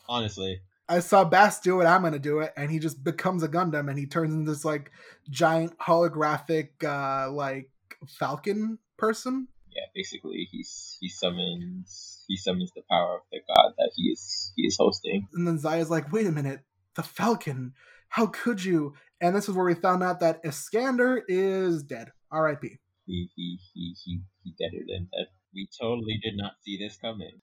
Honestly, 0.08 0.62
I 0.88 1.00
saw 1.00 1.22
Bast 1.22 1.62
do 1.62 1.82
it, 1.82 1.84
I'm 1.84 2.02
gonna 2.02 2.18
do 2.18 2.40
it, 2.40 2.54
and 2.56 2.70
he 2.70 2.78
just 2.78 3.04
becomes 3.04 3.42
a 3.42 3.48
Gundam 3.48 3.90
and 3.90 3.98
he 3.98 4.06
turns 4.06 4.32
into 4.32 4.50
this 4.50 4.64
like 4.64 4.90
giant 5.28 5.78
holographic 5.78 6.82
uh 6.82 7.30
like 7.30 7.70
falcon 8.08 8.78
person. 8.96 9.48
yeah, 9.70 9.84
basically 9.94 10.48
he's 10.50 10.96
he 11.00 11.10
summons 11.10 12.24
he 12.26 12.36
summons 12.36 12.72
the 12.74 12.82
power 12.88 13.16
of 13.16 13.20
the 13.30 13.40
god 13.46 13.74
that 13.76 13.90
he 13.94 14.04
is 14.04 14.52
he 14.56 14.62
is 14.62 14.78
hosting. 14.78 15.28
And 15.34 15.46
then 15.46 15.58
Zaya's 15.58 15.90
like, 15.90 16.10
wait 16.10 16.26
a 16.26 16.32
minute, 16.32 16.60
the 16.96 17.02
falcon, 17.02 17.74
how 18.08 18.26
could 18.26 18.64
you? 18.64 18.94
And 19.20 19.34
this 19.36 19.48
is 19.48 19.54
where 19.54 19.66
we 19.66 19.74
found 19.74 20.02
out 20.02 20.20
that 20.20 20.40
Iskander 20.44 21.22
is 21.28 21.82
dead. 21.82 22.12
R.I.P. 22.32 22.78
He 23.06 23.28
he 23.34 23.58
he 23.74 23.94
he 24.04 24.20
he 24.44 24.54
deaded 24.58 24.88
him 24.88 25.08
that 25.12 25.26
we 25.52 25.68
totally 25.80 26.18
did 26.22 26.36
not 26.36 26.52
see 26.62 26.78
this 26.78 26.96
coming. 26.96 27.40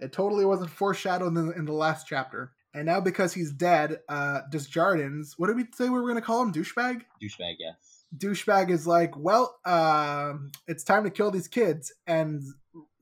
It 0.00 0.12
totally 0.12 0.44
wasn't 0.44 0.70
foreshadowed 0.70 1.28
in 1.28 1.34
the, 1.34 1.52
in 1.52 1.64
the 1.64 1.72
last 1.72 2.06
chapter. 2.08 2.52
And 2.74 2.86
now 2.86 3.00
because 3.00 3.34
he's 3.34 3.52
dead, 3.52 4.00
uh 4.08 4.40
Desjardins, 4.50 5.34
what 5.36 5.48
did 5.48 5.56
we 5.56 5.66
say 5.74 5.84
we 5.90 6.00
were 6.00 6.08
gonna 6.08 6.22
call 6.22 6.42
him? 6.42 6.52
Douchebag? 6.52 7.02
Douchebag, 7.22 7.54
yes. 7.58 8.04
douchebag 8.16 8.70
is 8.70 8.86
like, 8.86 9.16
well, 9.16 9.58
um, 9.64 10.50
it's 10.66 10.82
time 10.82 11.04
to 11.04 11.10
kill 11.10 11.30
these 11.30 11.48
kids. 11.48 11.92
And 12.06 12.42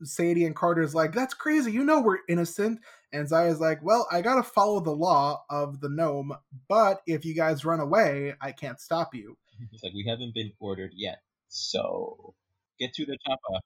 Sadie 0.03 0.45
and 0.45 0.55
Carter's 0.55 0.95
like, 0.95 1.13
that's 1.13 1.33
crazy. 1.33 1.71
You 1.71 1.83
know 1.83 2.01
we're 2.01 2.19
innocent. 2.27 2.79
And 3.13 3.27
Zaya's 3.27 3.59
like, 3.59 3.83
well, 3.83 4.07
I 4.11 4.21
gotta 4.21 4.43
follow 4.43 4.79
the 4.79 4.95
law 4.95 5.43
of 5.49 5.81
the 5.81 5.89
nome, 5.89 6.33
but 6.69 7.01
if 7.05 7.25
you 7.25 7.35
guys 7.35 7.65
run 7.65 7.81
away, 7.81 8.35
I 8.39 8.53
can't 8.53 8.79
stop 8.79 9.13
you. 9.13 9.37
He's 9.69 9.83
like, 9.83 9.93
we 9.93 10.05
haven't 10.07 10.33
been 10.33 10.53
ordered 10.59 10.91
yet, 10.95 11.21
so 11.49 12.33
get 12.79 12.93
to 12.93 13.05
the 13.05 13.17
chopper. 13.25 13.59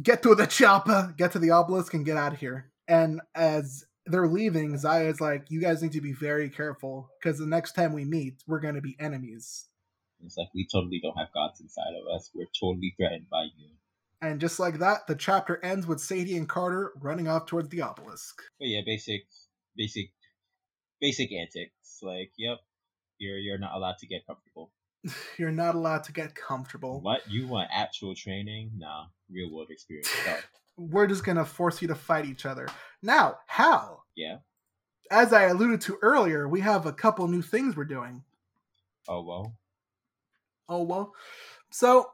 Get 0.00 0.22
to 0.22 0.34
the 0.34 0.46
chopper, 0.46 1.14
get 1.16 1.32
to 1.32 1.40
the 1.40 1.50
obelisk, 1.50 1.94
and 1.94 2.04
get 2.04 2.16
out 2.16 2.32
of 2.32 2.38
here. 2.38 2.70
And 2.86 3.20
as 3.34 3.84
they're 4.06 4.28
leaving, 4.28 4.78
Zaya's 4.78 5.20
like, 5.20 5.46
you 5.50 5.60
guys 5.60 5.82
need 5.82 5.92
to 5.92 6.00
be 6.00 6.12
very 6.12 6.48
careful 6.48 7.10
because 7.20 7.38
the 7.38 7.46
next 7.46 7.72
time 7.72 7.92
we 7.92 8.04
meet, 8.04 8.42
we're 8.46 8.60
gonna 8.60 8.80
be 8.80 8.96
enemies. 9.00 9.66
It's 10.24 10.36
like 10.36 10.48
we 10.54 10.66
totally 10.72 11.00
don't 11.02 11.18
have 11.18 11.32
gods 11.34 11.60
inside 11.60 11.94
of 12.00 12.14
us. 12.14 12.30
We're 12.32 12.46
totally 12.58 12.94
threatened 12.96 13.28
by 13.28 13.42
you. 13.58 13.70
And 14.22 14.40
just 14.40 14.60
like 14.60 14.78
that, 14.78 15.08
the 15.08 15.16
chapter 15.16 15.62
ends 15.64 15.86
with 15.86 16.00
Sadie 16.00 16.36
and 16.36 16.48
Carter 16.48 16.92
running 17.00 17.26
off 17.26 17.44
towards 17.46 17.68
the 17.70 17.82
obelisk. 17.82 18.40
But 18.60 18.68
yeah, 18.68 18.80
basic 18.86 19.22
basic 19.76 20.12
basic 21.00 21.32
antics. 21.32 21.98
Like, 22.02 22.30
yep, 22.38 22.58
you're 23.18 23.36
you're 23.38 23.58
not 23.58 23.74
allowed 23.74 23.98
to 23.98 24.06
get 24.06 24.24
comfortable. 24.26 24.70
You're 25.36 25.50
not 25.50 25.74
allowed 25.74 26.04
to 26.04 26.12
get 26.12 26.36
comfortable. 26.36 27.00
What 27.00 27.28
you 27.28 27.48
want 27.48 27.68
actual 27.74 28.14
training? 28.14 28.70
Nah, 28.76 29.06
real 29.28 29.52
world 29.52 29.66
experience. 29.70 30.08
Go. 30.24 30.36
We're 30.76 31.08
just 31.08 31.24
gonna 31.24 31.44
force 31.44 31.82
you 31.82 31.88
to 31.88 31.96
fight 31.96 32.24
each 32.24 32.46
other. 32.46 32.68
Now, 33.02 33.38
Hal, 33.48 34.04
Yeah. 34.14 34.36
as 35.10 35.32
I 35.32 35.44
alluded 35.46 35.80
to 35.82 35.98
earlier, 36.02 36.46
we 36.48 36.60
have 36.60 36.86
a 36.86 36.92
couple 36.92 37.26
new 37.26 37.42
things 37.42 37.74
we're 37.76 37.84
doing. 37.84 38.22
Oh 39.08 39.22
well. 39.22 39.56
Oh 40.68 40.82
well. 40.84 41.12
So, 41.72 42.08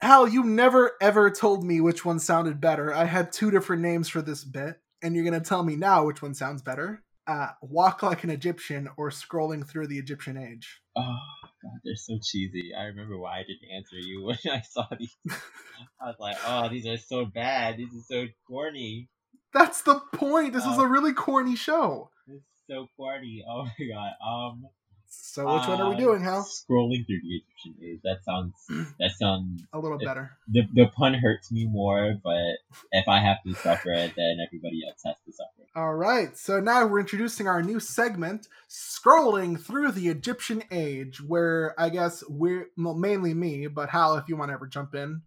Hal, 0.00 0.28
you 0.28 0.44
never 0.44 0.92
ever 1.00 1.30
told 1.30 1.64
me 1.64 1.80
which 1.80 2.04
one 2.04 2.18
sounded 2.18 2.60
better. 2.60 2.92
I 2.94 3.04
had 3.04 3.32
two 3.32 3.50
different 3.50 3.82
names 3.82 4.08
for 4.08 4.20
this 4.22 4.44
bit, 4.44 4.78
and 5.02 5.14
you're 5.14 5.24
gonna 5.24 5.40
tell 5.40 5.62
me 5.62 5.76
now 5.76 6.04
which 6.06 6.22
one 6.22 6.34
sounds 6.34 6.62
better. 6.62 7.02
Uh, 7.26 7.48
walk 7.60 8.02
like 8.04 8.22
an 8.22 8.30
Egyptian 8.30 8.88
or 8.96 9.10
scrolling 9.10 9.66
through 9.66 9.86
the 9.88 9.98
Egyptian 9.98 10.36
age. 10.36 10.80
Oh 10.96 11.16
god, 11.62 11.72
they're 11.82 11.96
so 11.96 12.18
cheesy. 12.22 12.72
I 12.78 12.84
remember 12.84 13.18
why 13.18 13.38
I 13.38 13.42
didn't 13.42 13.74
answer 13.74 13.96
you 13.96 14.24
when 14.26 14.38
I 14.54 14.60
saw 14.60 14.86
these. 14.98 15.16
I 16.00 16.06
was 16.06 16.16
like, 16.20 16.36
oh, 16.46 16.68
these 16.68 16.86
are 16.86 16.98
so 16.98 17.24
bad. 17.24 17.78
These 17.78 17.94
are 17.94 18.04
so 18.06 18.26
corny. 18.46 19.08
That's 19.52 19.82
the 19.82 20.00
point. 20.12 20.52
This 20.52 20.64
is 20.66 20.78
Oh. 20.78 20.82
a 20.82 20.86
really 20.88 21.14
corny 21.14 21.56
show. 21.56 22.10
It's 22.28 22.44
so 22.68 22.86
corny. 22.96 23.42
Oh 23.48 23.64
my 23.64 23.86
god. 23.92 24.12
Um. 24.24 24.66
So 25.18 25.44
which 25.54 25.68
one 25.68 25.80
are 25.80 25.90
we 25.90 25.96
uh, 25.96 25.98
doing, 25.98 26.22
Hal? 26.22 26.42
Scrolling 26.44 27.06
through 27.06 27.20
the 27.22 27.42
Egyptian 27.42 27.74
age. 27.82 28.00
That 28.04 28.24
sounds. 28.24 28.54
That 28.98 29.10
sounds. 29.18 29.62
A 29.72 29.78
little 29.78 29.98
it- 29.98 30.04
better. 30.04 30.30
The 30.48 30.62
the 30.72 30.86
pun 30.86 31.14
hurts 31.14 31.52
me 31.52 31.66
more, 31.66 32.14
but 32.22 32.56
if 32.92 33.06
I 33.08 33.18
have 33.20 33.42
to 33.44 33.54
suffer 33.54 33.92
it, 33.92 34.12
then 34.16 34.38
everybody 34.46 34.82
else 34.86 35.02
has 35.04 35.16
to 35.26 35.32
suffer. 35.32 35.50
All 35.74 35.94
right, 35.94 36.34
so 36.38 36.58
now 36.58 36.86
we're 36.86 37.00
introducing 37.00 37.46
our 37.46 37.62
new 37.62 37.80
segment, 37.80 38.48
scrolling 38.66 39.60
through 39.60 39.92
the 39.92 40.08
Egyptian 40.08 40.62
age, 40.70 41.20
where 41.20 41.74
I 41.78 41.90
guess 41.90 42.24
we're 42.30 42.70
well, 42.78 42.94
mainly 42.94 43.34
me, 43.34 43.66
but 43.66 43.90
Hal, 43.90 44.16
if 44.16 44.28
you 44.28 44.36
want 44.36 44.48
to 44.48 44.54
ever 44.54 44.66
jump 44.66 44.94
in, 44.94 45.20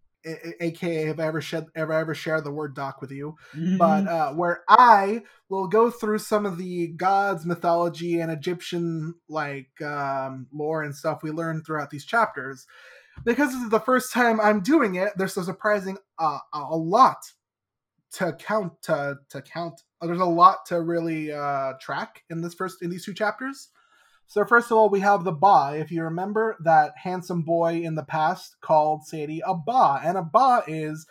aka 0.60 1.06
have 1.06 1.20
I 1.20 1.26
ever 1.28 1.42
shed, 1.42 1.68
ever 1.76 1.94
ever 1.94 2.14
share 2.16 2.42
the 2.42 2.52
word 2.52 2.76
doc 2.76 3.02
with 3.02 3.12
you, 3.12 3.36
but 3.78 4.08
uh, 4.08 4.34
where 4.34 4.64
I 4.68 5.24
will 5.50 5.68
go 5.68 5.90
through 5.90 6.20
some 6.20 6.46
of 6.46 6.58
the 6.58 6.88
gods, 6.90 7.46
mythology, 7.46 8.20
and 8.20 8.32
Egyptian 8.32 9.16
like 9.30 9.82
um, 9.82 10.48
lore 10.54 10.84
and 10.84 10.96
stuff 10.96 11.24
we 11.24 11.32
learned 11.32 11.66
throughout 11.66 11.90
these 11.90 12.06
chapters. 12.06 12.66
Because 13.26 13.52
this 13.52 13.62
is 13.64 13.70
the 13.70 13.80
first 13.82 14.14
time 14.14 14.40
I'm 14.40 14.62
doing 14.62 14.96
it, 14.96 15.14
there's 15.18 15.36
a 15.38 15.44
surprising 15.44 15.98
uh, 16.18 16.40
a 16.54 16.76
lot 16.76 17.18
to 18.14 18.34
count 18.34 18.82
to 18.84 19.18
to 19.30 19.42
count. 19.42 19.82
uh, 20.02 20.08
There's 20.08 20.20
a 20.20 20.26
lot 20.26 20.66
to 20.68 20.82
really 20.82 21.32
uh, 21.32 21.74
track 21.82 22.24
in 22.30 22.42
this 22.42 22.54
first 22.54 22.82
in 22.82 22.90
these 22.90 23.06
two 23.06 23.14
chapters. 23.14 23.70
So 24.30 24.46
first 24.46 24.70
of 24.70 24.78
all, 24.78 24.90
we 24.90 25.00
have 25.00 25.24
the 25.24 25.32
Ba. 25.32 25.74
If 25.76 25.92
you 25.92 26.04
remember 26.04 26.56
that 26.64 26.94
handsome 26.98 27.42
boy 27.42 27.82
in 27.82 27.96
the 27.96 28.04
past 28.04 28.58
called 28.62 29.08
Sadie 29.08 29.42
a 29.44 29.56
Ba, 29.56 30.02
and 30.04 30.20
a 30.20 30.22
Ba 30.22 30.62
is 30.68 31.08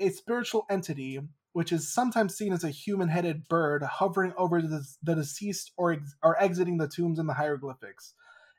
a 0.00 0.08
spiritual 0.08 0.64
entity 0.70 1.20
which 1.52 1.70
is 1.70 1.92
sometimes 1.92 2.34
seen 2.34 2.50
as 2.50 2.64
a 2.64 2.70
human-headed 2.70 3.46
bird 3.46 3.82
hovering 3.82 4.32
over 4.38 4.62
the, 4.62 4.86
the 5.02 5.14
deceased 5.14 5.70
or 5.76 5.92
ex, 5.92 6.14
or 6.22 6.42
exiting 6.42 6.78
the 6.78 6.88
tombs 6.88 7.18
in 7.18 7.26
the 7.26 7.34
hieroglyphics. 7.34 8.14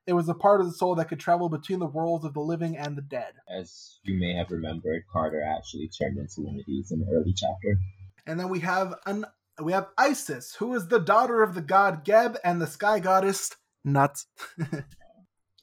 It 0.05 0.14
was 0.14 0.30
a 0.30 0.36
part 0.36 0.61
of 0.61 0.68
the 0.68 0.74
soul 0.74 0.93
that 0.95 1.09
could 1.09 1.20
travel 1.20 1.49
between 1.49 1.80
the 1.80 1.88
worlds 1.88 2.24
of 2.24 2.36
the 2.36 2.39
living 2.39 2.78
and 2.78 2.95
the 2.95 3.01
dead. 3.01 3.34
As 3.49 3.97
you 4.03 4.20
may 4.20 4.36
have 4.36 4.51
remembered, 4.51 5.05
Carter 5.11 5.41
actually 5.41 5.89
turned 5.89 6.20
into 6.20 6.41
one 6.41 6.59
of 6.59 6.66
these 6.68 6.91
in 6.91 6.99
the 6.99 7.07
early 7.11 7.34
chapter. 7.36 7.80
And 8.28 8.39
then 8.39 8.49
we 8.49 8.59
have 8.59 8.93
an 9.07 9.26
we 9.61 9.72
have 9.72 9.88
Isis, 9.97 10.55
who 10.55 10.76
is 10.76 10.88
the 10.88 10.99
daughter 10.99 11.41
of 11.41 11.55
the 11.55 11.61
god 11.61 12.03
Geb 12.05 12.38
and 12.43 12.61
the 12.61 12.68
sky 12.68 12.99
goddess 12.99 13.55
Nut. 13.84 14.26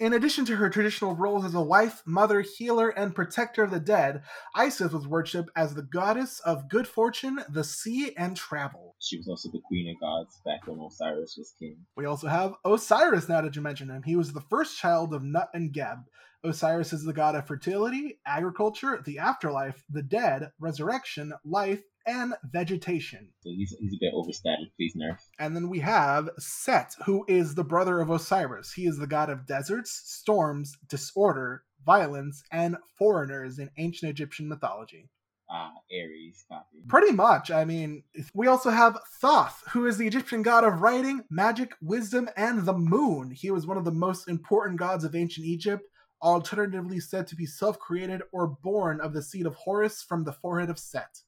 In 0.00 0.14
addition 0.14 0.46
to 0.46 0.56
her 0.56 0.70
traditional 0.70 1.14
roles 1.14 1.44
as 1.44 1.54
a 1.54 1.60
wife, 1.60 2.02
mother, 2.06 2.40
healer, 2.40 2.88
and 2.88 3.14
protector 3.14 3.64
of 3.64 3.70
the 3.70 3.78
dead, 3.78 4.22
Isis 4.54 4.92
was 4.92 5.06
worshipped 5.06 5.50
as 5.54 5.74
the 5.74 5.82
goddess 5.82 6.40
of 6.40 6.70
good 6.70 6.88
fortune, 6.88 7.40
the 7.50 7.64
sea, 7.64 8.14
and 8.16 8.34
travel. 8.34 8.96
She 8.98 9.18
was 9.18 9.28
also 9.28 9.50
the 9.50 9.60
queen 9.68 9.94
of 9.94 10.00
gods 10.00 10.40
back 10.42 10.66
when 10.66 10.80
Osiris 10.80 11.36
was 11.36 11.52
king. 11.58 11.76
We 11.98 12.06
also 12.06 12.28
have 12.28 12.54
Osiris 12.64 13.28
now 13.28 13.42
that 13.42 13.54
you 13.54 13.60
mention 13.60 13.90
him. 13.90 14.02
He 14.02 14.16
was 14.16 14.32
the 14.32 14.40
first 14.40 14.78
child 14.78 15.12
of 15.12 15.22
Nut 15.22 15.50
and 15.52 15.70
Geb. 15.70 15.98
Osiris 16.42 16.94
is 16.94 17.04
the 17.04 17.12
god 17.12 17.34
of 17.34 17.46
fertility, 17.46 18.20
agriculture, 18.26 19.02
the 19.04 19.18
afterlife, 19.18 19.84
the 19.90 20.02
dead, 20.02 20.50
resurrection, 20.58 21.34
life, 21.44 21.82
and 22.06 22.34
vegetation. 22.44 23.28
So 23.42 23.50
he's, 23.50 23.74
he's 23.78 23.94
a 23.94 24.00
bit 24.00 24.12
overstated, 24.14 24.68
please 24.76 24.94
nerf. 24.96 25.18
And 25.38 25.54
then 25.54 25.68
we 25.68 25.80
have 25.80 26.30
Set, 26.38 26.94
who 27.04 27.24
is 27.28 27.54
the 27.54 27.64
brother 27.64 28.00
of 28.00 28.10
Osiris. 28.10 28.72
He 28.72 28.86
is 28.86 28.98
the 28.98 29.06
god 29.06 29.30
of 29.30 29.46
deserts, 29.46 30.02
storms, 30.04 30.76
disorder, 30.88 31.64
violence, 31.84 32.42
and 32.52 32.76
foreigners 32.98 33.58
in 33.58 33.70
ancient 33.78 34.10
Egyptian 34.10 34.48
mythology. 34.48 35.08
Ah, 35.52 35.72
Ares 35.92 36.44
copy. 36.48 36.78
Pretty 36.86 37.10
much. 37.10 37.50
I 37.50 37.64
mean, 37.64 38.04
we 38.34 38.46
also 38.46 38.70
have 38.70 39.00
Thoth, 39.20 39.64
who 39.70 39.84
is 39.86 39.98
the 39.98 40.06
Egyptian 40.06 40.42
god 40.42 40.62
of 40.62 40.80
writing, 40.80 41.24
magic, 41.28 41.72
wisdom, 41.82 42.28
and 42.36 42.64
the 42.64 42.76
moon. 42.76 43.32
He 43.32 43.50
was 43.50 43.66
one 43.66 43.76
of 43.76 43.84
the 43.84 43.90
most 43.90 44.28
important 44.28 44.78
gods 44.78 45.02
of 45.02 45.16
ancient 45.16 45.46
Egypt, 45.46 45.82
alternatively 46.22 47.00
said 47.00 47.26
to 47.26 47.36
be 47.36 47.46
self 47.46 47.80
created 47.80 48.22
or 48.30 48.46
born 48.46 49.00
of 49.00 49.12
the 49.12 49.22
seed 49.22 49.44
of 49.44 49.56
Horus 49.56 50.02
from 50.02 50.22
the 50.22 50.32
forehead 50.32 50.70
of 50.70 50.78
Set. 50.78 51.22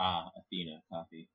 Ah, 0.00 0.30
Athena 0.38 0.80
copy. 0.90 1.28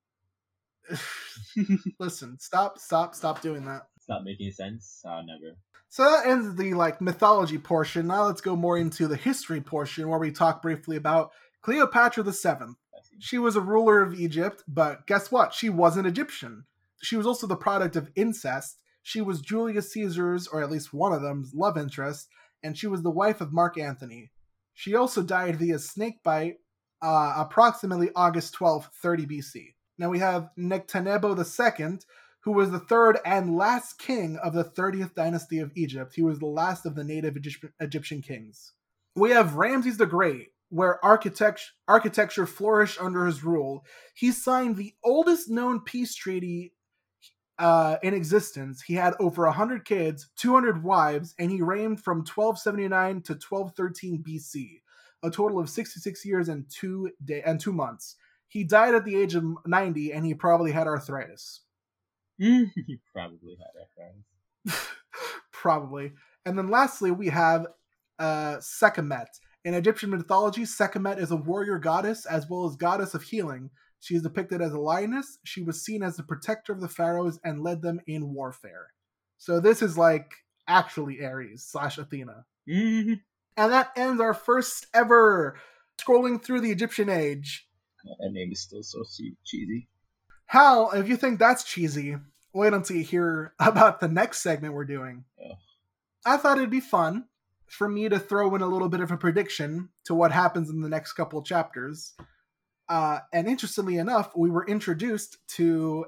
Listen, 2.00 2.38
stop, 2.40 2.80
stop, 2.80 3.14
stop 3.14 3.42
doing 3.42 3.64
that. 3.66 3.84
Stop 4.00 4.24
making 4.24 4.52
sense. 4.52 5.02
Ah, 5.06 5.22
never. 5.22 5.56
So 5.90 6.04
that 6.04 6.26
ends 6.26 6.56
the 6.56 6.74
like 6.74 7.00
mythology 7.00 7.60
portion. 7.60 8.08
Now 8.08 8.26
let's 8.26 8.42
go 8.42 8.56
more 8.56 8.78
into 8.78 9.08
the 9.08 9.16
history 9.16 9.62
portion 9.62 10.10
where 10.10 10.20
we 10.20 10.32
talk 10.32 10.64
briefly 10.64 10.98
about 10.98 11.32
Cleopatra 11.62 12.24
the 12.24 12.34
Seventh. 12.34 12.78
She 13.20 13.38
was 13.38 13.56
a 13.56 13.62
ruler 13.62 14.02
of 14.02 14.20
Egypt, 14.20 14.64
but 14.68 15.06
guess 15.06 15.32
what? 15.32 15.54
She 15.54 15.70
wasn't 15.70 16.08
Egyptian. 16.08 16.66
She 17.02 17.16
was 17.16 17.28
also 17.28 17.46
the 17.48 17.56
product 17.56 17.96
of 17.96 18.10
incest. 18.16 18.80
She 19.04 19.22
was 19.22 19.42
Julius 19.42 19.94
Caesar's, 19.94 20.48
or 20.48 20.64
at 20.64 20.72
least 20.72 20.94
one 20.94 21.14
of 21.14 21.22
them's, 21.22 21.54
love 21.54 21.78
interest, 21.78 22.28
and 22.64 22.76
she 22.76 22.88
was 22.88 23.04
the 23.04 23.12
wife 23.12 23.42
of 23.42 23.54
Mark 23.54 23.78
Antony. 23.78 24.32
She 24.74 24.96
also 24.96 25.22
died 25.22 25.58
via 25.58 25.80
snakebite 25.80 26.58
uh, 27.06 27.36
approximately 27.38 28.10
August 28.16 28.54
12, 28.56 28.90
30 29.00 29.26
BC. 29.28 29.76
Now 30.00 30.10
we 30.10 30.18
have 30.18 30.50
Nectanebo 30.58 31.38
II, 31.38 32.00
who 32.40 32.52
was 32.52 32.72
the 32.72 32.80
third 32.80 33.20
and 33.24 33.56
last 33.56 34.00
king 34.00 34.38
of 34.38 34.54
the 34.54 34.64
30th 34.64 35.14
dynasty 35.14 35.60
of 35.60 35.72
Egypt. 35.76 36.16
He 36.16 36.24
was 36.24 36.40
the 36.40 36.48
last 36.48 36.86
of 36.88 36.96
the 36.96 37.04
native 37.04 37.38
Egypt- 37.38 37.74
Egyptian 37.80 38.24
kings. 38.24 38.74
We 39.16 39.30
have 39.30 39.54
Ramses 39.54 39.98
the 39.98 40.08
Great, 40.08 40.48
where 40.70 41.04
architect- 41.06 41.74
architecture 41.88 42.48
flourished 42.48 43.00
under 43.00 43.28
his 43.28 43.44
rule. 43.44 43.86
He 44.16 44.32
signed 44.32 44.76
the 44.76 44.96
oldest 45.04 45.48
known 45.48 45.82
peace 45.82 46.16
treaty 46.16 46.74
uh, 47.60 47.98
in 48.02 48.16
existence. 48.16 48.82
He 48.82 48.96
had 48.96 49.14
over 49.20 49.46
100 49.46 49.86
kids, 49.86 50.30
200 50.38 50.84
wives, 50.84 51.36
and 51.38 51.52
he 51.52 51.62
reigned 51.62 52.04
from 52.04 52.18
1279 52.20 53.22
to 53.22 53.34
1213 53.34 54.24
BC, 54.28 54.82
a 55.24 55.30
total 55.32 55.60
of 55.60 55.70
66 55.70 56.26
years 56.26 56.50
and 56.50 56.66
two 56.70 57.12
day- 57.24 57.42
and 57.44 57.60
two 57.60 57.74
months. 57.74 58.16
He 58.48 58.64
died 58.64 58.96
at 58.96 59.06
the 59.06 59.16
age 59.16 59.36
of 59.36 59.44
90, 59.66 60.14
and 60.14 60.26
he 60.26 60.34
probably 60.34 60.72
had 60.72 60.88
arthritis. 60.88 61.62
he 62.38 63.00
probably 63.14 63.58
had 63.58 63.82
arthritis. 63.82 64.88
probably. 65.52 66.14
And 66.46 66.58
then 66.58 66.70
lastly, 66.70 67.12
we 67.12 67.28
have 67.30 67.68
uh, 68.20 68.58
Sekhmet. 68.60 69.28
In 69.64 69.74
Egyptian 69.74 70.12
mythology, 70.12 70.64
Sekhmet 70.66 71.18
is 71.18 71.32
a 71.32 71.36
warrior 71.36 71.80
goddess 71.80 72.26
as 72.26 72.48
well 72.50 72.66
as 72.66 72.76
goddess 72.76 73.14
of 73.16 73.24
healing. 73.24 73.72
She 74.00 74.16
is 74.16 74.22
depicted 74.22 74.62
as 74.62 74.74
a 74.74 74.80
lioness. 74.80 75.40
She 75.44 75.64
was 75.64 75.84
seen 75.84 76.04
as 76.04 76.16
the 76.16 76.24
protector 76.24 76.72
of 76.72 76.82
the 76.82 76.88
pharaohs 76.88 77.40
and 77.44 77.64
led 77.64 77.82
them 77.82 78.00
in 78.06 78.34
warfare. 78.34 78.88
So 79.38 79.60
this 79.60 79.82
is 79.82 79.98
like 79.98 80.32
actually 80.68 81.26
Ares 81.26 81.64
slash 81.64 81.98
Athena. 81.98 82.46
Mhm. 82.70 83.22
And 83.58 83.72
that 83.72 83.92
ends 83.96 84.22
our 84.22 84.34
first 84.34 84.88
ever 84.94 85.58
scrolling 85.98 86.42
through 86.44 86.62
the 86.62 86.72
Egyptian 86.72 87.10
age. 87.10 87.68
that 88.04 88.32
name 88.32 88.52
is 88.52 88.62
still 88.62 88.84
so 88.84 89.04
cheesy. 89.46 89.88
Hal, 90.48 90.92
if 90.92 91.08
you 91.08 91.16
think 91.16 91.40
that's 91.40 91.64
cheesy, 91.64 92.18
wait 92.54 92.74
until 92.74 92.98
you 92.98 93.04
hear 93.04 93.54
about 93.60 94.00
the 94.00 94.08
next 94.08 94.42
segment 94.42 94.74
we're 94.74 94.86
doing. 94.86 95.26
I 96.26 96.38
thought 96.38 96.58
it'd 96.58 96.70
be 96.70 96.80
fun 96.80 97.26
for 97.68 97.88
me 97.88 98.10
to 98.10 98.20
throw 98.20 98.54
in 98.56 98.62
a 98.62 98.68
little 98.68 98.90
bit 98.90 99.02
of 99.02 99.12
a 99.12 99.18
prediction 99.18 99.90
to 100.06 100.16
what 100.16 100.32
happens 100.32 100.70
in 100.70 100.82
the 100.82 100.90
next 100.90 101.14
couple 101.14 101.42
chapters. 101.42 102.14
Uh, 102.88 103.20
and 103.34 103.48
interestingly 103.48 103.98
enough, 103.98 104.36
we 104.36 104.50
were 104.50 104.66
introduced 104.66 105.38
to 105.48 106.06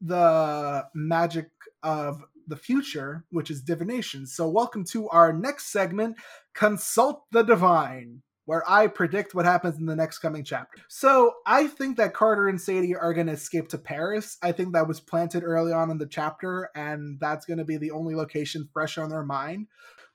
the 0.00 0.86
magic 0.94 1.50
of 1.82 2.22
the 2.50 2.56
future, 2.56 3.24
which 3.30 3.50
is 3.50 3.62
divination. 3.62 4.26
So, 4.26 4.48
welcome 4.48 4.84
to 4.86 5.08
our 5.08 5.32
next 5.32 5.72
segment, 5.72 6.16
Consult 6.52 7.22
the 7.30 7.42
Divine, 7.42 8.22
where 8.44 8.68
I 8.68 8.88
predict 8.88 9.34
what 9.34 9.46
happens 9.46 9.78
in 9.78 9.86
the 9.86 9.96
next 9.96 10.18
coming 10.18 10.44
chapter. 10.44 10.82
So, 10.88 11.32
I 11.46 11.68
think 11.68 11.96
that 11.96 12.12
Carter 12.12 12.48
and 12.48 12.60
Sadie 12.60 12.96
are 12.96 13.14
going 13.14 13.28
to 13.28 13.32
escape 13.32 13.68
to 13.68 13.78
Paris. 13.78 14.36
I 14.42 14.52
think 14.52 14.74
that 14.74 14.88
was 14.88 15.00
planted 15.00 15.44
early 15.44 15.72
on 15.72 15.90
in 15.90 15.96
the 15.98 16.06
chapter, 16.06 16.68
and 16.74 17.18
that's 17.18 17.46
going 17.46 17.58
to 17.58 17.64
be 17.64 17.78
the 17.78 17.92
only 17.92 18.14
location 18.14 18.68
fresh 18.72 18.98
on 18.98 19.08
their 19.08 19.24
mind. 19.24 19.68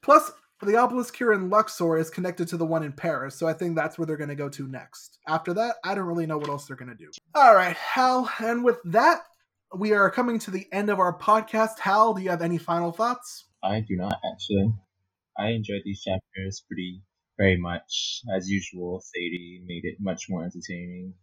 Plus, 0.04 0.32
the 0.62 0.78
obelisk 0.78 1.16
here 1.16 1.34
in 1.34 1.50
Luxor 1.50 1.98
is 1.98 2.10
connected 2.10 2.48
to 2.50 2.58
the 2.58 2.66
one 2.66 2.84
in 2.84 2.94
Paris, 2.94 3.36
so 3.36 3.48
I 3.48 3.54
think 3.54 3.76
that's 3.76 3.98
where 3.98 4.06
they're 4.06 4.18
going 4.18 4.30
to 4.30 4.36
go 4.36 4.50
to 4.50 4.68
next. 4.68 5.20
After 5.28 5.54
that, 5.54 5.76
I 5.84 5.96
don't 5.96 6.06
really 6.06 6.26
know 6.26 6.38
what 6.38 6.50
else 6.50 6.66
they're 6.66 6.78
going 6.78 6.90
to 6.90 6.96
do. 6.96 7.12
All 7.34 7.56
right, 7.56 7.76
Hal, 7.76 8.30
and 8.40 8.64
with 8.64 8.78
that, 8.86 9.24
we 9.78 9.94
are 9.94 10.10
coming 10.10 10.40
to 10.40 10.52
the 10.52 10.68
end 10.72 10.90
of 10.90 11.00
our 11.00 11.18
podcast. 11.18 11.80
Hal, 11.80 12.14
do 12.14 12.22
you 12.22 12.30
have 12.30 12.42
any 12.42 12.58
final 12.58 12.92
thoughts? 12.92 13.46
I 13.64 13.82
do 13.82 13.96
not 13.96 14.20
actually. 14.32 14.74
I 15.38 15.50
enjoyed 15.50 15.82
these 15.84 16.02
chapters 16.02 16.64
pretty 16.68 17.02
very 17.38 17.58
much. 17.58 18.22
As 18.34 18.50
usual, 18.50 19.02
Sadie 19.02 19.62
made 19.66 19.84
it 19.84 19.98
much 20.00 20.28
more 20.30 20.44
entertaining. 20.44 21.14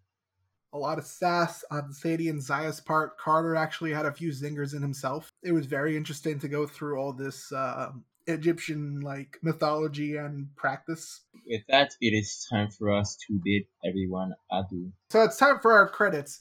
A 0.74 0.78
lot 0.78 0.98
of 0.98 1.06
sass 1.06 1.64
on 1.70 1.92
Sadie 1.92 2.28
and 2.28 2.42
Zaya's 2.42 2.80
part. 2.80 3.18
Carter 3.18 3.56
actually 3.56 3.92
had 3.92 4.06
a 4.06 4.12
few 4.12 4.30
zingers 4.30 4.74
in 4.74 4.82
himself. 4.82 5.30
It 5.42 5.52
was 5.52 5.66
very 5.66 5.96
interesting 5.96 6.38
to 6.40 6.48
go 6.48 6.66
through 6.66 6.98
all 6.98 7.12
this 7.12 7.52
uh, 7.52 7.92
Egyptian 8.26 9.00
like 9.00 9.38
mythology 9.42 10.16
and 10.16 10.54
practice. 10.56 11.20
With 11.46 11.62
that, 11.68 11.92
it 12.00 12.14
is 12.14 12.46
time 12.50 12.70
for 12.70 12.90
us 12.90 13.16
to 13.26 13.40
bid 13.44 13.64
everyone 13.86 14.32
adieu. 14.50 14.92
So 15.10 15.22
it's 15.22 15.36
time 15.36 15.58
for 15.60 15.72
our 15.72 15.88
credits. 15.88 16.40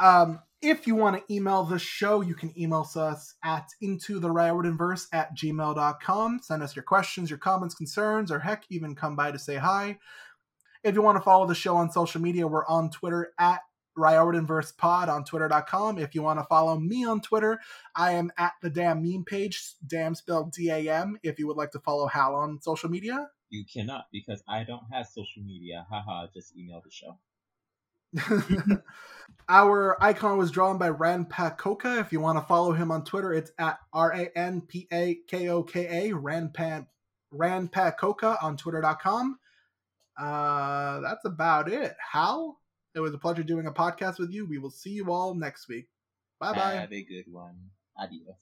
Um, 0.00 0.40
if 0.60 0.86
you 0.86 0.96
want 0.96 1.16
to 1.16 1.34
email 1.34 1.62
the 1.62 1.78
show, 1.78 2.20
you 2.20 2.34
can 2.34 2.52
email 2.58 2.88
us 2.96 3.34
at 3.44 3.68
into 3.80 4.18
the 4.18 4.28
Verse 4.76 5.06
at 5.12 5.36
gmail.com. 5.36 6.40
Send 6.42 6.62
us 6.62 6.74
your 6.74 6.82
questions, 6.82 7.30
your 7.30 7.38
comments, 7.38 7.74
concerns, 7.74 8.32
or 8.32 8.40
heck, 8.40 8.64
even 8.68 8.94
come 8.94 9.14
by 9.14 9.30
to 9.30 9.38
say 9.38 9.56
hi. 9.56 9.98
If 10.82 10.94
you 10.94 11.02
want 11.02 11.16
to 11.16 11.22
follow 11.22 11.46
the 11.46 11.54
show 11.54 11.76
on 11.76 11.90
social 11.90 12.20
media, 12.20 12.46
we're 12.46 12.66
on 12.66 12.90
Twitter 12.90 13.32
at 13.38 13.60
Verse 13.96 14.72
Pod 14.72 15.08
on 15.08 15.24
twitter.com. 15.24 15.98
If 15.98 16.14
you 16.14 16.22
want 16.22 16.38
to 16.38 16.44
follow 16.44 16.78
me 16.78 17.04
on 17.04 17.20
Twitter, 17.20 17.60
I 17.96 18.12
am 18.12 18.30
at 18.38 18.52
the 18.62 18.70
damn 18.70 19.02
meme 19.02 19.24
page, 19.24 19.74
damn 19.86 20.14
spelled 20.14 20.52
D 20.52 20.70
A 20.70 20.88
M. 20.88 21.18
If 21.22 21.38
you 21.38 21.46
would 21.48 21.56
like 21.56 21.72
to 21.72 21.80
follow 21.80 22.06
Hal 22.06 22.34
on 22.36 22.60
social 22.62 22.88
media, 22.88 23.28
you 23.50 23.64
cannot 23.72 24.06
because 24.12 24.42
I 24.48 24.64
don't 24.64 24.84
have 24.92 25.06
social 25.06 25.42
media. 25.42 25.86
Haha, 25.90 26.28
just 26.32 26.56
email 26.56 26.80
the 26.84 26.90
show. 26.90 27.18
Our 29.50 30.02
icon 30.02 30.36
was 30.36 30.50
drawn 30.50 30.76
by 30.76 30.90
Ranpakoka. 30.90 32.00
If 32.00 32.12
you 32.12 32.20
want 32.20 32.38
to 32.38 32.44
follow 32.44 32.72
him 32.72 32.90
on 32.90 33.04
Twitter, 33.04 33.32
it's 33.32 33.50
at 33.58 33.78
R 33.94 34.12
A 34.12 34.38
N 34.38 34.60
P 34.60 34.86
A 34.92 35.18
K 35.26 35.48
O 35.48 35.62
K 35.62 36.10
A, 36.10 36.14
Ranpan 36.14 36.86
Ranpakoka 37.32 38.42
on 38.42 38.56
twitter.com. 38.56 39.38
Uh, 40.18 41.00
that's 41.00 41.24
about 41.24 41.70
it. 41.70 41.94
Hal, 42.12 42.58
it 42.94 43.00
was 43.00 43.14
a 43.14 43.18
pleasure 43.18 43.42
doing 43.42 43.66
a 43.66 43.72
podcast 43.72 44.18
with 44.18 44.30
you. 44.30 44.46
We 44.46 44.58
will 44.58 44.70
see 44.70 44.90
you 44.90 45.12
all 45.12 45.34
next 45.34 45.68
week. 45.68 45.88
Bye 46.40 46.52
bye. 46.52 46.74
Have 46.74 46.92
a 46.92 47.02
good 47.02 47.26
one. 47.30 47.56
Adios. 47.96 48.36